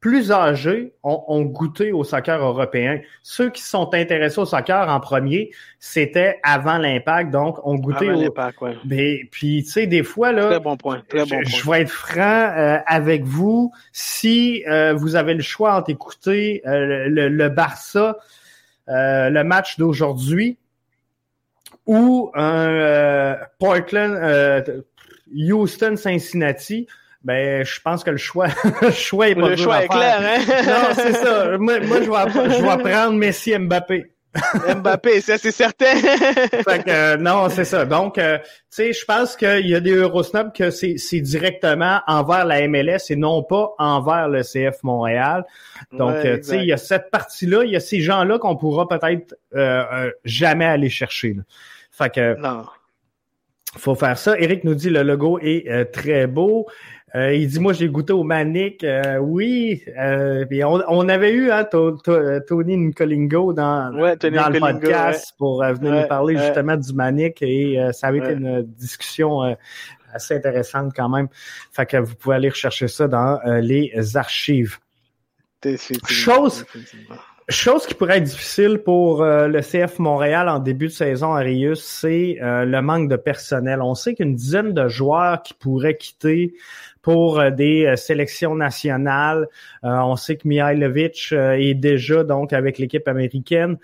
plus 0.00 0.30
âgés 0.30 0.92
ont, 1.02 1.24
ont, 1.26 1.42
goûté 1.42 1.92
au 1.92 2.04
soccer 2.04 2.38
européen. 2.38 3.00
Ceux 3.22 3.50
qui 3.50 3.62
sont 3.62 3.92
intéressés 3.94 4.38
au 4.38 4.44
soccer 4.44 4.88
en 4.88 5.00
premier, 5.00 5.50
c'était 5.80 6.38
avant 6.42 6.78
l'impact, 6.78 7.30
donc 7.30 7.58
on 7.64 7.76
goûté 7.76 8.10
au 8.10 8.20
l'impact, 8.20 8.60
ouais. 8.60 8.76
Mais, 8.84 9.22
puis 9.30 9.64
tu 9.64 9.70
sais 9.70 9.86
des 9.86 10.02
fois 10.02 10.32
là, 10.32 10.46
très 10.46 10.60
bon 10.60 10.76
point, 10.76 11.02
très 11.08 11.20
bon 11.20 11.28
point. 11.28 11.42
Je, 11.44 11.70
vais 11.70 11.80
être 11.80 11.90
franc 11.90 12.20
euh, 12.20 12.78
avec 12.86 13.24
vous. 13.24 13.72
Si 13.92 14.62
euh, 14.68 14.92
vous 14.92 15.16
avez 15.16 15.34
le 15.34 15.42
choix 15.42 15.74
entre 15.74 15.90
écouter 15.90 16.60
le, 16.66 17.28
le 17.28 17.48
Barça 17.48 18.18
euh, 18.88 19.30
le 19.30 19.44
match 19.44 19.78
d'aujourd'hui 19.78 20.58
ou 21.86 22.30
un 22.34 22.68
euh, 22.68 23.34
Portland, 23.58 24.14
euh, 24.14 24.82
Houston, 25.34 25.96
Cincinnati, 25.96 26.86
ben 27.22 27.64
je 27.64 27.80
pense 27.80 28.04
que 28.04 28.10
le 28.10 28.16
choix, 28.16 28.48
le 28.82 28.90
choix 28.90 29.28
est 29.28 29.34
pas 29.34 29.48
Le 29.48 29.56
choix 29.56 29.84
est 29.84 29.88
clair, 29.88 30.20
hein? 30.20 30.38
non, 30.66 30.94
c'est 30.94 31.12
ça. 31.12 31.58
Moi, 31.58 31.80
moi 31.80 32.00
je, 32.02 32.10
vais, 32.10 32.50
je 32.58 32.62
vais 32.62 32.90
prendre 32.90 33.14
Messi 33.14 33.56
Mbappé. 33.58 34.12
Mbappé, 34.76 35.20
ça 35.20 35.38
c'est 35.38 35.50
certain. 35.50 35.94
fait 35.96 36.84
que, 36.84 36.90
euh, 36.90 37.16
non, 37.16 37.48
c'est 37.48 37.64
ça. 37.64 37.84
Donc, 37.84 38.18
euh, 38.18 38.38
tu 38.38 38.44
sais, 38.70 38.92
je 38.92 39.04
pense 39.04 39.36
qu'il 39.36 39.66
y 39.66 39.74
a 39.74 39.80
des 39.80 39.92
Eurosnobs 39.94 40.52
que 40.52 40.70
c'est 40.70 41.20
directement 41.20 42.00
envers 42.06 42.44
la 42.44 42.66
MLS 42.68 43.10
et 43.10 43.16
non 43.16 43.42
pas 43.42 43.74
envers 43.78 44.28
le 44.28 44.42
CF 44.42 44.82
Montréal. 44.82 45.44
Donc, 45.92 46.14
euh, 46.14 46.36
tu 46.38 46.44
sais, 46.44 46.58
il 46.58 46.66
y 46.66 46.72
a 46.72 46.76
cette 46.76 47.10
partie-là, 47.10 47.64
il 47.64 47.70
y 47.70 47.76
a 47.76 47.80
ces 47.80 48.00
gens-là 48.00 48.38
qu'on 48.38 48.56
pourra 48.56 48.88
peut-être 48.88 49.34
jamais 50.24 50.66
aller 50.66 50.90
chercher. 50.90 51.36
Fait 51.90 52.12
que, 52.12 52.38
non. 52.38 52.66
faut 53.76 53.94
faire 53.94 54.18
ça. 54.18 54.38
Eric 54.38 54.64
nous 54.64 54.74
dit 54.74 54.90
le 54.90 55.02
logo 55.02 55.38
est 55.40 55.92
très 55.92 56.26
beau. 56.26 56.66
Euh, 57.16 57.34
il 57.34 57.48
dit 57.48 57.60
moi 57.60 57.72
j'ai 57.72 57.88
goûté 57.88 58.12
au 58.12 58.24
manic, 58.24 58.84
euh, 58.84 59.16
oui. 59.16 59.82
Euh, 59.98 60.44
on, 60.62 61.08
avait 61.08 61.32
eu 61.32 61.50
hein, 61.50 61.64
Tony 61.64 62.76
Nicolingo 62.76 63.54
dans, 63.54 63.90
dans 63.90 64.48
le 64.50 64.60
podcast 64.60 65.32
pour 65.38 65.64
venir 65.64 66.02
nous 66.02 66.08
parler 66.08 66.36
justement 66.36 66.76
du 66.76 66.92
manic 66.92 67.40
et 67.40 67.80
ça 67.92 68.08
avait 68.08 68.18
été 68.18 68.32
une 68.32 68.62
discussion 68.62 69.56
assez 70.12 70.34
intéressante 70.34 70.92
quand 70.94 71.08
même. 71.08 71.28
Fait 71.72 71.86
que 71.86 71.96
vous 71.96 72.14
pouvez 72.16 72.36
aller 72.36 72.50
rechercher 72.50 72.88
ça 72.88 73.08
dans 73.08 73.40
les 73.62 74.16
archives. 74.16 74.76
Chose, 76.06 76.66
chose 77.48 77.86
qui 77.86 77.94
pourrait 77.94 78.18
être 78.18 78.24
difficile 78.24 78.82
pour 78.84 79.24
le 79.24 79.60
CF 79.62 79.98
Montréal 80.00 80.50
en 80.50 80.58
début 80.58 80.88
de 80.88 80.92
saison 80.92 81.32
à 81.32 81.38
Rius, 81.38 81.82
c'est 81.82 82.36
le 82.40 82.80
manque 82.80 83.08
de 83.08 83.16
personnel. 83.16 83.80
On 83.80 83.94
sait 83.94 84.14
qu'une 84.14 84.34
dizaine 84.34 84.74
de 84.74 84.86
joueurs 84.88 85.42
qui 85.42 85.54
pourraient 85.54 85.96
quitter 85.96 86.52
pour 87.06 87.38
euh, 87.38 87.50
des 87.50 87.86
euh, 87.86 87.94
sélections 87.94 88.56
nationales. 88.56 89.46
Euh, 89.84 89.96
on 90.00 90.16
sait 90.16 90.34
que 90.36 90.48
Mihailovic 90.48 91.32
est 91.32 91.74
déjà 91.74 92.24
donc 92.24 92.52
avec 92.52 92.78
l'équipe 92.78 93.06
américaine. 93.06 93.78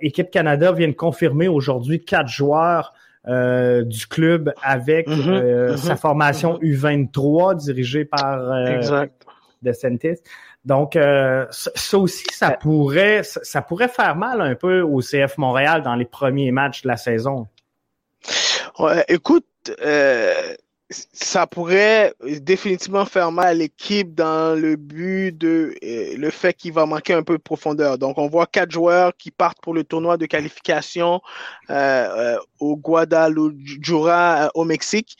Équipe 0.00 0.32
Canada 0.32 0.72
vient 0.72 0.88
de 0.88 0.92
confirmer 0.92 1.46
aujourd'hui 1.46 2.04
quatre 2.04 2.26
joueurs 2.26 2.94
du 3.24 4.06
club 4.08 4.52
avec 4.60 5.06
mhm, 5.06 5.68
mhm, 5.70 5.76
sa 5.76 5.94
formation 5.94 6.58
U23 6.58 7.54
dirigée 7.58 8.04
par 8.04 8.40
de 9.62 9.72
Sentis. 9.72 10.18
Donc, 10.64 10.96
euh, 10.96 11.46
ça 11.50 11.96
aussi, 11.96 12.24
ça 12.32 12.50
pourrait, 12.50 13.22
ça 13.22 13.62
pourrait 13.62 13.86
faire 13.86 14.16
mal 14.16 14.40
un 14.40 14.56
peu 14.56 14.80
au 14.80 15.00
CF 15.00 15.38
Montréal 15.38 15.82
dans 15.82 15.94
les 15.94 16.06
premiers 16.06 16.50
matchs 16.50 16.82
de 16.82 16.88
la 16.88 16.96
saison. 16.96 17.46
Ouais, 18.80 19.04
écoute, 19.06 19.46
euh, 19.84 20.34
ça 20.92 21.46
pourrait 21.46 22.14
définitivement 22.40 23.04
faire 23.04 23.32
mal 23.32 23.46
à 23.46 23.54
l'équipe 23.54 24.14
dans 24.14 24.58
le 24.58 24.76
but 24.76 25.36
de 25.36 25.74
euh, 25.82 26.16
le 26.16 26.30
fait 26.30 26.54
qu'il 26.54 26.72
va 26.72 26.86
manquer 26.86 27.14
un 27.14 27.22
peu 27.22 27.36
de 27.36 27.42
profondeur. 27.42 27.98
Donc, 27.98 28.18
on 28.18 28.28
voit 28.28 28.46
quatre 28.46 28.70
joueurs 28.70 29.12
qui 29.16 29.30
partent 29.30 29.60
pour 29.60 29.74
le 29.74 29.84
tournoi 29.84 30.16
de 30.16 30.26
qualification 30.26 31.20
euh, 31.70 32.36
au 32.60 32.76
Guadalajara 32.76 34.50
au 34.54 34.64
Mexique. 34.64 35.16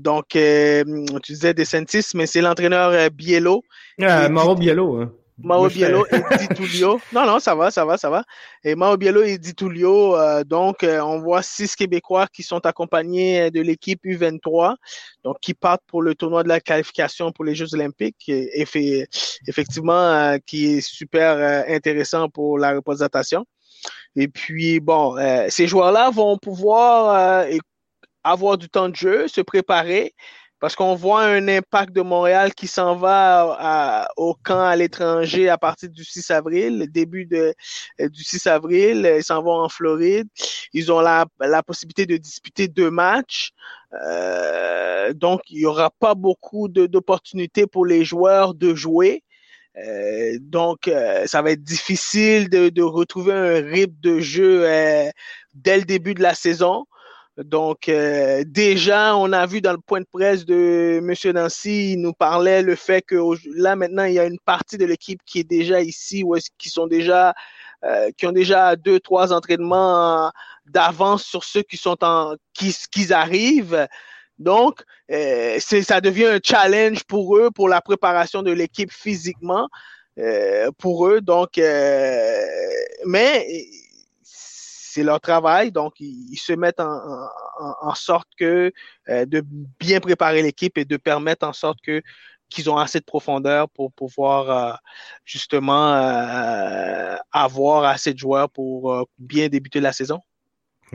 donc, 0.00 0.28
tu 0.30 1.32
disais 1.32 1.54
Decentis, 1.54 2.06
mais 2.14 2.26
c'est 2.26 2.40
l'entraîneur 2.40 3.10
Biello. 3.10 3.64
Mauro 3.98 4.54
Biello. 4.54 5.00
Hein. 5.00 5.12
Mao 5.38 5.68
Biello 5.68 6.04
et 6.10 6.20
Di 6.38 6.48
Tullio. 6.54 7.00
Non, 7.12 7.24
non, 7.24 7.38
ça 7.38 7.54
va, 7.54 7.70
ça 7.70 7.84
va, 7.84 7.96
ça 7.96 8.10
va. 8.10 8.24
Et 8.64 8.74
Mao 8.74 8.96
Biello 8.96 9.22
et 9.22 9.38
Di 9.38 9.54
Tullio, 9.54 10.16
euh, 10.16 10.42
donc, 10.44 10.82
euh, 10.82 11.00
on 11.00 11.20
voit 11.20 11.42
six 11.42 11.76
Québécois 11.76 12.26
qui 12.26 12.42
sont 12.42 12.64
accompagnés 12.66 13.50
de 13.50 13.60
l'équipe 13.60 14.04
U23, 14.04 14.74
donc 15.22 15.38
qui 15.40 15.54
partent 15.54 15.84
pour 15.86 16.02
le 16.02 16.14
tournoi 16.14 16.42
de 16.42 16.48
la 16.48 16.60
qualification 16.60 17.30
pour 17.30 17.44
les 17.44 17.54
Jeux 17.54 17.72
Olympiques, 17.74 18.28
et, 18.28 18.64
fait, 18.66 19.08
effectivement, 19.46 19.92
euh, 19.92 20.38
qui 20.44 20.78
est 20.78 20.80
super 20.80 21.64
intéressant 21.68 22.28
pour 22.28 22.58
la 22.58 22.74
représentation. 22.74 23.46
Et 24.16 24.26
puis, 24.26 24.80
bon, 24.80 25.16
ces 25.48 25.68
joueurs-là 25.68 26.10
vont 26.10 26.36
pouvoir 26.38 27.46
avoir 28.24 28.58
du 28.58 28.68
temps 28.68 28.88
de 28.88 28.96
jeu, 28.96 29.28
se 29.28 29.40
préparer 29.40 30.14
parce 30.60 30.74
qu'on 30.74 30.94
voit 30.94 31.22
un 31.22 31.46
impact 31.48 31.92
de 31.92 32.02
Montréal 32.02 32.52
qui 32.54 32.66
s'en 32.66 32.96
va 32.96 34.08
au 34.16 34.34
camp 34.34 34.60
à 34.60 34.74
l'étranger 34.74 35.48
à 35.48 35.56
partir 35.56 35.88
du 35.88 36.04
6 36.04 36.30
avril, 36.30 36.86
début 36.90 37.26
de, 37.26 37.54
euh, 38.00 38.08
du 38.08 38.24
6 38.24 38.46
avril. 38.48 39.10
Ils 39.16 39.22
s'en 39.22 39.42
vont 39.42 39.60
en 39.60 39.68
Floride. 39.68 40.28
Ils 40.72 40.90
ont 40.90 41.00
la, 41.00 41.26
la 41.40 41.62
possibilité 41.62 42.06
de 42.06 42.16
disputer 42.16 42.66
deux 42.66 42.90
matchs. 42.90 43.50
Euh, 44.04 45.12
donc, 45.12 45.42
il 45.48 45.58
n'y 45.58 45.66
aura 45.66 45.90
pas 45.90 46.14
beaucoup 46.14 46.68
d'opportunités 46.68 47.66
pour 47.66 47.86
les 47.86 48.04
joueurs 48.04 48.54
de 48.54 48.74
jouer. 48.74 49.22
Euh, 49.76 50.38
donc, 50.40 50.90
ça 51.26 51.40
va 51.40 51.52
être 51.52 51.62
difficile 51.62 52.50
de, 52.50 52.68
de, 52.68 52.82
retrouver 52.82 53.32
un 53.32 53.60
rythme 53.60 53.94
de 54.00 54.18
jeu 54.18 54.62
dès 55.54 55.78
le 55.78 55.84
début 55.84 56.14
de 56.14 56.22
la 56.22 56.34
saison. 56.34 56.84
Donc, 57.44 57.88
euh, 57.88 58.42
déjà, 58.44 59.16
on 59.16 59.32
a 59.32 59.46
vu 59.46 59.60
dans 59.60 59.70
le 59.70 59.78
point 59.78 60.00
de 60.00 60.06
presse 60.10 60.44
de 60.44 60.98
M. 60.98 61.14
Nancy, 61.34 61.92
il 61.92 62.00
nous 62.00 62.12
parlait 62.12 62.62
le 62.62 62.74
fait 62.74 63.00
que 63.00 63.14
là, 63.54 63.76
maintenant, 63.76 64.02
il 64.04 64.14
y 64.14 64.18
a 64.18 64.24
une 64.24 64.40
partie 64.40 64.76
de 64.76 64.84
l'équipe 64.84 65.20
qui 65.24 65.38
est 65.40 65.48
déjà 65.48 65.80
ici, 65.80 66.24
ou 66.24 66.34
qui 66.58 66.68
sont 66.68 66.88
déjà, 66.88 67.34
euh, 67.84 68.10
qui 68.16 68.26
ont 68.26 68.32
déjà 68.32 68.74
deux, 68.74 68.98
trois 68.98 69.32
entraînements 69.32 70.32
d'avance 70.66 71.22
sur 71.22 71.44
ceux 71.44 71.62
qui 71.62 71.76
sont 71.76 72.02
en, 72.02 72.34
qui, 72.54 72.74
qui 72.90 73.12
arrivent. 73.12 73.86
Donc, 74.40 74.82
euh, 75.12 75.60
ça 75.60 76.00
devient 76.00 76.26
un 76.26 76.40
challenge 76.42 77.04
pour 77.04 77.36
eux, 77.36 77.52
pour 77.52 77.68
la 77.68 77.80
préparation 77.80 78.42
de 78.42 78.50
l'équipe 78.50 78.90
physiquement, 78.92 79.68
euh, 80.18 80.72
pour 80.76 81.06
eux. 81.06 81.20
Donc, 81.20 81.60
mais 83.06 83.46
c'est 84.88 85.02
leur 85.02 85.20
travail, 85.20 85.70
donc 85.70 85.94
ils, 86.00 86.36
se 86.36 86.52
mettent 86.52 86.80
en, 86.80 87.94
sorte 87.94 88.28
que 88.38 88.72
euh, 89.08 89.26
de 89.26 89.44
bien 89.78 90.00
préparer 90.00 90.42
l'équipe 90.42 90.78
et 90.78 90.84
de 90.84 90.96
permettre 90.96 91.46
en 91.46 91.52
sorte 91.52 91.78
que 91.82 92.02
qu'ils 92.48 92.70
ont 92.70 92.78
assez 92.78 92.98
de 92.98 93.04
profondeur 93.04 93.68
pour 93.68 93.92
pouvoir 93.92 94.50
euh, 94.50 94.74
justement 95.26 95.92
euh, 95.92 97.16
avoir 97.32 97.84
assez 97.84 98.14
de 98.14 98.18
joueurs 98.18 98.48
pour 98.48 99.06
bien 99.18 99.48
débuter 99.48 99.80
la 99.80 99.92
saison. 99.92 100.20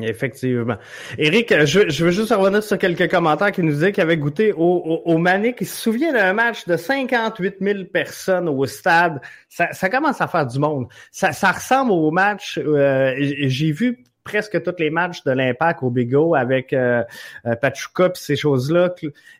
Effectivement. 0.01 0.77
Eric, 1.17 1.53
je, 1.65 2.03
veux 2.03 2.11
juste 2.11 2.33
revenir 2.33 2.63
sur 2.63 2.77
quelques 2.77 3.09
commentaires 3.09 3.51
qui 3.51 3.61
nous 3.61 3.73
disaient 3.73 3.91
qu'il 3.91 4.01
avait 4.01 4.17
goûté 4.17 4.51
au, 4.51 5.01
au, 5.05 5.17
Manic. 5.17 5.57
Il 5.61 5.67
se 5.67 5.79
souvient 5.79 6.11
d'un 6.11 6.33
match 6.33 6.65
de 6.65 6.77
58 6.77 7.57
000 7.61 7.83
personnes 7.85 8.49
au 8.49 8.65
stade. 8.65 9.21
Ça, 9.49 9.89
commence 9.89 10.19
à 10.19 10.27
faire 10.27 10.47
du 10.47 10.57
monde. 10.57 10.87
Ça, 11.11 11.29
ressemble 11.51 11.91
au 11.91 12.09
match, 12.09 12.57
euh, 12.57 13.13
j'ai 13.17 13.71
vu 13.71 14.03
presque 14.23 14.61
tous 14.63 14.75
les 14.79 14.89
matchs 14.89 15.23
de 15.23 15.31
l'Impact 15.31 15.83
au 15.83 15.89
Bigo 15.89 16.33
avec 16.33 16.73
euh, 16.73 17.03
euh, 17.45 17.55
Pachuca 17.55 18.07
et 18.07 18.11
ces 18.15 18.35
choses-là. 18.35 18.95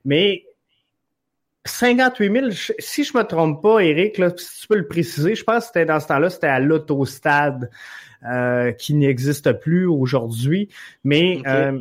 Mais 0.06 0.44
58 1.66 2.34
000, 2.34 2.74
si 2.80 3.04
je 3.04 3.18
me 3.18 3.24
trompe 3.24 3.62
pas, 3.62 3.80
Eric, 3.80 4.18
là, 4.18 4.32
si 4.36 4.62
tu 4.62 4.68
peux 4.68 4.76
le 4.76 4.88
préciser, 4.88 5.36
je 5.36 5.44
pense 5.44 5.60
que 5.60 5.68
c'était 5.68 5.86
dans 5.86 6.00
ce 6.00 6.08
temps-là, 6.08 6.30
c'était 6.30 6.48
à 6.48 6.60
l'autostade. 6.60 7.70
Euh, 8.26 8.72
qui 8.72 8.94
n'existe 8.94 9.52
plus 9.52 9.86
aujourd'hui. 9.86 10.70
Mais 11.04 11.42
euh, 11.46 11.78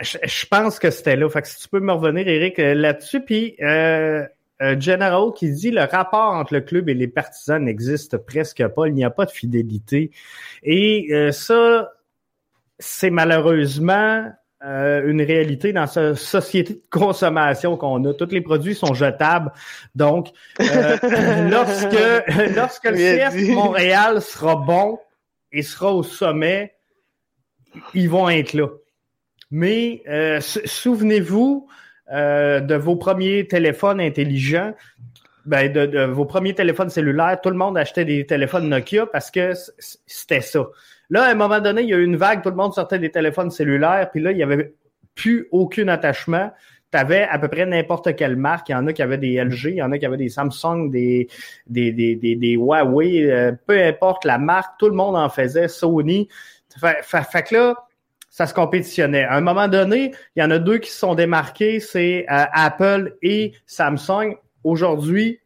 je, 0.00 0.46
pense 0.46 0.78
que 0.78 0.90
c'était 0.90 1.16
là. 1.16 1.30
Fait 1.30 1.40
que 1.40 1.48
si 1.48 1.62
tu 1.62 1.68
peux 1.68 1.80
me 1.80 1.92
revenir, 1.92 2.28
Eric, 2.28 2.58
euh, 2.58 2.74
là-dessus. 2.74 3.22
Puis 3.22 3.56
euh, 3.62 4.26
General 4.60 5.32
qui 5.34 5.50
dit 5.50 5.70
le 5.70 5.84
rapport 5.84 6.34
entre 6.34 6.52
le 6.52 6.60
club 6.60 6.90
et 6.90 6.94
les 6.94 7.08
partisans 7.08 7.62
n'existe 7.62 8.18
presque 8.18 8.66
pas. 8.68 8.86
Il 8.88 8.92
n'y 8.92 9.04
a 9.04 9.08
pas 9.08 9.24
de 9.24 9.30
fidélité. 9.30 10.10
Et 10.62 11.08
ça, 11.32 11.90
c'est 12.78 13.10
malheureusement 13.10 14.30
une 14.60 15.22
réalité 15.22 15.72
dans 15.72 15.86
cette 15.86 16.16
société 16.16 16.74
de 16.74 16.82
consommation 16.90 17.76
qu'on 17.76 18.04
a. 18.04 18.14
Tous 18.14 18.30
les 18.30 18.40
produits 18.40 18.74
sont 18.74 18.94
jetables. 18.94 19.52
Donc, 19.94 20.30
lorsque, 20.58 22.56
lorsque 22.56 22.84
le 22.84 22.96
CF 22.96 23.54
Montréal 23.54 24.20
sera 24.20 24.56
bon, 24.56 24.98
et 25.52 25.62
sera 25.62 25.92
au 25.92 26.02
sommet, 26.02 26.74
ils 27.94 28.08
vont 28.08 28.28
être 28.28 28.52
là. 28.52 28.68
Mais 29.50 30.02
euh, 30.08 30.40
souvenez-vous 30.40 31.68
euh, 32.12 32.60
de 32.60 32.74
vos 32.74 32.96
premiers 32.96 33.46
téléphones 33.46 34.00
intelligents, 34.00 34.74
ben 35.46 35.72
de, 35.72 36.04
vos 36.04 36.26
premiers 36.26 36.54
téléphones 36.54 36.90
cellulaires. 36.90 37.40
Tout 37.42 37.50
le 37.50 37.56
monde 37.56 37.78
achetait 37.78 38.04
des 38.04 38.26
téléphones 38.26 38.68
Nokia 38.68 39.06
parce 39.06 39.30
que 39.30 39.52
c'était 40.06 40.42
ça. 40.42 40.66
Là, 41.10 41.24
à 41.24 41.30
un 41.30 41.34
moment 41.34 41.60
donné, 41.60 41.82
il 41.82 41.88
y 41.88 41.94
a 41.94 41.96
eu 41.96 42.04
une 42.04 42.16
vague, 42.16 42.42
tout 42.42 42.50
le 42.50 42.56
monde 42.56 42.74
sortait 42.74 42.98
des 42.98 43.10
téléphones 43.10 43.50
cellulaires, 43.50 44.10
puis 44.10 44.20
là, 44.20 44.30
il 44.30 44.36
n'y 44.36 44.42
avait 44.42 44.74
plus 45.14 45.48
aucun 45.50 45.88
attachement 45.88 46.50
tu 46.90 46.98
avais 46.98 47.22
à 47.22 47.38
peu 47.38 47.48
près 47.48 47.66
n'importe 47.66 48.16
quelle 48.16 48.36
marque. 48.36 48.68
Il 48.68 48.72
y 48.72 48.74
en 48.74 48.86
a 48.86 48.92
qui 48.92 49.02
avaient 49.02 49.18
des 49.18 49.42
LG, 49.42 49.64
il 49.64 49.76
y 49.76 49.82
en 49.82 49.92
a 49.92 49.98
qui 49.98 50.06
avaient 50.06 50.16
des 50.16 50.28
Samsung, 50.28 50.90
des, 50.90 51.28
des, 51.66 51.92
des, 51.92 52.16
des, 52.16 52.52
Huawei, 52.52 53.30
euh, 53.30 53.52
peu 53.66 53.82
importe 53.82 54.24
la 54.24 54.38
marque, 54.38 54.78
tout 54.78 54.88
le 54.88 54.94
monde 54.94 55.16
en 55.16 55.28
faisait, 55.28 55.68
Sony. 55.68 56.28
Fait, 56.80 57.42
que 57.42 57.54
là, 57.54 57.74
ça 58.30 58.46
se 58.46 58.54
compétitionnait. 58.54 59.24
À 59.24 59.34
un 59.34 59.40
moment 59.40 59.68
donné, 59.68 60.12
il 60.36 60.40
y 60.40 60.42
en 60.42 60.50
a 60.50 60.58
deux 60.58 60.78
qui 60.78 60.90
se 60.90 60.98
sont 60.98 61.14
démarqués, 61.14 61.80
c'est 61.80 62.24
euh, 62.30 62.44
Apple 62.52 63.16
et 63.22 63.52
Samsung. 63.66 64.36
Aujourd'hui, 64.64 65.40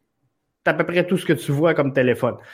à 0.65 0.73
peu 0.73 0.85
près 0.85 1.05
tout 1.05 1.17
ce 1.17 1.25
que 1.25 1.33
tu 1.33 1.51
vois 1.51 1.73
comme 1.73 1.93
téléphone. 1.93 2.35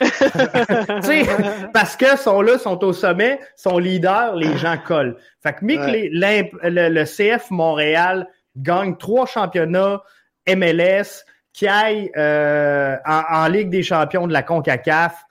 parce 1.72 1.96
que 1.96 2.16
sont 2.16 2.42
là, 2.42 2.58
sont 2.58 2.82
au 2.84 2.92
sommet, 2.92 3.38
sont 3.56 3.78
leaders, 3.78 4.34
les 4.34 4.56
gens 4.58 4.76
collent. 4.78 5.16
Fait 5.42 5.54
que, 5.54 5.64
le, 5.64 7.04
CF 7.04 7.50
Montréal 7.50 8.26
gagne 8.56 8.96
trois 8.96 9.26
championnats 9.26 10.02
MLS, 10.48 11.24
qui 11.52 11.68
aille 11.68 12.10
euh, 12.16 12.96
en, 13.04 13.46
Ligue 13.48 13.70
des 13.70 13.82
champions 13.82 14.26
de 14.26 14.32
la 14.32 14.42
CONCACAF, 14.42 15.24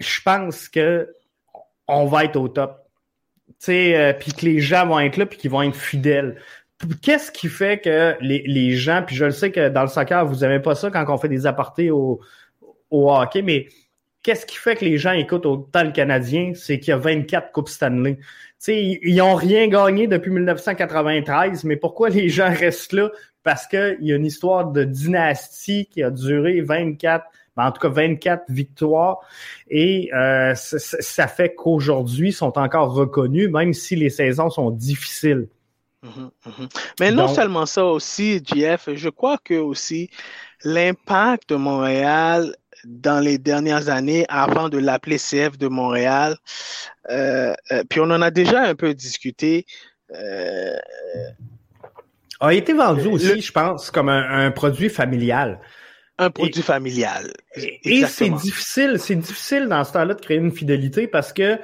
je 0.00 0.20
pense 0.24 0.68
que 0.68 1.14
on 1.88 2.06
va 2.06 2.24
être 2.24 2.36
au 2.36 2.48
top. 2.48 2.78
Tu 3.62 3.72
euh, 3.72 4.12
puis 4.12 4.32
que 4.32 4.44
les 4.44 4.60
gens 4.60 4.86
vont 4.86 4.98
être 4.98 5.16
là, 5.16 5.26
puis 5.26 5.38
qu'ils 5.38 5.50
vont 5.50 5.62
être 5.62 5.76
fidèles. 5.76 6.40
Qu'est-ce 7.00 7.30
qui 7.30 7.48
fait 7.48 7.80
que 7.80 8.16
les, 8.20 8.42
les, 8.46 8.76
gens, 8.76 9.02
puis 9.06 9.14
je 9.16 9.24
le 9.24 9.30
sais 9.30 9.50
que 9.52 9.68
dans 9.68 9.82
le 9.82 9.88
soccer, 9.88 10.26
vous 10.26 10.36
n'aimez 10.36 10.60
pas 10.60 10.74
ça 10.74 10.90
quand 10.90 11.04
on 11.08 11.18
fait 11.18 11.28
des 11.28 11.46
apportés 11.46 11.90
au, 11.90 12.20
au 12.90 13.12
hockey, 13.12 13.42
mais 13.42 13.68
qu'est-ce 14.22 14.46
qui 14.46 14.56
fait 14.56 14.76
que 14.76 14.84
les 14.84 14.98
gens 14.98 15.12
écoutent 15.12 15.46
autant 15.46 15.84
le 15.84 15.92
Canadien? 15.92 16.52
C'est 16.54 16.80
qu'il 16.80 16.90
y 16.90 16.94
a 16.94 16.98
24 16.98 17.52
Coupes 17.52 17.68
Stanley 17.68 18.18
sais, 18.62 19.00
ils 19.02 19.16
n'ont 19.16 19.34
rien 19.34 19.66
gagné 19.66 20.06
depuis 20.06 20.30
1993, 20.30 21.64
mais 21.64 21.76
pourquoi 21.76 22.10
les 22.10 22.28
gens 22.28 22.48
restent 22.48 22.92
là? 22.92 23.10
Parce 23.42 23.66
qu'il 23.66 23.98
y 24.02 24.12
a 24.12 24.16
une 24.16 24.24
histoire 24.24 24.70
de 24.70 24.84
dynastie 24.84 25.86
qui 25.86 26.00
a 26.00 26.10
duré 26.10 26.60
24, 26.60 27.24
ben, 27.56 27.66
en 27.66 27.72
tout 27.72 27.80
cas 27.80 27.88
24 27.88 28.44
victoires, 28.50 29.18
et 29.68 30.10
euh, 30.14 30.54
ça, 30.54 31.26
fait 31.26 31.54
qu'aujourd'hui, 31.56 32.28
ils 32.28 32.32
sont 32.32 32.56
encore 32.56 32.94
reconnus, 32.94 33.50
même 33.50 33.72
si 33.72 33.96
les 33.96 34.10
saisons 34.10 34.48
sont 34.48 34.70
difficiles. 34.70 35.48
Mhm, 36.02 36.30
mhm. 36.46 36.68
Mais 36.98 37.12
non 37.12 37.28
seulement 37.28 37.66
ça 37.66 37.84
aussi, 37.84 38.42
Jeff, 38.44 38.88
je 38.92 39.08
crois 39.08 39.38
que 39.38 39.54
aussi 39.54 40.10
l'impact 40.64 41.50
de 41.50 41.56
Montréal 41.56 42.56
dans 42.84 43.20
les 43.20 43.38
dernières 43.38 43.88
années 43.88 44.24
avant 44.28 44.68
de 44.68 44.78
l'appeler 44.78 45.16
CF 45.16 45.56
de 45.58 45.68
Montréal. 45.68 46.36
Euh, 47.10 47.54
euh, 47.70 47.84
puis 47.88 48.00
on 48.00 48.10
en 48.10 48.22
a 48.22 48.30
déjà 48.30 48.62
un 48.62 48.74
peu 48.74 48.94
discuté. 48.94 49.66
Euh, 50.12 50.76
a 52.40 52.52
été 52.52 52.72
vendu 52.72 53.06
aussi, 53.06 53.40
je 53.40 53.52
pense, 53.52 53.90
comme 53.90 54.08
un, 54.08 54.50
produit 54.50 54.88
familial. 54.88 55.60
un 56.18 56.30
produit 56.30 56.62
familial. 56.62 57.32
Et, 57.54 58.04
c'est 58.06 58.30
difficile, 58.30 58.96
c'est 58.98 59.14
difficile 59.14 59.68
dans 59.68 59.84
ce 59.84 59.92
temps-là 59.92 60.14
de 60.14 60.20
créer 60.20 60.38
une 60.38 60.50
fidélité 60.50 61.06
parce 61.06 61.32
que 61.32 61.60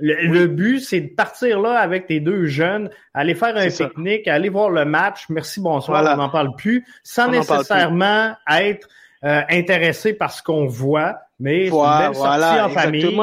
le, 0.00 0.46
but, 0.46 0.80
c'est 0.80 1.00
de 1.00 1.14
partir 1.14 1.60
là 1.60 1.78
avec 1.78 2.06
tes 2.06 2.20
deux 2.20 2.46
jeunes, 2.46 2.90
aller 3.14 3.34
faire 3.34 3.56
un 3.56 3.68
pique-nique, 3.68 4.28
aller 4.28 4.48
voir 4.48 4.70
le 4.70 4.84
match, 4.84 5.26
merci, 5.28 5.60
bonsoir, 5.60 6.14
on 6.14 6.16
n'en 6.16 6.28
parle 6.28 6.54
plus, 6.56 6.84
sans 7.02 7.28
nécessairement 7.30 8.34
être 8.50 8.88
euh, 9.24 9.42
intéressé 9.50 10.12
par 10.12 10.32
ce 10.32 10.42
qu'on 10.42 10.66
voit, 10.66 11.18
mais 11.40 11.70
c'est 11.70 11.76
une 11.76 12.12
voilà, 12.12 12.66
en 12.66 12.70
famille. 12.70 13.18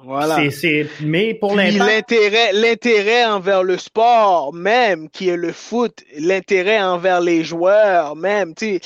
Voilà. 0.00 0.48
C'est, 0.52 0.86
mais 1.00 1.34
pour 1.34 1.56
l'intérêt, 1.56 2.52
l'intérêt 2.52 3.24
envers 3.24 3.64
le 3.64 3.76
sport 3.78 4.54
même, 4.54 5.10
qui 5.10 5.28
est 5.28 5.36
le 5.36 5.52
foot, 5.52 6.04
l'intérêt 6.16 6.80
envers 6.80 7.20
les 7.20 7.42
joueurs 7.42 8.14
même, 8.14 8.54
tu 8.54 8.78
sais, 8.78 8.80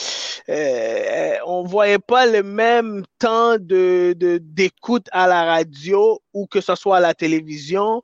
euh, 0.49 1.37
on 1.47 1.65
voyait 1.65 1.99
pas 1.99 2.25
le 2.25 2.43
même 2.43 3.05
temps 3.19 3.57
de, 3.59 4.15
d'écoute 4.41 5.07
à 5.13 5.27
la 5.27 5.45
radio 5.45 6.19
ou 6.33 6.47
que 6.47 6.63
ce 6.63 6.75
soit 6.75 6.97
à 6.97 7.01
la 7.01 7.13
télévision 7.13 8.03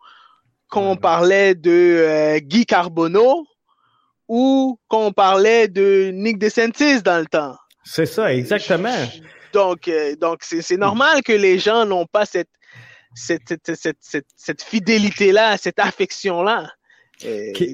qu'on 0.68 0.96
parlait 0.96 1.54
de 1.54 1.70
euh, 1.70 2.38
Guy 2.40 2.66
Carbonneau 2.66 3.46
ou 4.28 4.78
qu'on 4.88 5.12
parlait 5.12 5.66
de 5.68 6.10
Nick 6.12 6.38
DeSantis 6.38 7.00
dans 7.02 7.18
le 7.18 7.26
temps. 7.26 7.56
C'est 7.84 8.04
ça, 8.04 8.34
exactement. 8.34 8.92
Donc, 9.54 9.88
euh, 9.88 10.14
donc 10.16 10.40
c'est, 10.42 10.60
c'est 10.60 10.76
normal 10.76 11.22
que 11.22 11.32
les 11.32 11.58
gens 11.58 11.86
n'ont 11.86 12.04
pas 12.04 12.26
cette 12.26 12.50
cette, 13.14 14.62
fidélité-là, 14.62 15.56
cette 15.56 15.78
affection-là. 15.78 16.70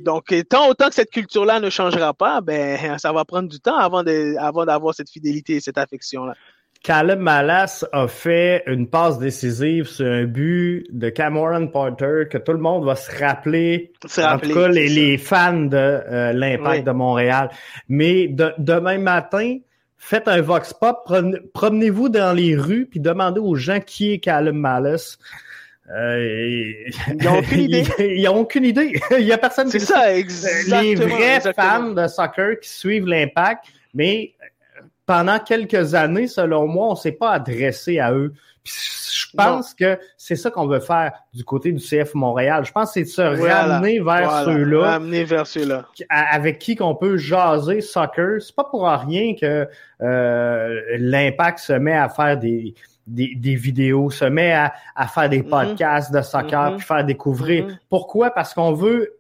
Donc, 0.03 0.35
tant 0.49 0.68
autant 0.68 0.89
que 0.89 0.95
cette 0.95 1.11
culture-là 1.11 1.61
ne 1.61 1.70
changera 1.70 2.14
pas, 2.14 2.41
ben, 2.41 2.99
ça 2.99 3.12
va 3.12 3.24
prendre 3.24 3.49
du 3.49 3.61
temps 3.61 3.76
avant 3.76 4.03
avant 4.39 4.64
d'avoir 4.64 4.95
cette 4.95 5.11
fidélité 5.11 5.57
et 5.57 5.61
cette 5.61 5.78
affection-là. 5.78 6.35
Caleb 6.85 7.18
Malas 7.18 7.82
a 7.93 8.07
fait 8.09 8.62
une 8.66 8.89
passe 8.89 9.18
décisive 9.18 9.87
sur 9.87 10.05
un 10.05 10.24
but 10.24 10.87
de 10.91 11.09
Cameron 11.09 11.66
Porter 11.68 12.24
que 12.30 12.37
tout 12.37 12.53
le 12.53 12.59
monde 12.59 12.85
va 12.85 12.95
se 12.95 13.11
rappeler. 13.18 13.91
en 14.18 14.39
tout 14.39 14.53
cas, 14.53 14.68
les, 14.68 15.16
fans 15.16 15.64
de 15.64 15.76
euh, 15.78 16.32
l'Impact 16.35 16.87
de 16.87 16.91
Montréal. 16.91 17.49
Mais 17.89 18.28
demain 18.28 18.99
matin, 18.99 19.57
faites 20.05 20.28
un 20.28 20.42
vox 20.42 20.74
pop, 20.74 21.11
promenez-vous 21.55 22.11
dans 22.11 22.36
les 22.36 22.55
rues 22.55 22.86
puis 22.86 23.00
demandez 23.00 23.40
aux 23.40 23.55
gens 23.55 23.80
qui 23.80 24.12
est 24.12 24.18
Callum 24.18 24.59
Malice. 24.59 25.18
Euh, 25.90 26.72
ils 27.09 27.16
n'ont 27.22 27.38
aucune 27.38 27.61
idée. 27.61 27.84
ils 27.98 28.24
n'ont 28.24 28.40
aucune 28.40 28.64
idée. 28.64 29.00
Il 29.18 29.24
y 29.24 29.32
a 29.32 29.38
personne 29.38 29.70
C'est 29.70 29.78
ça, 29.78 30.14
exactement. 30.14 30.80
Les 30.82 30.94
vrais 30.94 31.40
fans 31.55 31.92
de 31.92 32.07
soccer 32.07 32.61
qui 32.61 32.68
suivent 32.68 33.07
l'impact, 33.07 33.64
mais 33.94 34.34
pendant 35.07 35.38
quelques 35.38 35.94
années, 35.94 36.26
selon 36.26 36.66
moi, 36.66 36.88
on 36.90 36.96
s'est 36.96 37.12
pas 37.12 37.32
adressé 37.32 37.98
à 37.98 38.12
eux. 38.12 38.34
Je 38.64 39.26
pense 39.36 39.74
que 39.74 39.98
c'est 40.16 40.36
ça 40.36 40.50
qu'on 40.50 40.66
veut 40.66 40.80
faire 40.80 41.12
du 41.32 41.44
côté 41.44 41.72
du 41.72 41.82
CF 41.82 42.14
Montréal. 42.14 42.64
Je 42.64 42.72
pense 42.72 42.88
que 42.88 42.94
c'est 42.94 43.02
de 43.02 43.08
se 43.08 43.22
ramener 43.22 44.00
vers 44.00 44.44
ceux-là. 44.44 44.92
Ramener 44.92 45.24
vers 45.24 45.46
ceux-là. 45.46 45.86
Avec 46.08 46.58
qui 46.58 46.76
qu'on 46.76 46.94
peut 46.94 47.16
jaser 47.16 47.80
soccer. 47.80 48.40
C'est 48.40 48.54
pas 48.54 48.64
pour 48.64 48.86
rien 48.86 49.34
que 49.34 49.68
euh, 50.00 50.80
l'impact 50.98 51.58
se 51.58 51.72
met 51.72 51.96
à 51.96 52.08
faire 52.08 52.38
des, 52.38 52.74
des, 53.06 53.54
vidéos, 53.54 54.10
se 54.10 54.24
met 54.24 54.52
à, 54.52 54.72
à 54.94 55.08
faire 55.08 55.28
des 55.28 55.42
mm-hmm. 55.42 55.48
podcasts 55.48 56.12
de 56.12 56.22
soccer, 56.22 56.70
mm-hmm. 56.70 56.76
puis 56.76 56.86
faire 56.86 57.04
découvrir. 57.04 57.66
Mm-hmm. 57.66 57.78
Pourquoi? 57.90 58.30
Parce 58.30 58.54
qu'on 58.54 58.72
veut 58.72 59.18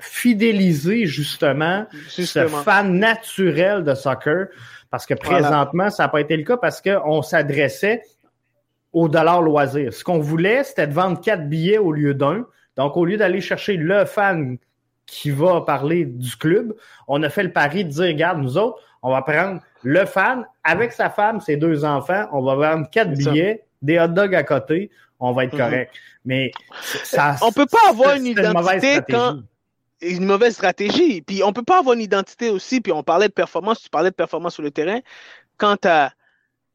fidéliser 0.00 1.06
justement, 1.06 1.86
justement, 2.16 2.58
ce 2.58 2.62
fan 2.62 2.98
naturel 2.98 3.84
de 3.84 3.94
soccer 3.94 4.46
parce 4.90 5.06
que 5.06 5.14
présentement, 5.14 5.90
ça 5.90 6.04
n'a 6.04 6.08
pas 6.08 6.20
été 6.20 6.36
le 6.36 6.42
cas 6.42 6.56
parce 6.56 6.80
qu'on 6.80 7.22
s'adressait 7.22 8.02
au 8.92 9.08
dollar 9.08 9.42
loisir. 9.42 9.92
Ce 9.92 10.02
qu'on 10.02 10.18
voulait, 10.18 10.64
c'était 10.64 10.86
de 10.86 10.92
vendre 10.92 11.20
quatre 11.20 11.48
billets 11.48 11.78
au 11.78 11.92
lieu 11.92 12.14
d'un. 12.14 12.46
Donc, 12.76 12.96
au 12.96 13.04
lieu 13.04 13.16
d'aller 13.16 13.40
chercher 13.40 13.76
le 13.76 14.04
fan 14.04 14.58
qui 15.06 15.30
va 15.30 15.60
parler 15.62 16.04
du 16.04 16.36
club, 16.36 16.74
on 17.08 17.22
a 17.22 17.28
fait 17.28 17.42
le 17.42 17.52
pari 17.52 17.84
de 17.84 17.90
dire, 17.90 18.06
regarde, 18.06 18.40
nous 18.40 18.56
autres, 18.56 18.80
on 19.02 19.10
va 19.10 19.22
prendre 19.22 19.60
le 19.82 20.04
fan 20.06 20.46
avec 20.62 20.92
sa 20.92 21.10
femme, 21.10 21.40
ses 21.40 21.56
deux 21.56 21.84
enfants, 21.84 22.26
on 22.32 22.42
va 22.42 22.54
vendre 22.54 22.88
quatre 22.90 23.12
billets, 23.12 23.64
des 23.82 23.98
hot 23.98 24.08
dogs 24.08 24.34
à 24.34 24.42
côté, 24.42 24.90
on 25.18 25.32
va 25.32 25.44
être 25.44 25.54
mhm. 25.54 25.58
correct. 25.58 25.94
Mais 26.24 26.52
ça, 26.82 27.36
on 27.42 27.50
peut 27.50 27.66
pas 27.66 27.90
avoir 27.90 28.14
une 28.14 28.26
identité 28.26 29.00
quand 29.08 29.40
une 30.02 30.24
mauvaise 30.24 30.54
stratégie. 30.54 31.22
Puis 31.22 31.42
on 31.42 31.52
peut 31.52 31.62
pas 31.62 31.78
avoir 31.78 31.94
une 31.94 32.00
identité 32.02 32.50
aussi. 32.50 32.80
Puis 32.80 32.92
on 32.92 33.02
parlait 33.02 33.28
de 33.28 33.32
performance, 33.32 33.82
tu 33.82 33.90
parlais 33.90 34.10
de 34.10 34.14
performance 34.14 34.54
sur 34.54 34.62
le 34.62 34.70
terrain. 34.70 35.00
Quand 35.56 35.76
tu 35.76 35.88
as, 35.88 36.12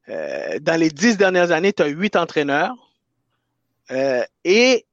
euh, 0.09 0.59
dans 0.59 0.79
les 0.79 0.89
dix 0.89 1.17
dernières 1.17 1.51
années, 1.51 1.73
tu 1.73 1.83
as 1.83 1.87
huit 1.87 2.15
entraîneurs. 2.15 2.75
Euh, 3.91 4.23
et 4.43 4.85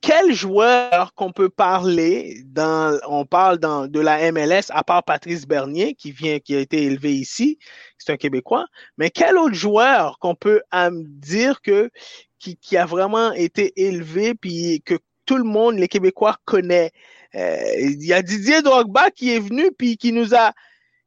quel 0.00 0.32
joueur 0.32 1.14
qu'on 1.14 1.32
peut 1.32 1.50
parler 1.50 2.42
dans, 2.46 2.98
on 3.06 3.26
parle 3.26 3.58
dans, 3.58 3.86
de 3.86 4.00
la 4.00 4.32
MLS, 4.32 4.70
à 4.70 4.84
part 4.84 5.02
Patrice 5.02 5.46
Bernier, 5.46 5.94
qui 5.94 6.12
vient, 6.12 6.38
qui 6.38 6.54
a 6.54 6.60
été 6.60 6.84
élevé 6.84 7.14
ici, 7.14 7.58
c'est 7.98 8.12
un 8.12 8.16
Québécois, 8.16 8.66
mais 8.96 9.10
quel 9.10 9.36
autre 9.36 9.54
joueur 9.54 10.18
qu'on 10.18 10.34
peut 10.34 10.62
dire 10.96 11.60
que, 11.60 11.90
qui, 12.38 12.56
qui 12.56 12.76
a 12.76 12.86
vraiment 12.86 13.32
été 13.32 13.72
élevé, 13.76 14.34
puis 14.34 14.82
que 14.84 14.98
tout 15.26 15.36
le 15.36 15.44
monde, 15.44 15.78
les 15.78 15.88
Québécois, 15.88 16.36
connaît. 16.44 16.90
Euh, 17.34 17.62
il 17.78 18.04
y 18.04 18.12
a 18.12 18.22
Didier 18.22 18.62
Drogba 18.62 19.10
qui 19.10 19.34
est 19.34 19.38
venu 19.38 19.72
puis 19.72 19.96
qui 19.96 20.12
nous 20.12 20.34
a 20.34 20.52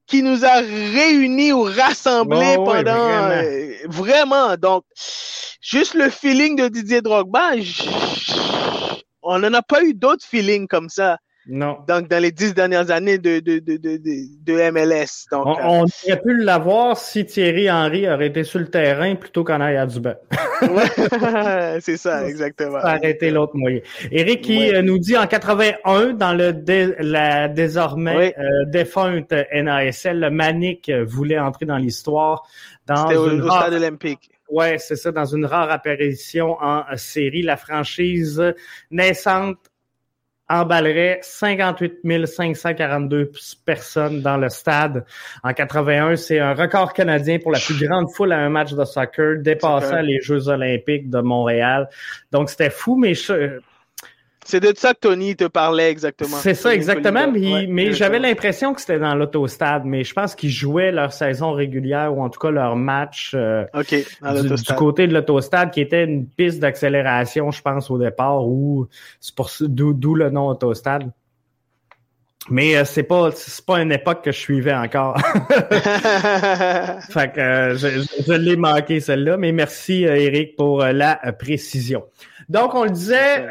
qui 0.08 0.22
nous 0.22 0.46
a 0.46 0.60
réunis 0.60 1.54
ou 1.54 1.64
rassemblés 1.64 2.56
oh, 2.58 2.64
pendant 2.64 3.10
vraiment. 3.88 4.52
Euh, 4.52 4.58
Donc, 4.58 4.84
juste 5.62 5.94
le 5.94 6.10
feeling 6.10 6.56
de 6.56 6.68
Didier 6.68 7.02
Drogba, 7.02 7.54
on 9.22 9.40
n'en 9.40 9.54
a 9.54 9.62
pas 9.62 9.84
eu 9.84 9.94
d'autres 9.94 10.26
feelings 10.26 10.68
comme 10.68 10.90
ça. 10.90 11.18
Non. 11.48 11.78
Donc, 11.88 12.08
dans 12.08 12.22
les 12.22 12.32
dix 12.32 12.56
dernières 12.56 12.90
années 12.90 13.20
de, 13.20 13.40
de, 13.40 13.60
de, 13.60 13.78
de, 13.78 13.98
de 13.98 14.72
MLS. 14.72 15.28
Donc, 15.32 15.46
on, 15.46 15.84
euh, 15.84 15.88
aurait 16.08 16.22
pu 16.22 16.38
l'avoir 16.38 16.98
si 16.98 17.26
Thierry 17.26 17.70
Henry 17.70 18.10
aurait 18.10 18.28
été 18.28 18.44
sur 18.44 18.60
le 18.60 18.68
terrain 18.68 19.14
plutôt 19.16 19.44
qu'en 19.44 19.62
arrière 19.62 19.86
du 19.86 20.00
banc. 20.00 20.16
c'est 21.82 21.98
ça, 21.98 22.28
exactement. 22.28 22.80
Été 23.04 23.30
l'autre 23.30 23.56
moyen. 23.56 23.80
Eric 24.12 24.42
qui 24.42 24.74
euh, 24.74 24.82
nous 24.82 24.98
dit 24.98 25.16
en 25.16 25.28
81, 25.28 26.14
dans 26.14 26.34
le 26.34 26.56
la 27.00 27.48
désormais 27.48 28.34
euh, 28.40 28.66
défunte 28.66 29.32
NASL, 29.32 30.20
le 30.20 30.32
Manic 30.32 30.92
voulait 31.06 31.40
entrer 31.40 31.66
dans 31.68 31.78
l'histoire. 31.78 32.44
C'était 32.88 33.18
au, 33.18 33.50
stade 33.52 33.74
olympique. 33.74 34.32
Ouais, 34.50 34.78
c'est 34.78 34.96
ça, 34.96 35.12
dans 35.12 35.26
une 35.26 35.46
rare 35.46 35.72
apparition 35.72 36.58
en 36.60 36.84
série. 36.96 37.42
La 37.42 37.58
franchise 37.58 38.42
naissante 38.90 39.58
emballerait 40.50 41.20
58 41.22 42.26
542 42.26 43.32
personnes 43.66 44.22
dans 44.22 44.38
le 44.38 44.50
stade 44.50 45.06
en 45.44 45.54
81. 45.54 46.16
C'est 46.16 46.40
un 46.40 46.54
record 46.54 46.94
canadien 46.94 47.40
pour 47.40 47.52
la 47.52 47.60
plus 47.60 47.76
grande 47.86 48.12
foule 48.14 48.32
à 48.32 48.40
un 48.40 48.50
match 48.50 48.74
de 48.74 48.86
soccer, 48.86 49.38
dépassant 49.42 50.02
les 50.02 50.22
Jeux 50.22 50.48
olympiques 50.48 51.10
de 51.10 51.20
Montréal. 51.20 51.90
Donc, 52.32 52.50
c'était 52.50 52.70
fou, 52.70 52.96
mais 52.96 53.14
je, 53.14 53.60
c'est 54.46 54.60
de 54.60 54.72
ça 54.78 54.94
que 54.94 55.00
Tony 55.00 55.36
te 55.36 55.46
parlait 55.46 55.90
exactement. 55.90 56.38
C'est 56.38 56.54
ça 56.54 56.74
exactement, 56.74 57.32
mais, 57.32 57.94
j'avais 57.94 58.20
l'impression 58.20 58.76
que 58.76 58.82
c'était 58.82 59.00
dans 59.00 59.16
l'autostade, 59.16 59.86
mais 59.86 60.04
je 60.04 60.14
pense 60.14 60.36
qu'ils 60.36 60.52
jouaient 60.52 60.92
leur 60.92 61.14
saison 61.14 61.52
régulière 61.52 62.16
ou 62.16 62.22
en 62.22 62.30
tout 62.30 62.40
cas 62.40 62.52
leur 62.52 62.76
match 62.76 63.32
euh, 63.34 63.66
du, 63.90 64.74
côté 64.78 65.08
de 65.08 65.14
l'autostade 65.14 65.72
qui 65.72 65.82
était 65.82 66.04
une 66.04 66.28
piste 66.28 66.60
d'accélération, 66.60 67.50
je 67.50 67.62
pense 67.62 67.90
au 67.90 67.98
départ, 67.98 68.46
ou 68.48 68.88
c'est 69.20 69.34
pour 69.34 69.50
d'où 69.62 70.14
le 70.14 70.30
nom 70.30 70.48
autostade. 70.48 71.10
Mais 72.52 72.78
euh, 72.78 72.86
c'est 72.86 73.02
pas 73.02 73.32
c'est 73.34 73.66
pas 73.66 73.82
une 73.82 73.92
époque 73.92 74.24
que 74.24 74.32
je 74.32 74.38
suivais 74.38 74.76
encore. 74.76 75.18
fait 77.10 77.34
que 77.34 77.40
euh, 77.40 77.76
je, 77.76 78.34
l'ai 78.34 78.56
manqué 78.56 79.00
celle-là, 79.00 79.38
mais 79.38 79.52
merci 79.52 80.04
Eric 80.04 80.56
pour 80.56 80.84
la 80.84 81.16
précision. 81.40 82.04
Donc 82.48 82.76
on 82.76 82.84
le 82.84 82.92
disait 82.92 83.48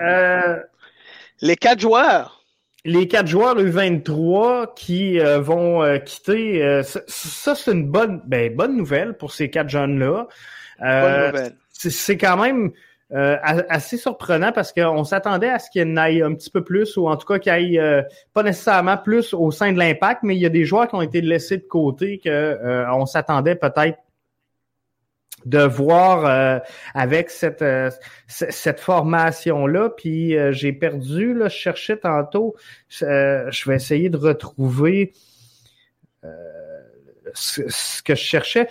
les 1.41 1.57
quatre 1.57 1.81
joueurs. 1.81 2.45
Les 2.87 3.09
quatre 3.09 3.27
joueurs 3.27 3.57
U23 3.57 4.75
qui 4.75 5.19
euh, 5.19 5.41
vont 5.41 5.83
euh, 5.83 5.99
quitter, 5.99 6.63
euh, 6.63 6.83
ça, 6.83 7.55
c'est 7.55 7.73
une 7.73 7.89
bonne, 7.91 8.21
ben, 8.27 8.55
bonne 8.55 8.77
nouvelle 8.77 9.17
pour 9.17 9.33
ces 9.33 9.49
quatre 9.49 9.71
jeunes-là. 9.71 10.29
c'est 11.71 12.19
quand 12.19 12.37
même 12.37 12.73
assez 13.11 13.97
surprenant 13.97 14.51
parce 14.53 14.73
qu'on 14.73 15.05
s'attendait 15.05 15.49
à 15.49 15.59
ce 15.59 15.71
qu'il 15.71 15.89
y 15.89 15.93
en 15.93 15.97
un 15.97 16.35
petit 16.35 16.51
peu 16.51 16.65
plus 16.65 16.97
ou 16.97 17.09
en 17.09 17.17
tout 17.17 17.27
cas 17.27 17.39
qu'il 17.39 17.53
ait 17.53 18.05
pas 18.33 18.43
nécessairement 18.43 18.97
plus 18.97 19.33
au 19.33 19.51
sein 19.51 19.73
de 19.73 19.79
l'impact, 19.79 20.23
mais 20.25 20.35
il 20.35 20.43
y 20.43 20.47
a 20.47 20.51
des 20.51 20.65
joueurs 20.65 20.89
qui 20.89 20.97
ont 20.97 21.03
été 21.03 21.21
laissés 21.21 21.59
de 21.59 21.63
côté 21.63 22.21
que 22.23 22.59
on 22.93 23.07
s'attendait 23.07 23.55
peut-être 23.55 23.99
de 25.45 25.61
voir 25.61 26.27
euh, 26.27 26.59
avec 26.95 27.31
cette 27.31 27.63
euh, 27.63 27.91
cette 28.29 28.81
formation 28.81 29.67
là 29.67 29.91
puis 29.91 30.37
euh, 30.37 30.53
j'ai 30.53 30.73
perdu 30.73 31.35
là 31.35 31.49
je 31.49 31.57
cherchais 31.57 31.97
tantôt 31.97 32.55
je 32.89 33.69
vais 33.69 33.77
essayer 33.77 34.09
de 34.09 34.17
retrouver 34.17 35.13
ce, 37.35 38.03
que 38.03 38.15
je 38.15 38.23
cherchais. 38.23 38.69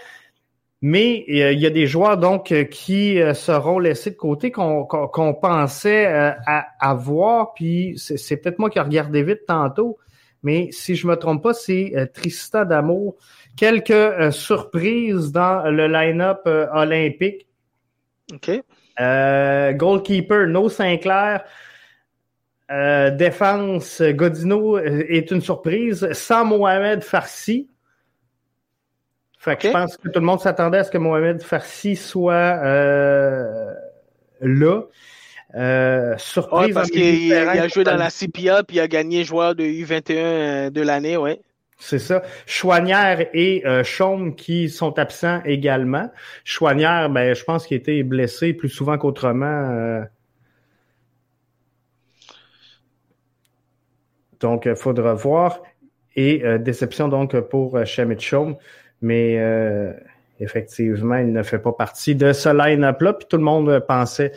Mais 0.82 1.24
il 1.28 1.60
y 1.60 1.66
a 1.66 1.70
des 1.70 1.88
joueurs 1.88 2.18
donc 2.18 2.54
qui 2.70 3.18
seront 3.36 3.80
laissés 3.80 4.12
de 4.12 4.16
côté 4.16 4.52
qu'on 4.52 5.38
pensait 5.42 6.36
avoir. 6.80 7.54
Puis 7.54 7.94
c'est 7.98 8.38
peut-être 8.38 8.60
moi 8.60 8.70
qui 8.70 8.80
ai 8.80 8.82
regardé 8.82 9.24
vite 9.24 9.46
tantôt. 9.48 9.98
Mais 10.44 10.70
si 10.72 10.96
je 10.96 11.08
me 11.08 11.16
trompe 11.16 11.42
pas, 11.42 11.54
c'est 11.54 12.12
Tristan 12.14 12.66
Damour. 12.66 13.16
Quelques 13.56 14.32
surprises 14.32 15.32
dans 15.32 15.64
le 15.70 15.88
line-up 15.88 16.42
olympique. 16.46 17.48
OK. 18.34 18.62
goalkeeper, 19.78 20.48
No 20.48 20.70
Sinclair. 20.70 21.44
Euh, 22.72 23.12
défense, 23.12 24.02
Godino 24.02 24.78
est 24.80 25.30
une 25.32 25.42
surprise. 25.42 26.12
Sans 26.14 26.46
Mohamed 26.46 27.04
Farsi. 27.04 27.70
Fait 29.38 29.58
que 29.58 29.68
je 29.68 29.74
pense 29.74 29.98
que 29.98 30.08
tout 30.08 30.20
le 30.20 30.26
monde 30.26 30.40
s'attendait 30.40 30.78
à 30.78 30.84
ce 30.86 30.92
que 30.92 30.98
Mohamed 30.98 31.42
Farsi 31.42 31.98
soit 31.98 32.34
euh, 32.64 33.74
là. 34.40 34.84
Euh, 35.56 36.16
surprise. 36.18 36.74
parce 36.74 36.90
qu'il 36.90 37.34
a 37.34 37.68
joué 37.68 37.84
dans 37.84 37.96
la 37.96 38.10
CPA 38.10 38.64
puis 38.64 38.78
il 38.78 38.80
a 38.80 38.88
gagné 38.88 39.24
joueur 39.24 39.54
de 39.54 39.64
U21 39.64 40.72
de 40.72 40.82
l'année, 40.82 41.18
ouais. 41.18 41.40
C'est 41.78 42.00
ça. 42.00 42.24
Chouanière 42.46 43.28
et 43.34 43.64
euh, 43.66 43.84
Chaume 43.84 44.36
qui 44.36 44.70
sont 44.70 44.98
absents 44.98 45.42
également. 45.44 46.10
Chouanière, 46.44 47.10
ben, 47.10 47.36
je 47.36 47.44
pense 47.44 47.68
qu'il 47.68 47.78
était 47.78 48.04
blessé 48.04 48.54
plus 48.54 48.70
souvent 48.70 48.98
qu'autrement. 48.98 50.06
Donc, 54.40 54.66
il 54.66 54.72
euh, 54.72 54.76
faudra 54.76 55.14
voir. 55.14 55.62
Et 56.16 56.46
euh, 56.46 56.58
déception 56.58 57.08
donc 57.08 57.40
pour 57.50 57.78
euh, 57.78 57.86
Chaume. 58.20 58.56
Mais 59.02 59.38
euh, 59.40 59.94
effectivement, 60.40 61.16
il 61.16 61.32
ne 61.32 61.44
fait 61.44 61.60
pas 61.60 61.72
partie 61.72 62.16
de 62.16 62.34
ce 62.34 62.50
line-up-là. 62.50 63.14
Puis 63.14 63.28
tout 63.30 63.38
le 63.38 63.44
monde 63.44 63.84
pensait 63.88 64.32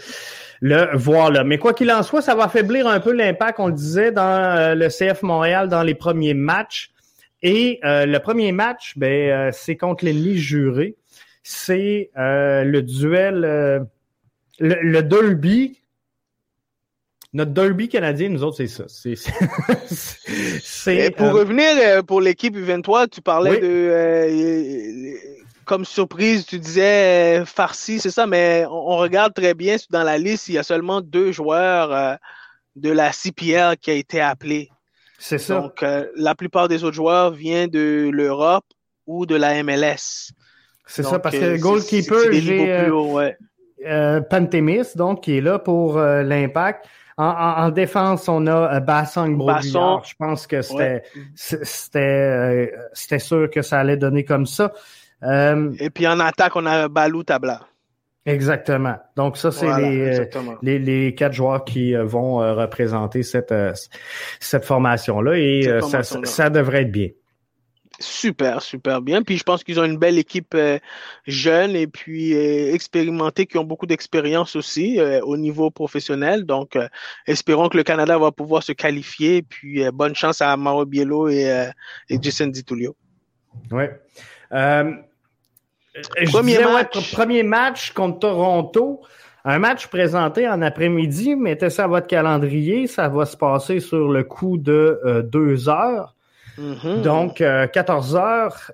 le 0.60 0.96
voir 0.96 1.30
là. 1.30 1.44
Mais 1.44 1.58
quoi 1.58 1.72
qu'il 1.74 1.90
en 1.90 2.02
soit, 2.02 2.22
ça 2.22 2.34
va 2.34 2.44
affaiblir 2.44 2.86
un 2.86 3.00
peu 3.00 3.12
l'impact, 3.12 3.60
on 3.60 3.68
le 3.68 3.72
disait, 3.72 4.12
dans 4.12 4.76
le 4.76 4.88
CF 4.88 5.22
Montréal 5.22 5.68
dans 5.68 5.82
les 5.82 5.94
premiers 5.94 6.34
matchs. 6.34 6.90
Et 7.42 7.80
le 7.82 8.18
premier 8.18 8.52
match, 8.52 8.94
ben, 8.96 9.50
c'est 9.52 9.76
contre 9.76 10.04
l'ennemi 10.04 10.36
juré. 10.36 10.96
C'est 11.42 12.10
le 12.16 12.80
duel, 12.80 13.40
le, 14.58 14.78
le 14.82 15.02
derby 15.02 15.78
notre 17.36 17.50
derby 17.50 17.88
canadien, 17.88 18.30
nous 18.30 18.42
autres, 18.42 18.56
c'est 18.56 18.66
ça. 18.66 18.84
C'est, 18.88 19.14
pour 21.16 21.26
euh, 21.26 21.32
revenir 21.32 21.66
euh, 21.76 22.02
pour 22.02 22.22
l'équipe 22.22 22.56
U23, 22.56 23.10
tu 23.10 23.20
parlais 23.20 23.60
de 23.60 23.66
euh, 23.66 25.14
comme 25.66 25.84
surprise, 25.84 26.46
tu 26.46 26.58
disais 26.58 27.44
farci, 27.44 28.00
c'est 28.00 28.10
ça, 28.10 28.26
mais 28.26 28.64
on, 28.70 28.96
regarde 28.96 29.34
très 29.34 29.54
bien 29.54 29.76
dans 29.90 30.02
la 30.02 30.16
liste, 30.16 30.48
il 30.48 30.54
y 30.54 30.58
a 30.58 30.62
seulement 30.62 31.00
deux 31.00 31.32
joueurs 31.32 32.18
de 32.76 32.90
la 32.90 33.12
CPL 33.12 33.76
qui 33.76 33.90
a 33.90 33.94
été 33.94 34.20
appelé. 34.20 34.70
C'est 35.18 35.38
ça. 35.38 35.60
Donc 35.60 35.84
la 36.14 36.34
plupart 36.34 36.68
des 36.68 36.84
autres 36.84 36.94
joueurs 36.94 37.32
viennent 37.32 37.70
de 37.70 38.08
l'Europe 38.12 38.64
ou 39.06 39.26
de 39.26 39.34
la 39.34 39.62
MLS. 39.62 40.32
C'est 40.86 41.02
ça, 41.02 41.18
parce 41.18 41.36
que 41.36 41.58
goalkeeper, 41.58 42.32
j'ai 42.32 42.90
ouais. 42.90 43.36
Pantémis, 44.30 44.94
donc 44.94 45.24
qui 45.24 45.38
est 45.38 45.40
là 45.40 45.58
pour 45.58 45.98
l'impact. 45.98 46.86
En, 47.18 47.70
défense, 47.70 48.28
on 48.28 48.46
a 48.46 48.76
euh, 48.76 48.80
Bassong 48.80 49.38
Brodillard. 49.38 50.04
Je 50.04 50.14
pense 50.18 50.46
que 50.46 50.60
c'était 50.60 51.02
c'était 51.34 51.98
euh, 51.98 52.66
c'était 52.92 53.18
sûr 53.18 53.48
que 53.50 53.62
ça 53.62 53.80
allait 53.80 53.96
donner 53.96 54.24
comme 54.24 54.44
ça. 54.44 54.74
Euh, 55.22 55.72
Et 55.78 55.90
puis 55.90 56.06
en 56.06 56.20
attaque, 56.20 56.56
on 56.56 56.66
a 56.66 56.88
Balou 56.88 57.22
Tabla. 57.22 57.60
Exactement. 58.24 58.96
Donc 59.14 59.36
ça, 59.36 59.52
c'est 59.52 59.72
les, 59.80 60.28
les, 60.62 60.78
les, 60.80 61.14
quatre 61.14 61.32
joueurs 61.32 61.64
qui 61.64 61.94
vont 61.94 62.38
représenter 62.38 63.22
cette, 63.22 63.54
cette 64.40 64.64
formation-là 64.64 65.38
et 65.38 65.80
ça, 65.80 66.02
ça 66.02 66.50
devrait 66.50 66.82
être 66.82 66.90
bien. 66.90 67.10
Super, 67.98 68.60
super 68.60 69.00
bien. 69.00 69.22
Puis 69.22 69.38
je 69.38 69.42
pense 69.42 69.64
qu'ils 69.64 69.80
ont 69.80 69.84
une 69.84 69.96
belle 69.96 70.18
équipe 70.18 70.54
euh, 70.54 70.78
jeune 71.26 71.74
et 71.74 71.86
puis 71.86 72.34
euh, 72.34 72.74
expérimentée 72.74 73.46
qui 73.46 73.56
ont 73.56 73.64
beaucoup 73.64 73.86
d'expérience 73.86 74.54
aussi 74.54 75.00
euh, 75.00 75.20
au 75.22 75.36
niveau 75.36 75.70
professionnel. 75.70 76.44
Donc, 76.44 76.76
espérons 77.26 77.68
que 77.68 77.76
le 77.76 77.84
Canada 77.84 78.18
va 78.18 78.32
pouvoir 78.32 78.62
se 78.62 78.72
qualifier. 78.72 79.42
Puis 79.42 79.82
bonne 79.92 80.14
chance 80.14 80.42
à 80.42 80.56
Mauro 80.56 80.84
Biello 80.84 81.28
et, 81.28 81.68
et 82.10 82.18
Jason 82.20 82.48
Ditulio. 82.48 82.94
Oui. 83.70 83.84
Premier, 86.32 86.58
match. 86.58 87.12
premier 87.12 87.42
match 87.42 87.92
contre 87.92 88.20
Toronto. 88.20 89.02
Un 89.44 89.60
match 89.60 89.86
présenté 89.86 90.48
en 90.48 90.60
après-midi, 90.60 91.36
mettez 91.36 91.70
ça 91.70 91.84
à 91.84 91.86
votre 91.86 92.08
calendrier. 92.08 92.88
Ça 92.88 93.08
va 93.08 93.24
se 93.26 93.36
passer 93.36 93.78
sur 93.78 94.08
le 94.08 94.24
coup 94.24 94.58
de 94.58 95.22
deux 95.30 95.68
heures. 95.68 96.16
Mm-hmm. 96.58 97.02
Donc, 97.02 97.36
14 97.72 98.14
euh, 98.14 98.18
heures. 98.18 98.72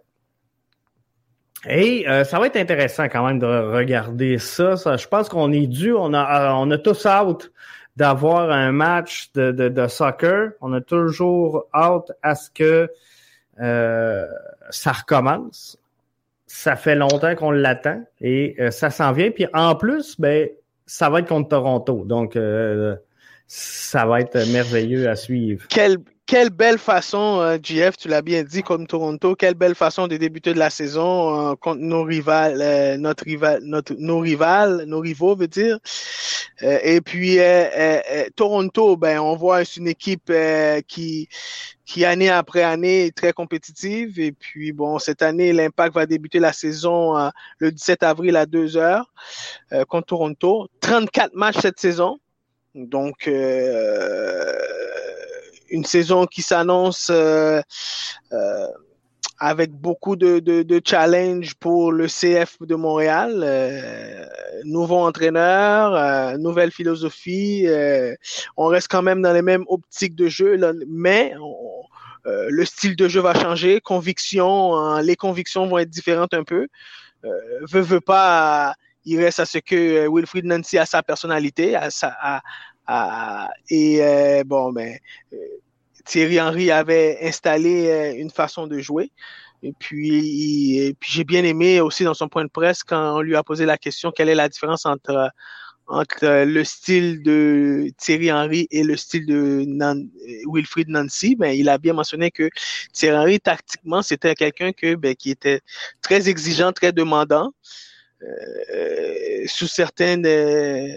Et 1.68 2.08
euh, 2.08 2.24
ça 2.24 2.38
va 2.38 2.46
être 2.46 2.56
intéressant 2.56 3.04
quand 3.04 3.24
même 3.24 3.38
de 3.38 3.46
regarder 3.46 4.38
ça. 4.38 4.74
je 4.74 5.06
pense 5.06 5.28
qu'on 5.28 5.52
est 5.52 5.68
dû, 5.68 5.92
on 5.92 6.12
a, 6.12 6.50
euh, 6.50 6.54
on 6.54 6.70
a 6.72 6.78
tous 6.78 7.06
hâte 7.06 7.52
d'avoir 7.94 8.50
un 8.50 8.72
match 8.72 9.30
de, 9.34 9.52
de, 9.52 9.86
soccer. 9.86 10.52
On 10.60 10.72
a 10.72 10.80
toujours 10.80 11.66
hâte 11.72 12.10
à 12.22 12.34
ce 12.34 12.50
que 12.50 12.90
ça 13.58 14.92
recommence. 14.92 15.78
Ça 16.54 16.76
fait 16.76 16.94
longtemps 16.94 17.34
qu'on 17.34 17.50
l'attend 17.50 18.04
et 18.20 18.56
ça 18.70 18.90
s'en 18.90 19.12
vient. 19.12 19.30
Puis 19.30 19.46
en 19.54 19.74
plus, 19.74 20.20
ben, 20.20 20.50
ça 20.84 21.08
va 21.08 21.20
être 21.20 21.28
contre 21.28 21.48
Toronto. 21.48 22.04
Donc, 22.04 22.38
ça 23.46 24.04
va 24.04 24.20
être 24.20 24.52
merveilleux 24.52 25.08
à 25.08 25.16
suivre. 25.16 25.66
Quelle 26.32 26.48
belle 26.48 26.78
façon, 26.78 27.40
euh, 27.42 27.58
GF, 27.62 27.98
tu 27.98 28.08
l'as 28.08 28.22
bien 28.22 28.42
dit, 28.42 28.62
comme 28.62 28.86
Toronto, 28.86 29.34
quelle 29.34 29.52
belle 29.52 29.74
façon 29.74 30.08
de 30.08 30.16
débuter 30.16 30.54
de 30.54 30.58
la 30.58 30.70
saison 30.70 31.50
euh, 31.50 31.54
contre 31.56 31.82
nos 31.82 32.04
rivales, 32.04 32.62
euh, 32.62 32.96
notre 32.96 33.24
rival, 33.24 33.60
nos 33.62 34.18
rivales, 34.18 34.84
nos 34.86 35.00
rivaux, 35.00 35.36
veut 35.36 35.46
dire. 35.46 35.78
et 36.62 37.02
puis 37.02 37.36
Toronto, 38.34 38.96
ben, 38.96 39.18
on 39.20 39.36
voit 39.36 39.66
c'est 39.66 39.80
une 39.80 39.88
équipe 39.88 40.32
qui, 40.88 41.28
qui 41.84 42.04
année 42.06 42.30
après 42.30 42.62
année 42.62 43.06
est 43.06 43.14
très 43.14 43.34
compétitive. 43.34 44.18
Et 44.18 44.32
puis 44.32 44.72
bon, 44.72 44.98
cette 44.98 45.20
année, 45.20 45.52
l'Impact 45.52 45.94
va 45.94 46.06
débuter 46.06 46.38
la 46.38 46.54
saison 46.54 47.30
le 47.58 47.72
17 47.72 48.02
avril 48.04 48.36
à 48.36 48.46
2 48.46 48.78
heures 48.78 49.12
contre 49.86 50.06
Toronto. 50.06 50.68
34 50.80 51.34
matchs 51.34 51.58
cette 51.60 51.78
saison. 51.78 52.18
Donc 52.74 53.28
une 55.72 55.84
saison 55.84 56.26
qui 56.26 56.42
s'annonce 56.42 57.08
euh, 57.10 57.60
euh, 58.32 58.66
avec 59.42 59.72
beaucoup 59.72 60.14
de, 60.14 60.38
de, 60.38 60.62
de 60.62 60.80
challenges 60.84 61.54
pour 61.54 61.90
le 61.90 62.06
CF 62.06 62.58
de 62.60 62.76
Montréal. 62.76 63.40
Euh, 63.42 64.24
nouveau 64.64 64.98
entraîneur, 64.98 65.96
euh, 65.96 66.36
nouvelle 66.38 66.70
philosophie. 66.70 67.64
Euh, 67.66 68.14
on 68.56 68.66
reste 68.66 68.86
quand 68.88 69.02
même 69.02 69.20
dans 69.20 69.32
les 69.32 69.42
mêmes 69.42 69.64
optiques 69.66 70.14
de 70.14 70.28
jeu, 70.28 70.60
mais 70.86 71.34
le 72.24 72.64
style 72.64 72.94
de 72.94 73.08
jeu 73.08 73.20
va 73.20 73.34
changer. 73.34 73.80
Conviction, 73.80 74.76
hein, 74.76 75.02
les 75.02 75.16
convictions 75.16 75.66
vont 75.66 75.78
être 75.78 75.90
différentes 75.90 76.34
un 76.34 76.44
peu. 76.44 76.68
veut, 77.24 77.80
veut 77.80 78.00
pas, 78.00 78.74
il 79.04 79.20
reste 79.20 79.40
à 79.40 79.44
ce 79.44 79.58
que 79.58 80.06
Wilfried 80.08 80.44
Nancy 80.44 80.78
a 80.78 80.86
sa 80.86 81.02
personnalité, 81.02 81.74
à 81.74 81.90
sa, 81.90 82.42
et 82.88 84.42
bon, 84.44 84.72
ben, 84.72 84.98
Thierry 86.04 86.40
Henry 86.40 86.70
avait 86.70 87.18
installé 87.22 87.88
euh, 87.88 88.14
une 88.16 88.30
façon 88.30 88.66
de 88.66 88.78
jouer. 88.78 89.10
Et 89.62 89.72
puis, 89.72 90.96
puis 90.98 91.12
j'ai 91.12 91.24
bien 91.24 91.44
aimé 91.44 91.80
aussi 91.80 92.02
dans 92.02 92.14
son 92.14 92.28
point 92.28 92.44
de 92.44 92.50
presse 92.50 92.82
quand 92.82 93.16
on 93.16 93.20
lui 93.20 93.36
a 93.36 93.44
posé 93.44 93.64
la 93.64 93.78
question 93.78 94.10
quelle 94.10 94.28
est 94.28 94.34
la 94.34 94.48
différence 94.48 94.86
entre 94.86 95.30
entre 95.86 96.44
le 96.44 96.64
style 96.64 97.22
de 97.22 97.90
Thierry 97.98 98.32
Henry 98.32 98.66
et 98.70 98.82
le 98.82 98.96
style 98.96 99.26
de 99.26 99.64
Wilfried 100.50 100.88
Nancy, 100.88 101.36
ben, 101.36 101.50
il 101.50 101.68
a 101.68 101.76
bien 101.76 101.92
mentionné 101.92 102.30
que 102.30 102.48
Thierry 102.92 103.18
Henry, 103.18 103.40
tactiquement, 103.40 104.00
c'était 104.00 104.34
quelqu'un 104.34 104.72
que, 104.72 104.94
ben, 104.94 105.14
qui 105.14 105.30
était 105.30 105.60
très 106.00 106.28
exigeant, 106.30 106.72
très 106.72 106.92
demandant, 106.92 107.52
euh, 108.22 109.44
sous 109.46 109.66
certaines 109.66 110.24
euh, 110.24 110.96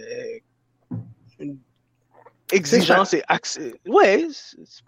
exigence 2.51 3.13
et 3.13 3.23
accès. 3.27 3.73
Ouais. 3.87 4.27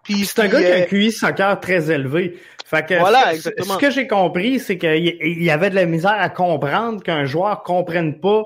Puis 0.04 0.26
c'est 0.26 0.42
un 0.42 0.48
gars 0.48 0.60
qui 0.60 0.72
a 0.72 0.76
un 0.76 0.82
QI 0.82 1.12
soccer 1.12 1.60
très 1.60 1.92
élevé. 1.92 2.40
Fait 2.66 2.86
que 2.86 3.00
voilà, 3.00 3.34
exactement. 3.34 3.76
Ce 3.76 3.80
que 3.80 3.90
j'ai 3.90 4.08
compris, 4.08 4.60
c'est 4.60 4.78
qu'il 4.78 5.44
y 5.44 5.50
avait 5.50 5.70
de 5.70 5.76
la 5.76 5.86
misère 5.86 6.16
à 6.18 6.30
comprendre 6.30 7.02
qu'un 7.02 7.26
joueur 7.26 7.64
comprenne 7.64 8.20
pas 8.20 8.46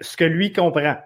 ce 0.00 0.16
que 0.16 0.24
lui 0.24 0.52
comprend. 0.52 0.96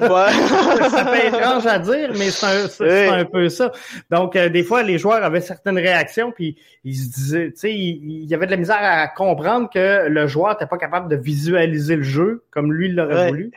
Ouais. 0.00 0.32
ça 0.90 1.06
fait 1.06 1.28
étrange 1.28 1.66
à 1.66 1.78
dire, 1.78 2.10
mais 2.16 2.30
c'est 2.30 3.08
un, 3.08 3.24
peu 3.24 3.48
ça. 3.48 3.72
Donc, 4.10 4.36
euh, 4.36 4.48
des 4.48 4.62
fois, 4.62 4.82
les 4.82 4.98
joueurs 4.98 5.24
avaient 5.24 5.40
certaines 5.40 5.78
réactions, 5.78 6.30
puis 6.30 6.56
ils 6.84 6.94
se 6.94 7.08
disaient, 7.08 7.52
tu 7.52 7.58
sais, 7.58 7.74
il, 7.74 8.24
y 8.24 8.34
avait 8.34 8.46
de 8.46 8.50
la 8.50 8.58
misère 8.58 8.78
à 8.80 9.08
comprendre 9.08 9.70
que 9.72 10.08
le 10.08 10.26
joueur 10.26 10.52
n'était 10.52 10.66
pas 10.66 10.78
capable 10.78 11.08
de 11.08 11.16
visualiser 11.16 11.96
le 11.96 12.02
jeu 12.02 12.44
comme 12.50 12.72
lui 12.72 12.92
l'aurait 12.92 13.28
voulu. 13.28 13.50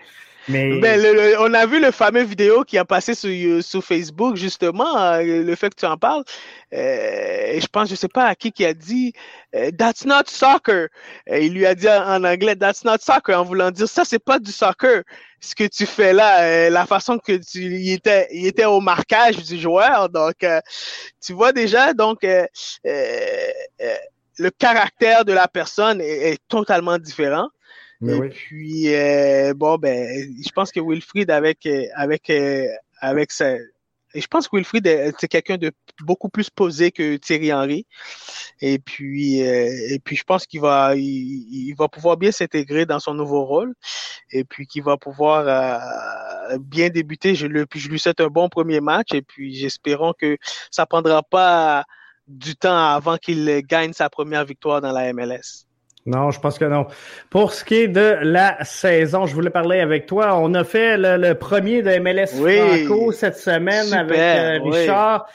Mais... 0.49 0.79
Ben, 0.79 1.35
on 1.39 1.53
a 1.53 1.65
vu 1.67 1.79
le 1.79 1.91
fameux 1.91 2.23
vidéo 2.23 2.63
qui 2.63 2.79
a 2.79 2.85
passé 2.85 3.13
sur, 3.13 3.29
euh, 3.29 3.61
sur 3.61 3.83
Facebook, 3.83 4.35
justement, 4.35 4.97
euh, 4.97 5.43
le 5.43 5.55
fait 5.55 5.69
que 5.69 5.79
tu 5.79 5.85
en 5.85 5.95
parles. 5.95 6.23
Euh, 6.73 7.59
je 7.59 7.67
pense, 7.67 7.87
je 7.89 7.95
sais 7.95 8.07
pas 8.07 8.25
à 8.25 8.33
qui 8.35 8.51
qui 8.51 8.65
a 8.65 8.73
dit 8.73 9.13
euh, 9.55 9.69
That's 9.71 10.05
not 10.05 10.23
soccer. 10.25 10.87
il 11.27 11.53
lui 11.53 11.67
a 11.67 11.75
dit 11.75 11.87
en, 11.87 12.23
anglais 12.23 12.55
That's 12.55 12.83
not 12.83 12.97
soccer, 12.99 13.39
en 13.39 13.43
voulant 13.43 13.69
dire 13.69 13.87
ça, 13.87 14.03
c'est 14.05 14.23
pas 14.23 14.39
du 14.39 14.51
soccer. 14.51 15.03
Ce 15.39 15.53
que 15.53 15.65
tu 15.65 15.85
fais 15.85 16.13
là, 16.13 16.69
la 16.69 16.85
façon 16.85 17.17
que 17.19 17.33
tu 17.33 17.59
il 17.61 17.93
était, 17.93 18.27
il 18.31 18.47
était 18.47 18.65
au 18.65 18.81
marquage 18.81 19.37
du 19.37 19.57
joueur. 19.57 20.09
Donc, 20.09 20.45
tu 21.23 21.33
vois 21.33 21.53
déjà, 21.53 21.93
donc 21.93 22.23
le 22.23 22.49
caractère 24.57 25.23
de 25.23 25.31
la 25.31 25.47
personne 25.47 26.01
est 26.01 26.41
totalement 26.49 26.97
différent 26.97 27.49
et 28.07 28.29
puis 28.29 28.95
euh, 28.95 29.53
bon 29.53 29.77
ben, 29.77 30.33
je 30.41 30.51
pense 30.51 30.71
que 30.71 30.79
Wilfried 30.79 31.29
avec 31.29 31.65
euh, 31.65 31.85
avec 31.95 32.29
euh, 32.29 32.67
avec 33.01 33.31
sa 33.31 33.55
et 33.55 34.21
je 34.21 34.27
pense 34.27 34.47
que 34.47 34.55
Wilfried 34.55 35.13
c'est 35.19 35.27
quelqu'un 35.27 35.57
de 35.57 35.71
beaucoup 36.01 36.29
plus 36.29 36.49
posé 36.49 36.91
que 36.91 37.17
Thierry 37.17 37.53
Henry. 37.53 37.85
Et 38.61 38.79
puis 38.79 39.39
et 39.39 39.99
puis 40.03 40.15
je 40.15 40.23
pense 40.23 40.47
qu'il 40.47 40.61
va 40.61 40.95
il, 40.95 41.73
va 41.77 41.89
pouvoir 41.89 42.17
bien 42.17 42.31
s'intégrer 42.31 42.85
dans 42.85 42.99
son 42.99 43.13
nouveau 43.13 43.43
rôle 43.45 43.75
et 44.31 44.43
puis 44.45 44.65
qu'il 44.65 44.83
va 44.83 44.97
pouvoir 44.97 45.79
bien 46.59 46.89
débuter. 46.89 47.35
Je 47.35 47.47
le 47.47 47.67
je 47.75 47.89
lui 47.89 47.99
souhaite 47.99 48.21
un 48.21 48.29
bon 48.29 48.49
premier 48.49 48.79
match 48.81 49.13
et 49.13 49.21
puis 49.21 49.53
j'espérons 49.55 50.13
que 50.13 50.37
ça 50.71 50.85
prendra 50.85 51.21
pas 51.21 51.85
du 52.27 52.55
temps 52.55 52.93
avant 52.95 53.17
qu'il 53.17 53.61
gagne 53.67 53.93
sa 53.93 54.09
première 54.09 54.45
victoire 54.45 54.81
dans 54.81 54.91
la 54.91 55.13
MLS. 55.13 55.68
Non, 56.09 56.31
je 56.31 56.39
pense 56.39 56.57
que 56.57 56.65
non. 56.65 56.87
Pour 57.29 57.53
ce 57.53 57.63
qui 57.63 57.75
est 57.75 57.87
de 57.87 58.17
la 58.21 58.63
saison, 58.63 59.27
je 59.27 59.35
voulais 59.35 59.51
parler 59.51 59.79
avec 59.79 60.07
toi. 60.07 60.39
On 60.39 60.55
a 60.55 60.63
fait 60.63 60.97
le, 60.97 61.33
premier 61.35 61.83
de 61.83 61.99
MLS 61.99 62.27
Franco 62.27 63.11
cette 63.11 63.37
semaine 63.37 63.93
avec 63.93 64.17
euh, 64.17 64.59
Richard. 64.63 65.27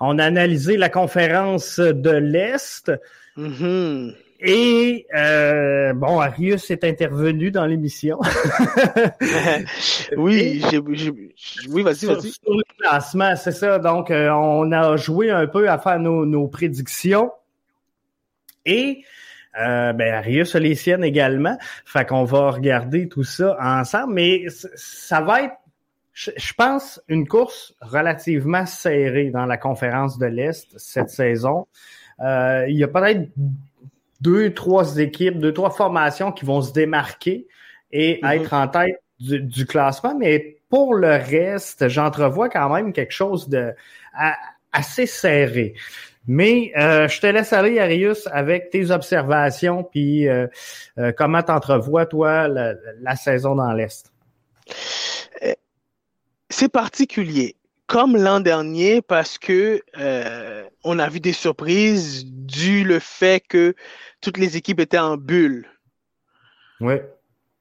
On 0.00 0.18
a 0.18 0.24
analysé 0.24 0.76
la 0.76 0.90
conférence 0.90 1.80
de 1.80 2.10
l'Est. 2.10 2.92
Mm-hmm. 3.38 4.14
Et 4.40 5.06
euh, 5.16 5.94
bon, 5.94 6.20
Arius 6.20 6.70
est 6.70 6.84
intervenu 6.84 7.50
dans 7.50 7.64
l'émission. 7.64 8.20
oui, 10.16 10.62
j'ai, 10.70 10.78
oui, 10.78 11.82
vas-y, 11.82 12.06
vas-y. 12.06 12.32
Sur 12.32 12.54
le 12.54 12.62
classement, 12.78 13.34
c'est 13.34 13.52
ça. 13.52 13.78
Donc, 13.78 14.10
euh, 14.10 14.28
on 14.30 14.70
a 14.72 14.96
joué 14.96 15.30
un 15.30 15.46
peu 15.46 15.68
à 15.68 15.78
faire 15.78 15.98
nos, 15.98 16.24
nos 16.26 16.46
prédictions. 16.46 17.32
Et 18.64 19.02
euh, 19.60 19.92
ben, 19.92 20.14
Arius 20.14 20.54
a 20.54 20.58
les 20.58 20.74
siennes 20.74 21.04
également. 21.04 21.56
Fait 21.84 22.06
qu'on 22.06 22.24
va 22.24 22.50
regarder 22.50 23.08
tout 23.08 23.24
ça 23.24 23.56
ensemble. 23.60 24.14
Mais 24.14 24.46
ça 24.74 25.20
va 25.20 25.42
être, 25.42 25.56
je 26.12 26.52
pense, 26.54 27.00
une 27.08 27.26
course 27.26 27.74
relativement 27.80 28.66
serrée 28.66 29.30
dans 29.30 29.46
la 29.46 29.56
conférence 29.56 30.18
de 30.18 30.26
l'Est 30.26 30.66
cette 30.76 31.10
saison. 31.10 31.66
Euh, 32.20 32.66
il 32.68 32.76
y 32.76 32.84
a 32.84 32.88
peut-être 32.88 33.28
deux, 34.20 34.52
trois 34.52 34.98
équipes, 34.98 35.38
deux, 35.38 35.52
trois 35.52 35.70
formations 35.70 36.32
qui 36.32 36.44
vont 36.44 36.60
se 36.60 36.72
démarquer 36.72 37.46
et 37.92 38.20
mm-hmm. 38.20 38.36
être 38.36 38.54
en 38.54 38.68
tête 38.68 39.02
du, 39.20 39.40
du, 39.40 39.66
classement. 39.66 40.16
Mais 40.16 40.58
pour 40.68 40.94
le 40.94 41.10
reste, 41.10 41.88
j'entrevois 41.88 42.48
quand 42.48 42.68
même 42.72 42.92
quelque 42.92 43.12
chose 43.12 43.48
de 43.48 43.72
assez 44.72 45.06
serré. 45.06 45.74
Mais 46.28 46.72
euh, 46.76 47.08
je 47.08 47.20
te 47.22 47.26
laisse 47.26 47.54
aller, 47.54 47.80
Arius, 47.80 48.28
avec 48.30 48.68
tes 48.68 48.90
observations, 48.90 49.82
puis 49.82 50.28
euh, 50.28 50.46
euh, 50.98 51.10
comment 51.16 51.42
t'entrevois, 51.42 52.04
toi, 52.04 52.48
la, 52.48 53.16
saison 53.16 53.54
dans 53.54 53.72
l'Est? 53.72 54.12
C'est 56.50 56.68
particulier, 56.68 57.56
comme 57.86 58.16
l'an 58.16 58.40
dernier, 58.40 59.00
parce 59.00 59.38
que 59.38 59.82
on 60.84 60.98
a 60.98 61.08
vu 61.08 61.20
des 61.20 61.32
surprises 61.32 62.26
dû 62.26 62.84
le 62.84 62.98
fait 62.98 63.40
que 63.46 63.74
toutes 64.20 64.36
les 64.36 64.56
équipes 64.58 64.80
étaient 64.80 64.98
en 64.98 65.16
bulle. 65.16 65.66
Oui. 66.80 66.94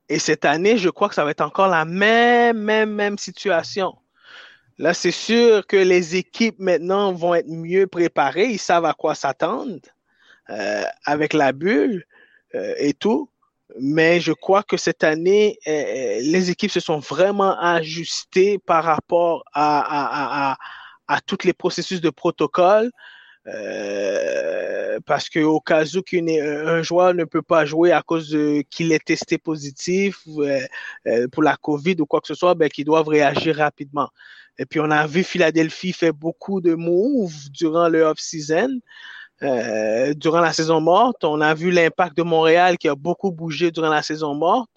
Et 0.09 0.19
cette 0.19 0.45
année, 0.45 0.77
je 0.77 0.89
crois 0.89 1.07
que 1.09 1.15
ça 1.15 1.23
va 1.23 1.31
être 1.31 1.41
encore 1.41 1.67
la 1.69 1.85
même, 1.85 2.57
même, 2.57 2.91
même 2.93 3.17
situation. 3.17 3.95
Là, 4.79 4.93
c'est 4.93 5.11
sûr 5.11 5.65
que 5.65 5.77
les 5.77 6.15
équipes 6.15 6.59
maintenant 6.59 7.11
vont 7.11 7.33
être 7.33 7.47
mieux 7.47 7.87
préparées, 7.87 8.45
ils 8.45 8.59
savent 8.59 8.85
à 8.85 8.93
quoi 8.93 9.15
s'attendre 9.15 9.79
euh, 10.49 10.83
avec 11.03 11.33
la 11.33 11.51
bulle 11.51 12.05
euh, 12.53 12.73
et 12.77 12.93
tout. 12.93 13.29
Mais 13.79 14.19
je 14.19 14.31
crois 14.31 14.63
que 14.63 14.77
cette 14.77 15.03
année, 15.03 15.57
euh, 15.67 16.19
les 16.21 16.51
équipes 16.51 16.71
se 16.71 16.79
sont 16.79 16.99
vraiment 16.99 17.59
ajustées 17.59 18.59
par 18.59 18.83
rapport 18.83 19.43
à, 19.53 19.79
à, 19.79 20.51
à, 20.51 20.57
à 21.07 21.21
tous 21.21 21.43
les 21.43 21.53
processus 21.53 21.99
de 21.99 22.09
protocole. 22.09 22.91
Euh, 23.47 24.99
parce 25.05 25.29
que 25.29 25.39
au 25.39 25.61
cas 25.61 25.85
où 25.85 26.01
un 26.11 26.81
joueur 26.81 27.13
ne 27.13 27.23
peut 27.23 27.41
pas 27.41 27.65
jouer 27.65 27.91
à 27.91 28.01
cause 28.01 28.37
qu'il 28.69 28.91
est 28.91 29.05
testé 29.05 29.37
positif 29.37 30.19
euh, 30.37 31.27
pour 31.31 31.43
la 31.43 31.55
COVID 31.55 31.95
ou 31.99 32.05
quoi 32.05 32.19
que 32.19 32.27
ce 32.27 32.33
soit, 32.33 32.55
ben 32.55 32.69
qu'ils 32.69 32.85
doivent 32.85 33.07
réagir 33.07 33.55
rapidement. 33.57 34.09
Et 34.59 34.65
puis, 34.65 34.79
on 34.79 34.89
a 34.89 35.05
vu 35.05 35.23
Philadelphie 35.23 35.93
faire 35.93 36.13
beaucoup 36.13 36.61
de 36.61 36.73
moves 36.73 37.49
durant 37.51 37.89
le 37.89 38.01
off-season. 38.03 38.79
Euh, 39.43 40.15
durant 40.15 40.39
la 40.39 40.51
saison 40.51 40.81
morte, 40.81 41.23
on 41.23 41.41
a 41.41 41.53
vu 41.53 41.69
l'impact 41.69 42.17
de 42.17 42.23
Montréal 42.23 42.77
qui 42.77 42.87
a 42.87 42.95
beaucoup 42.95 43.31
bougé 43.31 43.69
durant 43.69 43.89
la 43.89 44.01
saison 44.01 44.33
morte. 44.33 44.69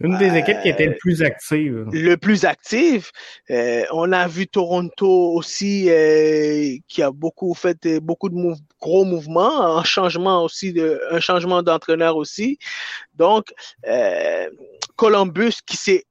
Une 0.00 0.16
des 0.18 0.36
équipes 0.36 0.60
qui 0.62 0.68
était 0.68 0.86
le 0.86 0.96
plus 0.96 1.22
active. 1.22 1.86
Le 1.92 2.16
plus 2.16 2.44
active. 2.44 3.10
Euh, 3.50 3.84
on 3.92 4.12
a 4.12 4.28
vu 4.28 4.46
Toronto 4.46 5.32
aussi 5.32 5.90
euh, 5.90 6.76
qui 6.86 7.02
a 7.02 7.10
beaucoup 7.10 7.54
fait 7.54 7.98
beaucoup 8.00 8.28
de 8.28 8.36
gros 8.80 9.04
mouvements, 9.04 9.78
un 9.78 9.84
changement 9.84 10.44
aussi 10.44 10.72
de 10.72 11.00
un 11.10 11.20
changement 11.20 11.62
d'entraîneur 11.62 12.16
aussi. 12.16 12.58
Donc 13.14 13.52
Columbus 14.96 15.54
qui 15.66 15.76
s'est 15.76 16.04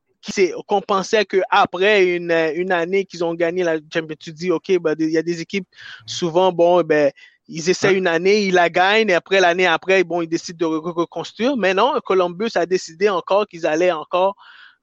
qu'on 0.68 0.82
pensait 0.82 1.26
qu'après 1.26 2.16
une, 2.16 2.32
une 2.56 2.72
année 2.72 3.06
qu'ils 3.06 3.24
ont 3.24 3.34
gagné 3.34 3.64
la 3.64 3.78
Champions, 3.94 4.16
tu 4.20 4.32
dis, 4.32 4.52
OK, 4.52 4.78
ben, 4.80 4.96
il 5.00 5.10
y 5.10 5.18
a 5.18 5.24
des 5.24 5.42
équipes, 5.42 5.68
souvent, 6.06 6.52
bon, 6.52 6.82
ben, 6.82 7.12
ils 7.48 7.70
essaient 7.70 7.94
une 7.94 8.08
année, 8.08 8.44
ils 8.44 8.54
la 8.54 8.70
gagnent, 8.70 9.10
et 9.10 9.14
après, 9.14 9.40
l'année 9.40 9.68
après, 9.68 10.04
bon, 10.04 10.22
ils 10.22 10.28
décident 10.28 10.70
de 10.70 10.76
reconstruire. 10.76 11.56
Mais 11.58 11.74
non, 11.74 11.94
Columbus 12.06 12.52
a 12.56 12.66
décidé 12.66 13.10
encore 13.10 13.48
qu'ils 13.48 13.66
allaient 13.66 13.92
encore 13.92 14.36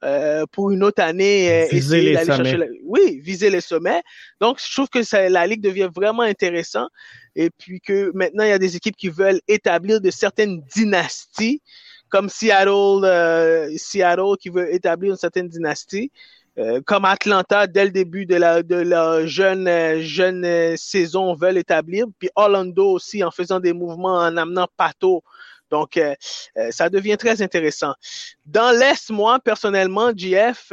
euh, 0.03 0.45
pour 0.51 0.71
une 0.71 0.83
autre 0.83 1.03
année 1.03 1.51
euh, 1.51 1.67
essayer 1.71 2.13
d'aller 2.13 2.27
chercher 2.27 2.59
oui 2.85 3.21
viser 3.21 3.49
les 3.49 3.63
sommets 3.63 4.03
donc 4.39 4.61
je 4.61 4.71
trouve 4.71 4.89
que 4.89 5.03
ça, 5.03 5.31
la 5.31 5.47
ligue 5.47 5.63
devient 5.63 5.89
vraiment 5.95 6.23
intéressant 6.23 6.89
et 7.37 7.49
puis 7.49 7.81
que 7.81 8.11
maintenant 8.13 8.45
il 8.45 8.51
y 8.51 8.53
a 8.53 8.59
des 8.59 8.77
équipes 8.77 8.97
qui 8.97 9.09
veulent 9.09 9.41
établir 9.49 10.03
de 10.03 10.11
certaines 10.11 10.61
dynasties 10.75 11.63
comme 12.15 12.29
Seattle, 12.29 13.05
euh, 13.05 13.69
Seattle 13.77 14.37
qui 14.41 14.49
veut 14.49 14.73
établir 14.73 15.11
une 15.11 15.19
certaine 15.19 15.49
dynastie. 15.49 16.13
Euh, 16.57 16.81
comme 16.87 17.05
Atlanta, 17.05 17.67
dès 17.67 17.85
le 17.85 17.91
début 17.91 18.27
de 18.27 18.37
la, 18.37 18.63
de 18.63 18.77
la 18.77 19.27
jeune, 19.27 19.67
euh, 19.67 20.01
jeune 20.01 20.77
saison, 20.77 21.35
veulent 21.35 21.59
établir. 21.59 22.07
Puis 22.19 22.31
Orlando 22.37 22.91
aussi, 22.93 23.25
en 23.25 23.31
faisant 23.31 23.61
des 23.61 23.73
mouvements, 23.73 24.19
en 24.19 24.37
amenant 24.37 24.69
Pato. 24.77 25.23
Donc, 25.71 25.99
ça 26.71 26.89
devient 26.89 27.17
très 27.17 27.43
intéressant. 27.43 27.95
Dans 28.47 28.71
l'Est, 28.71 29.11
moi, 29.11 29.41
personnellement, 29.41 30.13
GF, 30.15 30.69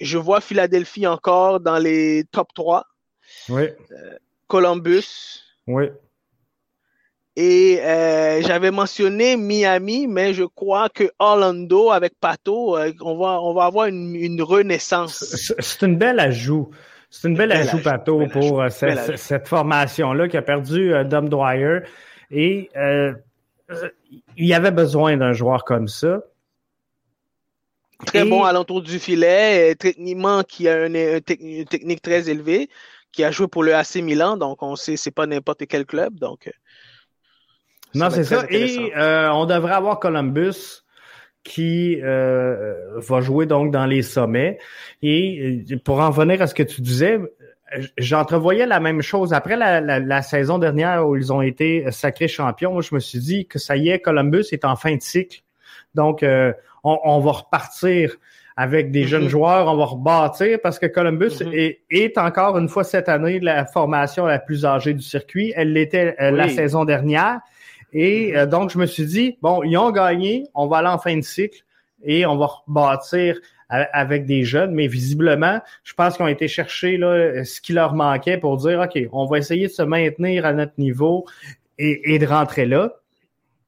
je 0.00 0.18
vois 0.18 0.40
Philadelphie 0.40 1.06
encore 1.06 1.60
dans 1.60 1.78
les 1.78 2.24
top 2.32 2.48
3. 2.54 2.84
Oui. 3.50 3.68
Columbus. 4.48 5.44
Oui. 5.68 5.90
Et 7.36 7.80
euh, 7.80 8.42
j'avais 8.42 8.70
mentionné 8.70 9.36
Miami, 9.36 10.06
mais 10.06 10.34
je 10.34 10.44
crois 10.44 10.88
que 10.88 11.10
Orlando 11.18 11.90
avec 11.90 12.12
Pato, 12.20 12.76
euh, 12.76 12.92
on 13.00 13.16
va 13.18 13.40
on 13.40 13.52
va 13.52 13.64
avoir 13.64 13.86
une, 13.86 14.14
une 14.14 14.40
renaissance. 14.40 15.24
C'est 15.58 15.82
une 15.82 15.96
belle 15.96 16.20
ajout. 16.20 16.70
C'est 17.10 17.28
une 17.28 17.36
belle, 17.36 17.52
ajout, 17.52 17.78
Pato, 17.78 18.26
pour 18.26 18.60
euh, 18.60 18.68
cette, 18.70 19.16
cette 19.18 19.46
formation-là 19.46 20.28
qui 20.28 20.36
a 20.36 20.42
perdu 20.42 20.92
Dom 21.04 21.28
Dwyer. 21.28 21.80
Et 22.30 22.70
il 24.36 24.46
y 24.46 24.54
avait 24.54 24.72
besoin 24.72 25.16
d'un 25.16 25.32
joueur 25.32 25.64
comme 25.64 25.86
ça. 25.86 26.22
Très 28.06 28.24
bon 28.24 28.42
à 28.42 28.52
l'entour 28.52 28.82
du 28.82 28.98
filet, 28.98 29.74
techniquement 29.76 30.42
qui 30.42 30.68
a 30.68 30.86
une, 30.86 31.20
technique 31.20 32.02
très 32.02 32.28
élevée, 32.28 32.68
qui 33.12 33.22
a 33.22 33.30
joué 33.30 33.46
pour 33.46 33.62
le 33.62 33.74
AC 33.74 33.96
Milan, 33.96 34.36
donc 34.36 34.62
on 34.62 34.74
sait 34.74 34.96
c'est 34.96 35.12
pas 35.12 35.26
n'importe 35.26 35.66
quel 35.68 35.86
club, 35.86 36.18
donc. 36.18 36.50
Non, 37.94 38.10
c'est 38.10 38.24
ça. 38.24 38.44
Et 38.50 38.92
euh, 38.96 39.30
on 39.30 39.46
devrait 39.46 39.74
avoir 39.74 40.00
Columbus 40.00 40.82
qui 41.44 42.00
euh, 42.02 42.74
va 42.96 43.20
jouer 43.20 43.46
donc 43.46 43.70
dans 43.70 43.86
les 43.86 44.02
sommets. 44.02 44.58
Et 45.02 45.62
pour 45.84 46.00
en 46.00 46.10
venir 46.10 46.40
à 46.40 46.46
ce 46.46 46.54
que 46.54 46.62
tu 46.62 46.80
disais, 46.80 47.20
j'entrevoyais 47.98 48.66
la 48.66 48.80
même 48.80 49.02
chose. 49.02 49.32
Après 49.32 49.56
la, 49.56 49.80
la, 49.80 50.22
saison 50.22 50.58
dernière 50.58 51.06
où 51.06 51.16
ils 51.16 51.32
ont 51.32 51.42
été 51.42 51.90
sacrés 51.90 52.28
champions, 52.28 52.80
je 52.80 52.94
me 52.94 53.00
suis 53.00 53.18
dit 53.18 53.46
que 53.46 53.58
ça 53.58 53.76
y 53.76 53.90
est, 53.90 54.00
Columbus 54.00 54.46
est 54.52 54.64
en 54.64 54.76
fin 54.76 54.94
de 54.96 55.02
cycle. 55.02 55.42
Donc, 55.94 56.22
euh, 56.22 56.52
on, 56.82 56.98
on, 57.04 57.20
va 57.20 57.32
repartir 57.32 58.16
avec 58.56 58.90
des 58.90 59.04
jeunes 59.04 59.26
mm-hmm. 59.26 59.28
joueurs, 59.28 59.68
on 59.68 59.76
va 59.76 59.84
rebâtir 59.84 60.58
parce 60.62 60.78
que 60.78 60.86
Columbus 60.86 61.28
mm-hmm. 61.28 61.54
est, 61.54 61.80
est, 61.90 62.18
encore 62.18 62.56
une 62.58 62.68
fois 62.68 62.84
cette 62.84 63.08
année 63.08 63.40
la 63.40 63.64
formation 63.66 64.26
la 64.26 64.38
plus 64.38 64.64
âgée 64.64 64.94
du 64.94 65.02
circuit. 65.02 65.52
Elle 65.56 65.72
l'était 65.72 66.16
euh, 66.20 66.30
la 66.30 66.48
saison 66.48 66.84
dernière. 66.84 67.40
Et 67.94 68.36
euh, 68.36 68.46
donc, 68.46 68.70
je 68.70 68.78
me 68.78 68.86
suis 68.86 69.06
dit, 69.06 69.38
bon, 69.40 69.62
ils 69.62 69.76
ont 69.78 69.90
gagné, 69.90 70.44
on 70.54 70.66
va 70.66 70.78
aller 70.78 70.88
en 70.88 70.98
fin 70.98 71.16
de 71.16 71.22
cycle 71.22 71.64
et 72.02 72.26
on 72.26 72.36
va 72.36 72.46
rebâtir 72.46 73.38
avec 73.70 74.26
des 74.26 74.44
jeunes, 74.44 74.72
mais 74.72 74.86
visiblement, 74.86 75.58
je 75.82 75.94
pense 75.94 76.16
qu'ils 76.16 76.24
ont 76.24 76.28
été 76.28 76.46
chercher 76.48 76.96
là, 76.96 77.44
ce 77.44 77.60
qui 77.60 77.72
leur 77.72 77.94
manquait 77.94 78.36
pour 78.36 78.58
dire, 78.58 78.78
OK, 78.78 79.02
on 79.10 79.24
va 79.24 79.38
essayer 79.38 79.66
de 79.66 79.72
se 79.72 79.82
maintenir 79.82 80.44
à 80.44 80.52
notre 80.52 80.74
niveau 80.78 81.24
et, 81.78 82.14
et 82.14 82.18
de 82.18 82.26
rentrer 82.26 82.66
là. 82.66 82.92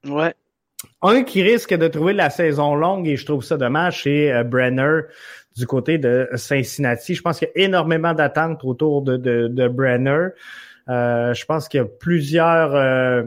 Ouais. 0.07 0.35
Un 1.03 1.22
qui 1.22 1.43
risque 1.43 1.74
de 1.74 1.89
trouver 1.89 2.12
la 2.12 2.31
saison 2.31 2.74
longue, 2.74 3.09
et 3.09 3.16
je 3.16 3.24
trouve 3.24 3.43
ça 3.43 3.57
dommage, 3.57 4.03
c'est 4.03 4.33
euh, 4.33 4.45
Brenner 4.45 5.03
du 5.57 5.66
côté 5.66 5.99
de 5.99 6.29
Cincinnati. 6.35 7.14
Je 7.14 7.22
pense 7.22 7.39
qu'il 7.39 7.49
y 7.55 7.61
a 7.61 7.64
énormément 7.64 8.12
d'attentes 8.12 8.62
autour 8.64 9.03
de, 9.03 9.16
de, 9.16 9.68
Brenner. 9.68 10.29
Euh, 10.89 11.33
je 11.33 11.45
pense 11.47 11.68
qu'il 11.68 11.79
y 11.79 11.83
a 11.83 11.87
plusieurs 11.87 12.74
euh, 12.74 13.22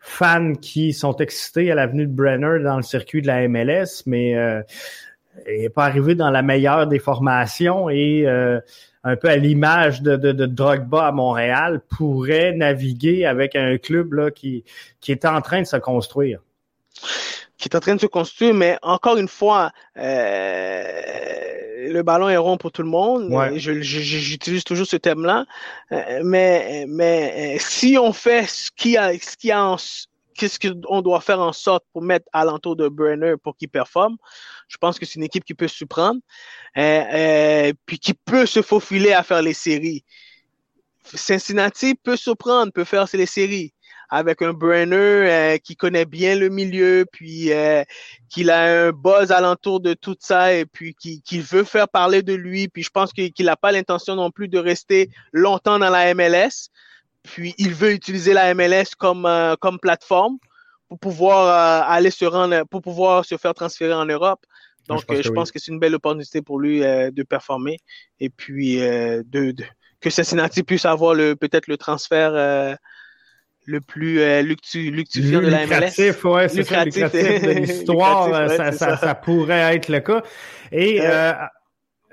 fans 0.00 0.54
qui 0.54 0.92
sont 0.92 1.16
excités 1.16 1.70
à 1.70 1.74
l'avenue 1.74 2.06
de 2.06 2.12
Brenner 2.12 2.62
dans 2.62 2.76
le 2.76 2.82
circuit 2.82 3.22
de 3.22 3.26
la 3.26 3.46
MLS, 3.48 4.02
mais 4.06 4.32
il 5.46 5.60
n'est 5.62 5.68
pas 5.68 5.84
arrivé 5.84 6.14
dans 6.14 6.30
la 6.30 6.42
meilleure 6.42 6.86
des 6.86 6.98
formations 6.98 7.90
et 7.90 8.26
un 9.04 9.16
peu 9.16 9.28
à 9.28 9.36
l'image 9.36 10.02
de, 10.02 10.16
de, 10.16 10.32
de, 10.32 10.46
Drogba 10.46 11.06
à 11.06 11.12
Montréal, 11.12 11.80
pourrait 11.88 12.52
naviguer 12.52 13.26
avec 13.26 13.56
un 13.56 13.78
club 13.78 14.12
là, 14.12 14.30
qui, 14.30 14.64
qui 15.00 15.12
est 15.12 15.24
en 15.24 15.40
train 15.40 15.62
de 15.62 15.66
se 15.66 15.76
construire 15.76 16.40
qui 17.58 17.68
est 17.68 17.76
en 17.76 17.80
train 17.80 17.96
de 17.96 18.00
se 18.00 18.06
construire, 18.06 18.54
mais 18.54 18.78
encore 18.82 19.16
une 19.16 19.28
fois, 19.28 19.72
euh, 19.96 20.82
le 21.88 22.02
ballon 22.02 22.28
est 22.28 22.36
rond 22.36 22.56
pour 22.56 22.70
tout 22.70 22.82
le 22.82 22.88
monde. 22.88 23.30
J'utilise 23.56 24.64
toujours 24.64 24.86
ce 24.86 24.96
thème-là. 24.96 25.44
Euh, 25.92 26.20
mais, 26.24 26.86
mais 26.88 27.56
euh, 27.56 27.58
si 27.60 27.98
on 27.98 28.12
fait 28.12 28.48
ce 28.48 28.70
qu'il 28.70 28.92
y 28.92 28.96
a, 28.96 29.12
ce 29.18 29.36
qu'il 29.36 29.50
y 29.50 29.52
a 29.52 29.76
qu'est-ce 30.34 30.58
qu'on 30.60 31.02
doit 31.02 31.20
faire 31.20 31.40
en 31.40 31.52
sorte 31.52 31.84
pour 31.92 32.00
mettre 32.00 32.26
alentour 32.32 32.76
de 32.76 32.88
Brenner 32.88 33.34
pour 33.42 33.56
qu'il 33.56 33.68
performe. 33.68 34.16
Je 34.68 34.76
pense 34.76 34.98
que 34.98 35.04
c'est 35.04 35.16
une 35.16 35.24
équipe 35.24 35.44
qui 35.44 35.54
peut 35.54 35.66
se 35.66 35.84
prendre, 35.84 36.20
euh, 36.76 37.72
puis 37.86 37.98
qui 37.98 38.14
peut 38.14 38.46
se 38.46 38.62
faufiler 38.62 39.12
à 39.12 39.24
faire 39.24 39.42
les 39.42 39.52
séries. 39.52 40.04
Cincinnati 41.12 41.96
peut 41.96 42.16
se 42.16 42.30
prendre, 42.30 42.72
peut 42.72 42.84
faire 42.84 43.06
les 43.14 43.26
séries 43.26 43.72
avec 44.10 44.42
un 44.42 44.52
Brenner 44.52 44.96
euh, 44.96 45.58
qui 45.58 45.76
connaît 45.76 46.06
bien 46.06 46.34
le 46.34 46.48
milieu, 46.48 47.04
puis 47.10 47.52
euh, 47.52 47.84
qu'il 48.28 48.50
a 48.50 48.86
un 48.86 48.90
buzz 48.90 49.30
alentour 49.32 49.80
de 49.80 49.94
tout 49.94 50.16
ça, 50.18 50.54
et 50.54 50.64
puis 50.64 50.94
qui, 50.94 51.40
veut 51.40 51.64
faire 51.64 51.88
parler 51.88 52.22
de 52.22 52.34
lui. 52.34 52.68
Puis 52.68 52.82
je 52.82 52.90
pense 52.90 53.12
qu'il 53.12 53.32
n'a 53.40 53.56
pas 53.56 53.72
l'intention 53.72 54.16
non 54.16 54.30
plus 54.30 54.48
de 54.48 54.58
rester 54.58 55.10
longtemps 55.32 55.78
dans 55.78 55.90
la 55.90 56.14
MLS. 56.14 56.70
Puis 57.22 57.54
il 57.58 57.74
veut 57.74 57.92
utiliser 57.92 58.32
la 58.32 58.54
MLS 58.54 58.94
comme 58.96 59.26
euh, 59.26 59.56
comme 59.56 59.78
plateforme 59.78 60.38
pour 60.88 60.98
pouvoir 60.98 61.86
aller 61.90 62.10
se 62.10 62.24
rendre, 62.24 62.64
pour 62.64 62.80
pouvoir 62.80 63.24
se 63.26 63.36
faire 63.36 63.52
transférer 63.52 63.92
en 63.92 64.06
Europe. 64.06 64.40
Donc, 64.88 65.02
je 65.10 65.28
pense, 65.28 65.52
que, 65.52 65.58
c'est 65.58 65.70
une 65.70 65.78
belle 65.78 65.94
opportunité 65.94 66.40
pour 66.40 66.58
lui 66.58 66.80
de 66.80 67.22
performer 67.22 67.76
et 68.20 68.30
puis 68.30 68.78
de, 68.78 69.22
de, 69.52 69.64
que 70.00 70.08
Cincinnati 70.08 70.62
puisse 70.62 70.86
avoir 70.86 71.12
le 71.12 71.36
peut-être 71.36 71.66
le 71.66 71.76
transfert 71.76 72.78
le 73.68 73.82
plus 73.82 74.20
euh, 74.20 74.42
de 74.42 75.38
la 75.38 75.66
MLS. 75.66 76.24
Ouais, 76.24 76.48
c'est 76.48 76.62
ça, 76.62 76.84
lucratif 76.84 77.12
de 77.12 77.50
l'histoire, 77.50 78.32
euh, 78.32 78.48
ça, 78.48 78.72
ça, 78.72 78.96
ça, 78.96 79.14
pourrait 79.14 79.76
être 79.76 79.88
le 79.88 80.00
cas. 80.00 80.22
Et 80.72 81.00
euh, 81.02 81.32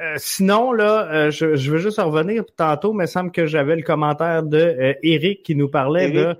euh, 0.02 0.16
sinon, 0.18 0.74
là, 0.74 1.30
je, 1.30 1.56
je, 1.56 1.72
veux 1.72 1.78
juste 1.78 2.00
revenir 2.00 2.44
tantôt, 2.58 2.92
mais 2.92 3.06
il 3.06 3.08
semble 3.08 3.32
que 3.32 3.46
j'avais 3.46 3.78
le 3.78 3.84
commentaire 3.84 4.44
de 4.44 4.96
Eric 5.02 5.44
qui 5.44 5.56
nous 5.56 5.70
parlait 5.70 6.12
de 6.12 6.36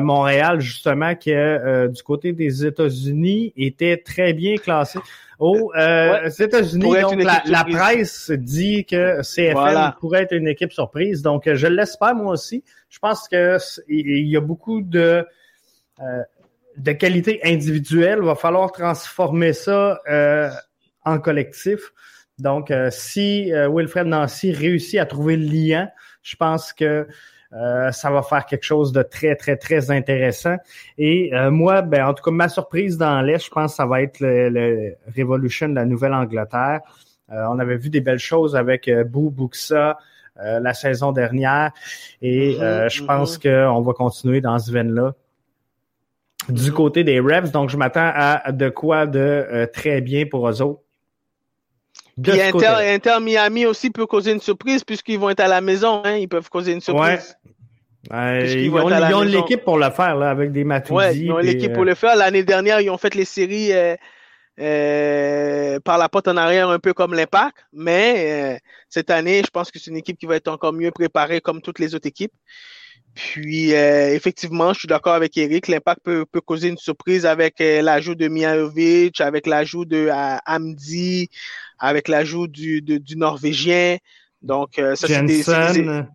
Montréal, 0.00 0.60
justement, 0.60 1.14
qui 1.14 1.32
du 1.32 2.02
côté 2.02 2.32
des 2.32 2.66
États-Unis 2.66 3.54
était 3.56 3.96
très 3.96 4.34
bien 4.34 4.56
classé. 4.56 4.98
Aux 5.40 5.72
États-Unis, 6.38 7.00
donc 7.00 7.22
la, 7.22 7.42
la, 7.46 7.64
presse 7.64 8.30
dit 8.30 8.84
que 8.84 9.22
CFL 9.22 9.96
pourrait 9.98 10.24
être 10.24 10.34
une 10.34 10.46
équipe 10.46 10.72
surprise. 10.72 11.22
Donc, 11.22 11.52
je 11.52 11.66
l'espère 11.66 12.14
moi 12.14 12.34
aussi 12.34 12.62
je 12.90 12.98
pense 12.98 13.28
que 13.28 13.56
il 13.88 14.26
y 14.26 14.36
a 14.36 14.40
beaucoup 14.40 14.82
de 14.82 15.26
euh, 16.00 16.22
de 16.76 16.92
qualités 16.92 17.40
individuelles. 17.44 18.18
Il 18.20 18.26
va 18.26 18.34
falloir 18.34 18.72
transformer 18.72 19.52
ça 19.52 20.00
euh, 20.08 20.50
en 21.04 21.18
collectif. 21.18 21.92
Donc, 22.38 22.70
euh, 22.70 22.88
si 22.90 23.52
Wilfred 23.52 24.06
Nancy 24.06 24.52
réussit 24.52 24.98
à 24.98 25.06
trouver 25.06 25.36
le 25.36 25.46
lien, 25.46 25.88
je 26.22 26.36
pense 26.36 26.72
que 26.72 27.06
ça 27.52 28.10
va 28.10 28.22
faire 28.22 28.46
quelque 28.46 28.62
chose 28.62 28.92
de 28.92 29.02
très, 29.02 29.34
très, 29.34 29.56
très 29.56 29.90
intéressant. 29.90 30.56
Et 30.98 31.32
moi, 31.50 31.82
ben, 31.82 32.06
en 32.06 32.14
tout 32.14 32.22
cas, 32.22 32.30
ma 32.30 32.48
surprise 32.48 32.96
dans 32.96 33.20
l'Est, 33.22 33.44
je 33.44 33.50
pense 33.50 33.72
que 33.72 33.76
ça 33.76 33.86
va 33.86 34.02
être 34.02 34.20
le, 34.20 34.94
Revolution 35.16 35.68
de 35.68 35.74
la 35.74 35.84
Nouvelle-Angleterre. 35.84 36.80
on 37.28 37.58
avait 37.58 37.76
vu 37.76 37.90
des 37.90 38.00
belles 38.00 38.20
choses 38.20 38.54
avec 38.54 38.88
Bou 39.08 39.30
Buxa, 39.30 39.98
euh, 40.42 40.58
la 40.60 40.72
saison 40.74 41.12
dernière. 41.12 41.72
Et 42.22 42.54
mhm, 42.54 42.62
euh, 42.62 42.88
je 42.88 43.04
pense 43.04 43.42
mhm. 43.44 43.50
qu'on 43.50 43.80
va 43.82 43.92
continuer 43.92 44.40
dans 44.40 44.58
ce 44.58 44.72
veine-là. 44.72 45.14
Du 46.48 46.70
mhm. 46.70 46.76
côté 46.76 47.04
des 47.04 47.20
Revs, 47.20 47.50
donc 47.50 47.68
je 47.68 47.76
m'attends 47.76 48.10
à 48.14 48.50
de 48.50 48.70
quoi 48.70 49.06
de 49.06 49.18
euh, 49.18 49.66
très 49.66 50.00
bien 50.00 50.24
pour 50.26 50.48
eux 50.48 50.62
autres. 50.62 50.80
Inter, 52.28 53.20
Miami 53.20 53.66
aussi 53.66 53.90
peut 53.90 54.06
causer 54.06 54.32
une 54.32 54.40
surprise 54.40 54.84
puisqu'ils 54.84 55.18
vont 55.18 55.30
être 55.30 55.40
à 55.40 55.48
la 55.48 55.60
maison. 55.60 56.02
Hein, 56.04 56.16
ils 56.16 56.28
peuvent 56.28 56.48
causer 56.48 56.72
une 56.72 56.80
surprise. 56.80 57.36
ils, 58.10 58.70
ont, 58.70 59.22
l'équipe 59.22 59.62
pour 59.62 59.78
le 59.78 59.90
faire 59.90 60.16
là, 60.16 60.30
avec 60.30 60.52
des 60.52 60.64
Matuidi. 60.64 60.94
Ouais, 60.94 61.16
ils 61.16 61.32
ont 61.32 61.38
l'équipe 61.38 61.72
pour 61.72 61.84
le 61.84 61.94
faire. 61.94 62.16
L'année 62.16 62.42
dernière, 62.42 62.80
ils 62.80 62.90
ont 62.90 62.98
fait 62.98 63.14
les 63.14 63.26
séries 63.26 63.72
euh, 64.60 65.80
par 65.80 65.96
la 65.96 66.08
porte 66.08 66.28
en 66.28 66.36
arrière, 66.36 66.68
un 66.68 66.78
peu 66.78 66.92
comme 66.92 67.14
l'Impact. 67.14 67.56
Mais 67.72 68.54
euh, 68.54 68.58
cette 68.88 69.10
année, 69.10 69.42
je 69.44 69.50
pense 69.50 69.70
que 69.70 69.78
c'est 69.78 69.90
une 69.90 69.96
équipe 69.96 70.18
qui 70.18 70.26
va 70.26 70.36
être 70.36 70.48
encore 70.48 70.72
mieux 70.72 70.90
préparée 70.90 71.40
comme 71.40 71.62
toutes 71.62 71.78
les 71.78 71.94
autres 71.94 72.06
équipes. 72.06 72.32
Puis, 73.14 73.74
euh, 73.74 74.14
effectivement, 74.14 74.72
je 74.72 74.80
suis 74.80 74.88
d'accord 74.88 75.14
avec 75.14 75.36
Eric. 75.36 75.68
L'Impact 75.68 76.00
peut, 76.02 76.24
peut, 76.30 76.40
causer 76.40 76.68
une 76.68 76.78
surprise 76.78 77.26
avec 77.26 77.56
l'ajout 77.58 78.14
de 78.14 78.28
Mihajovic, 78.28 79.20
avec 79.20 79.46
l'ajout 79.46 79.84
de 79.84 80.08
Amdi, 80.46 81.28
avec 81.78 82.08
l'ajout 82.08 82.46
du, 82.46 82.80
du 82.82 83.16
Norvégien. 83.16 83.98
Donc, 84.42 84.74
ça, 84.76 84.94
c'est 84.96 85.22
des, 85.24 85.44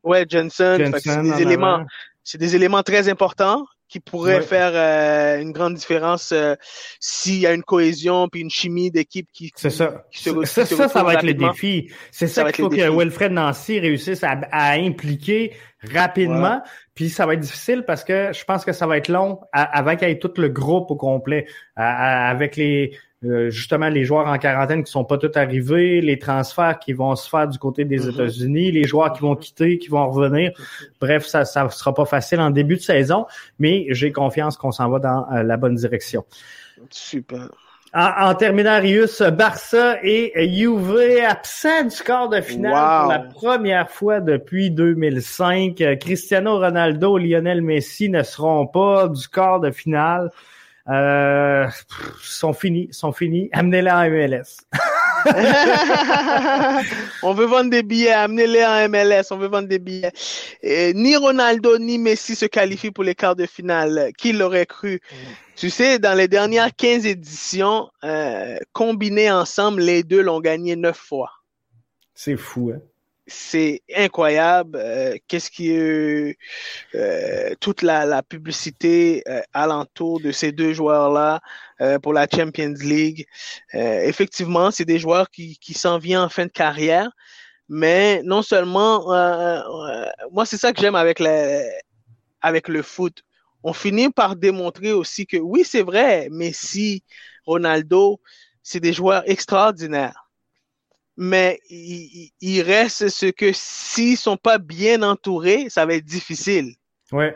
ouais, 0.04 0.26
Jensen. 0.28 0.96
c'est 0.98 1.22
des 1.22 1.42
éléments, 1.42 1.86
c'est 2.24 2.40
des 2.40 2.56
éléments 2.56 2.82
très 2.82 3.08
importants 3.08 3.66
qui 3.88 4.00
pourrait 4.00 4.42
faire 4.42 4.72
euh, 4.74 5.42
une 5.42 5.52
grande 5.52 5.76
différence 5.76 6.32
euh, 6.32 6.56
s'il 7.00 7.40
y 7.40 7.48
a 7.48 7.54
une 7.54 7.64
cohésion 7.64 8.28
puis 8.28 8.42
une 8.42 8.50
chimie 8.50 8.90
d'équipe 8.90 9.28
qui, 9.32 9.52
c'est 9.56 9.70
ça. 9.70 10.06
ça, 10.12 10.66
ça, 10.66 11.04
va 11.04 11.14
être 11.14 11.24
le 11.24 11.34
défi. 11.34 11.92
C'est 12.12 12.28
ça, 12.28 12.52
qu'il 12.52 12.66
faut 12.66 12.70
que 12.70 12.90
Wilfred 12.90 13.32
Nancy 13.32 13.80
réussisse 13.80 14.24
à, 14.24 14.72
impliquer 14.74 15.54
rapidement. 15.94 16.62
Puis 16.96 17.10
ça 17.10 17.26
va 17.26 17.34
être 17.34 17.42
difficile 17.42 17.84
parce 17.86 18.04
que 18.06 18.32
je 18.34 18.44
pense 18.46 18.64
que 18.64 18.72
ça 18.72 18.88
va 18.88 18.98
être 18.98 19.10
long 19.10 19.42
avant 19.52 19.96
qu'il 19.98 20.08
y 20.08 20.12
ait 20.12 20.18
tout 20.20 20.32
le 20.38 20.48
groupe 20.48 20.90
au 20.92 20.96
complet, 20.96 21.46
avec 21.76 22.56
les 22.56 22.98
euh, 23.26 23.50
justement 23.50 23.90
les 23.90 24.06
joueurs 24.06 24.28
en 24.28 24.38
quarantaine 24.38 24.84
qui 24.84 24.92
sont 24.92 25.04
pas 25.04 25.18
tous 25.18 25.32
arrivés, 25.36 26.00
les 26.00 26.20
transferts 26.20 26.80
qui 26.80 26.94
vont 26.94 27.16
se 27.16 27.28
faire 27.28 27.48
du 27.48 27.58
côté 27.58 27.84
des 27.84 28.06
mm-hmm. 28.06 28.14
États-Unis, 28.14 28.72
les 28.72 28.84
joueurs 28.84 29.14
qui 29.14 29.22
vont 29.22 29.36
quitter, 29.36 29.78
qui 29.80 29.88
vont 29.88 30.10
revenir. 30.10 30.52
Bref, 31.02 31.26
ça 31.26 31.44
ça 31.44 31.70
sera 31.70 31.94
pas 31.94 32.06
facile 32.06 32.40
en 32.40 32.52
début 32.52 32.76
de 32.76 32.82
saison, 32.82 33.26
mais 33.58 33.88
j'ai 33.90 34.12
confiance 34.12 34.58
qu'on 34.58 34.72
s'en 34.72 34.90
va 34.90 35.00
dans 35.00 35.26
euh, 35.32 35.44
la 35.44 35.58
bonne 35.58 35.76
direction. 35.76 36.24
Super. 36.90 37.50
En, 37.96 38.28
en 38.28 38.36
terminarius, 38.36 39.22
Barça 39.22 40.00
et 40.04 40.34
Juve 40.54 41.00
absents 41.26 41.86
du 41.86 42.04
quart 42.04 42.28
de 42.28 42.42
finale 42.42 42.74
pour 42.74 43.10
la 43.10 43.20
première 43.20 43.90
fois 43.90 44.20
depuis 44.20 44.70
2005. 44.70 45.82
Cristiano 46.02 46.60
Ronaldo, 46.60 47.18
Lionel 47.18 47.62
Messi 47.62 48.10
ne 48.10 48.22
seront 48.22 48.68
pas 48.68 49.08
du 49.08 49.26
quart 49.30 49.62
de 49.62 49.72
finale. 49.72 50.30
Euh, 50.90 51.68
sont 52.22 52.52
finis, 52.52 52.90
sont 52.92 53.14
finis. 53.14 53.50
Amenez-les 53.54 53.92
en 53.92 54.10
MLS. 54.10 54.58
on 57.24 57.34
veut 57.34 57.46
vendre 57.46 57.70
des 57.70 57.84
billets, 57.84 58.12
amenez-les 58.12 58.66
en 58.66 58.90
MLS, 58.90 59.24
on 59.32 59.38
veut 59.38 59.48
vendre 59.48 59.68
des 59.68 59.80
billets. 59.80 60.12
ni 60.94 61.16
Ronaldo 61.16 61.78
ni 61.78 61.98
Messi 61.98 62.36
se 62.36 62.46
qualifient 62.46 62.92
pour 62.92 63.04
les 63.04 63.16
quarts 63.16 63.36
de 63.36 63.46
finale. 63.46 64.12
Qui 64.18 64.34
l'aurait 64.34 64.66
cru? 64.66 65.02
Tu 65.56 65.70
sais, 65.70 66.00
dans 66.00 66.14
les 66.14 66.28
dernières 66.28 66.76
15 66.76 67.06
éditions, 67.06 67.90
euh, 68.04 68.58
combinées 68.74 69.32
ensemble, 69.32 69.82
les 69.82 70.04
deux 70.04 70.22
l'ont 70.22 70.42
gagné 70.42 70.76
neuf 70.76 70.98
fois. 70.98 71.32
C'est 72.14 72.38
fou, 72.38 72.72
hein? 72.76 72.82
C'est 73.28 73.82
incroyable. 73.96 74.78
Euh, 74.82 75.18
qu'est-ce 75.28 75.50
qui 75.50 75.72
est 75.72 76.38
euh, 76.96 77.56
toute 77.60 77.82
la, 77.82 78.22
publicité 78.24 79.24
euh, 79.28 79.42
alentour 79.54 80.20
de 80.20 80.32
ces 80.32 80.52
deux 80.52 80.74
joueurs-là 80.74 81.42
pour 82.02 82.14
la 82.14 82.26
Champions 82.34 82.74
League. 82.80 83.28
effectivement, 83.74 84.72
c'est 84.72 84.86
des 84.86 84.98
joueurs 84.98 85.30
qui, 85.30 85.58
s'en 85.74 85.98
viennent 85.98 86.20
en 86.20 86.30
fin 86.30 86.46
de 86.46 86.52
carrière, 86.52 87.10
mais 87.68 88.22
non 88.24 88.42
seulement, 88.42 89.08
moi 90.32 90.46
c'est 90.46 90.58
ça 90.58 90.72
que 90.72 90.80
j'aime 90.80 90.96
avec 90.96 91.22
avec 92.42 92.70
le 92.70 92.82
foot. 92.82 93.24
On 93.64 93.74
finit 93.74 94.10
par 94.10 94.38
démontrer 94.38 94.94
aussi 94.94 95.26
que 95.26 95.36
oui, 95.36 95.64
c'est 95.66 95.82
vrai, 95.82 96.30
Messi, 96.32 97.04
Ronaldo, 97.46 98.22
c'est 98.64 98.80
des 98.80 98.94
joueurs 98.94 99.24
extraordinaires 99.30 100.25
mais 101.18 101.60
il, 101.70 102.62
reste 102.62 103.10
ce 103.10 103.28
que 103.28 103.52
s'ils 103.54 104.18
sont 104.18 104.38
pas 104.38 104.58
bien 104.58 105.02
entourés, 105.02 105.68
ça 105.70 105.86
va 105.86 105.96
être 105.96 106.06
difficile. 106.06 106.76
Ouais. 107.12 107.36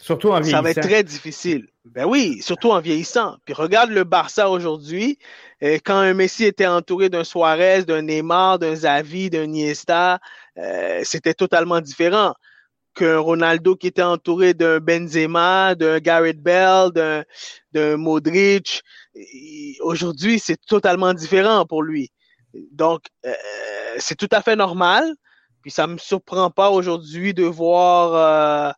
Surtout 0.00 0.30
en 0.30 0.40
vieillissant. 0.40 0.56
Ça 0.58 0.62
va 0.62 0.70
être 0.70 0.82
très 0.82 1.02
difficile. 1.04 1.68
Ben 1.84 2.04
oui, 2.04 2.42
surtout 2.42 2.70
en 2.70 2.80
vieillissant. 2.80 3.36
Puis 3.44 3.54
regarde 3.54 3.90
le 3.90 4.04
Barça 4.04 4.50
aujourd'hui. 4.50 5.18
Euh, 5.62 5.78
quand 5.84 5.96
un 5.96 6.12
Messi 6.12 6.44
était 6.44 6.66
entouré 6.66 7.08
d'un 7.08 7.24
Suarez, 7.24 7.84
d'un 7.84 8.02
Neymar, 8.02 8.58
d'un 8.58 8.74
Xavi, 8.74 9.30
d'un 9.30 9.44
Iniesta, 9.44 10.18
euh, 10.58 11.00
c'était 11.04 11.34
totalement 11.34 11.80
différent 11.80 12.34
qu'un 12.94 13.18
Ronaldo 13.18 13.76
qui 13.76 13.86
était 13.86 14.02
entouré 14.02 14.54
d'un 14.54 14.78
Benzema, 14.78 15.74
d'un 15.74 15.98
Gareth 15.98 16.40
Bell, 16.40 16.90
d'un 17.72 17.96
Modric. 17.96 18.82
Aujourd'hui, 19.80 20.38
c'est 20.38 20.60
totalement 20.66 21.14
différent 21.14 21.66
pour 21.66 21.82
lui. 21.82 22.10
Donc, 22.72 23.06
euh, 23.24 23.34
c'est 23.98 24.16
tout 24.16 24.28
à 24.30 24.42
fait 24.42 24.56
normal. 24.56 25.14
Puis 25.62 25.70
ça 25.70 25.86
me 25.86 25.98
surprend 25.98 26.50
pas 26.50 26.70
aujourd'hui 26.70 27.32
de 27.32 27.44
voir 27.44 28.14
euh, 28.14 28.72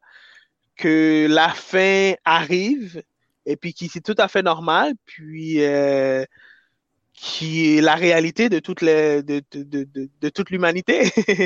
que 0.77 1.27
la 1.29 1.49
fin 1.49 2.15
arrive 2.25 3.03
et 3.45 3.57
puis 3.57 3.75
qui 3.75 3.89
c'est 3.89 4.01
tout 4.01 4.15
à 4.19 4.29
fait 4.29 4.43
normal. 4.43 4.95
Puis 5.05 5.65
euh, 5.65 6.25
qui 7.17 7.79
est 7.79 7.81
la 7.81 7.95
réalité 7.95 8.51
de 8.51 8.59
toute 8.59 8.83
les, 8.83 9.23
de, 9.23 9.41
de, 9.51 9.63
de, 9.63 10.11
de 10.21 10.29
toute 10.29 10.51
l'humanité. 10.51 11.05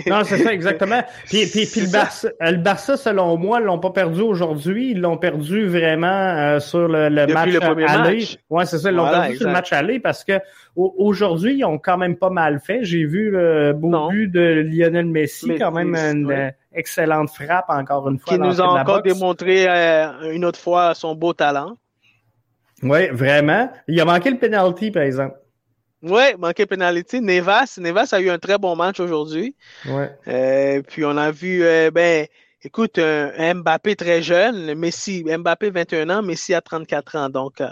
non, 0.08 0.24
c'est 0.24 0.38
ça, 0.38 0.52
exactement. 0.52 1.00
Puis, 1.26 1.46
puis, 1.46 1.64
puis 1.66 1.82
le, 1.82 1.92
Barça, 1.92 2.28
le 2.40 2.56
Barça, 2.56 2.96
selon 2.96 3.36
moi, 3.36 3.60
l'ont 3.60 3.78
pas 3.78 3.90
perdu 3.90 4.20
aujourd'hui. 4.20 4.90
Ils 4.90 5.00
l'ont 5.00 5.16
perdu 5.16 5.68
vraiment 5.68 6.08
euh, 6.08 6.58
sur 6.58 6.88
le, 6.88 7.08
le 7.08 7.26
match 7.28 7.52
le 7.52 7.62
aller. 7.88 8.18
Match. 8.18 8.38
Ouais, 8.50 8.66
c'est 8.66 8.78
ça, 8.78 8.90
ils 8.90 8.96
l'ont 8.96 9.08
perdu 9.08 9.36
sur 9.36 9.46
le 9.46 9.52
match 9.52 9.72
aller 9.72 10.00
parce 10.00 10.24
que 10.24 10.40
aujourd'hui, 10.74 11.58
ils 11.58 11.64
ont 11.64 11.78
quand 11.78 11.98
même 11.98 12.16
pas 12.16 12.30
mal 12.30 12.58
fait. 12.58 12.80
J'ai 12.82 13.04
vu 13.04 13.30
le 13.30 13.72
beau 13.72 14.08
but 14.08 14.26
de 14.26 14.66
Lionel 14.66 15.06
Messi, 15.06 15.54
quand 15.56 15.70
même 15.70 15.94
une 15.94 16.52
excellente 16.72 17.30
frappe, 17.30 17.66
encore 17.68 18.08
une 18.08 18.18
fois. 18.18 18.34
Qui 18.34 18.40
nous 18.40 18.60
a 18.60 18.66
encore 18.66 19.02
démontré 19.02 19.68
euh, 19.68 20.32
une 20.32 20.44
autre 20.44 20.58
fois 20.58 20.94
son 20.94 21.14
beau 21.14 21.32
talent. 21.32 21.76
Oui, 22.82 23.08
vraiment. 23.10 23.70
Il 23.86 24.00
a 24.00 24.04
manqué 24.04 24.30
le 24.30 24.38
penalty, 24.38 24.90
par 24.90 25.02
exemple. 25.02 25.36
Oui, 26.02 26.22
manqué 26.38 26.66
pénalité. 26.66 27.20
Nevas, 27.20 27.76
Nevas 27.78 28.08
a 28.12 28.20
eu 28.20 28.30
un 28.30 28.38
très 28.38 28.58
bon 28.58 28.74
match 28.74 29.00
aujourd'hui. 29.00 29.54
Ouais. 29.86 30.10
Euh, 30.28 30.82
puis 30.86 31.04
on 31.04 31.16
a 31.16 31.30
vu, 31.30 31.62
euh, 31.62 31.90
ben, 31.90 32.26
écoute, 32.62 32.98
un, 32.98 33.54
Mbappé 33.54 33.96
très 33.96 34.22
jeune, 34.22 34.74
Messi, 34.74 35.24
Mbappé 35.24 35.70
21 35.70 36.08
ans, 36.10 36.22
Messi 36.22 36.54
a 36.54 36.62
34 36.62 37.16
ans. 37.16 37.28
Donc, 37.28 37.60
euh, 37.60 37.68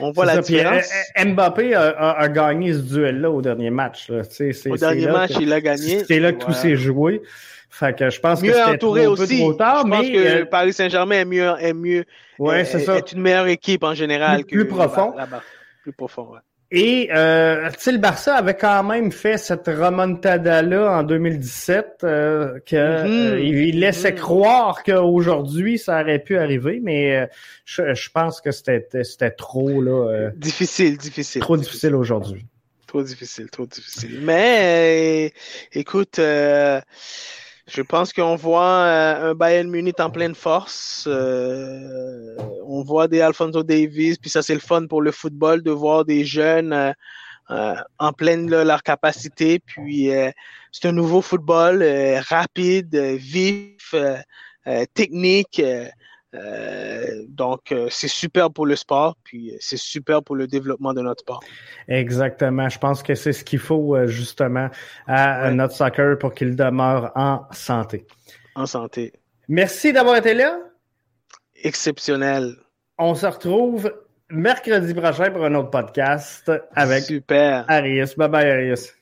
on 0.00 0.10
voit 0.10 0.26
la 0.26 0.38
différence. 0.38 0.90
Mbappé 1.16 1.74
a, 1.74 2.28
gagné 2.28 2.72
ce 2.72 2.78
duel-là 2.78 3.30
au 3.30 3.40
dernier 3.40 3.70
match. 3.70 4.08
Là. 4.08 4.22
au 4.66 4.76
dernier 4.76 5.06
match, 5.06 5.32
il 5.40 5.52
a 5.52 5.60
gagné. 5.60 6.04
C'est 6.04 6.20
là 6.20 6.32
que 6.32 6.44
tout 6.44 6.52
s'est 6.52 6.76
joué. 6.76 7.22
Fait 7.70 7.96
que 7.96 8.08
je 8.08 8.20
pense 8.20 8.40
mieux 8.40 8.52
que 8.52 8.56
c'était 8.56 8.70
entouré 8.70 9.06
aussi. 9.08 9.40
trop 9.40 9.52
tard, 9.54 9.82
je 9.82 9.90
mais 9.90 9.96
pense 9.96 10.06
que 10.06 10.42
Paris 10.44 10.72
Saint-Germain 10.72 11.16
est 11.16 11.24
mieux, 11.24 11.52
est 11.58 11.72
mieux. 11.72 12.04
Ouais, 12.38 12.64
c'est 12.64 12.78
ça. 12.78 12.98
Est 12.98 13.10
une 13.10 13.20
meilleure 13.20 13.48
équipe 13.48 13.82
en 13.82 13.94
général. 13.94 14.44
Plus, 14.44 14.64
plus 14.64 14.66
profond. 14.68 15.12
Là-bas. 15.16 15.42
Plus 15.82 15.92
profond, 15.92 16.30
ouais. 16.32 16.38
Et 16.70 17.08
euh, 17.12 17.70
le 17.86 17.98
Barça 17.98 18.36
avait 18.36 18.56
quand 18.56 18.82
même 18.82 19.12
fait 19.12 19.38
cette 19.38 19.66
remontada-là 19.66 20.98
en 20.98 21.02
2017, 21.02 22.00
euh, 22.02 22.58
que 22.66 22.74
mhm. 22.74 23.32
euh, 23.34 23.40
il 23.40 23.80
laissait 23.80 24.12
mhm. 24.12 24.18
croire 24.18 24.82
qu'aujourd'hui 24.82 25.78
ça 25.78 26.00
aurait 26.00 26.18
pu 26.18 26.36
arriver, 26.36 26.80
mais 26.82 27.16
euh, 27.16 27.26
je, 27.64 27.94
je, 27.94 28.10
pense 28.10 28.40
que 28.40 28.50
c'était 28.50 29.04
c'était 29.04 29.30
trop 29.30 29.80
là. 29.80 30.08
Euh, 30.10 30.30
difficile, 30.36 30.96
difficile. 30.96 31.42
Trop 31.42 31.56
difficile 31.56 31.94
aujourd'hui. 31.94 32.44
Trop 32.86 33.02
difficile, 33.02 33.50
trop 33.50 33.66
difficile. 33.66 34.20
Mais 34.22 35.32
écoute. 35.72 36.20
Je 37.66 37.80
pense 37.80 38.12
qu'on 38.12 38.36
voit 38.36 38.62
euh, 38.62 39.30
un 39.30 39.34
Bayern 39.34 39.68
Munich 39.70 39.98
en 39.98 40.10
pleine 40.10 40.34
force. 40.34 41.06
Euh, 41.06 42.36
on 42.66 42.82
voit 42.82 43.08
des 43.08 43.22
Alfonso 43.22 43.62
Davis, 43.62 44.18
puis 44.18 44.28
ça 44.28 44.42
c'est 44.42 44.54
le 44.54 44.60
fun 44.60 44.86
pour 44.86 45.00
le 45.00 45.10
football 45.10 45.62
de 45.62 45.70
voir 45.70 46.04
des 46.04 46.26
jeunes 46.26 46.94
euh, 47.50 47.74
en 47.98 48.12
pleine 48.12 48.50
leur 48.50 48.82
capacité. 48.82 49.60
Puis 49.60 50.10
c'est 50.72 50.88
un 50.88 50.92
nouveau 50.92 51.22
football 51.22 51.82
rapide, 52.28 52.94
vif, 52.96 53.94
technique. 54.92 55.62
Euh, 56.34 57.24
donc, 57.28 57.70
euh, 57.70 57.86
c'est 57.90 58.08
super 58.08 58.50
pour 58.50 58.66
le 58.66 58.76
sport, 58.76 59.16
puis 59.22 59.52
euh, 59.52 59.56
c'est 59.60 59.76
super 59.76 60.22
pour 60.22 60.36
le 60.36 60.46
développement 60.46 60.92
de 60.92 61.00
notre 61.00 61.20
sport. 61.20 61.40
Exactement. 61.88 62.68
Je 62.68 62.78
pense 62.78 63.02
que 63.02 63.14
c'est 63.14 63.32
ce 63.32 63.44
qu'il 63.44 63.58
faut 63.58 63.96
justement 64.06 64.68
à 65.06 65.50
notre 65.50 65.74
soccer 65.74 66.18
pour 66.18 66.34
qu'il 66.34 66.56
demeure 66.56 67.12
en 67.14 67.42
santé. 67.52 68.06
En 68.54 68.66
santé. 68.66 69.12
Merci 69.48 69.92
d'avoir 69.92 70.16
été 70.16 70.34
là. 70.34 70.58
Exceptionnel. 71.62 72.56
On 72.98 73.14
se 73.14 73.26
retrouve 73.26 73.92
mercredi 74.30 74.94
prochain 74.94 75.30
pour 75.30 75.44
un 75.44 75.54
autre 75.54 75.70
podcast 75.70 76.50
avec 76.74 77.04
super. 77.04 77.64
Arius. 77.68 78.16
Bye 78.16 78.28
bye, 78.28 78.50
Arius. 78.50 78.92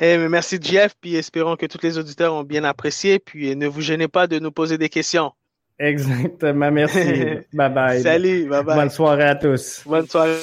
Eh, 0.00 0.16
merci 0.28 0.58
Jeff, 0.62 0.94
puis 1.00 1.16
espérons 1.16 1.56
que 1.56 1.66
tous 1.66 1.82
les 1.82 1.98
auditeurs 1.98 2.32
ont 2.32 2.44
bien 2.44 2.64
apprécié, 2.64 3.18
puis 3.18 3.54
ne 3.56 3.66
vous 3.66 3.80
gênez 3.80 4.08
pas 4.08 4.26
de 4.26 4.38
nous 4.38 4.52
poser 4.52 4.78
des 4.78 4.88
questions. 4.88 5.32
Exactement, 5.78 6.70
merci. 6.70 7.24
bye 7.52 7.70
bye. 7.70 8.02
Salut, 8.02 8.48
bye 8.48 8.64
bye. 8.64 8.76
Bonne 8.76 8.90
soirée 8.90 9.24
à 9.24 9.34
tous. 9.34 9.82
Bonne 9.86 10.08
soirée. 10.08 10.38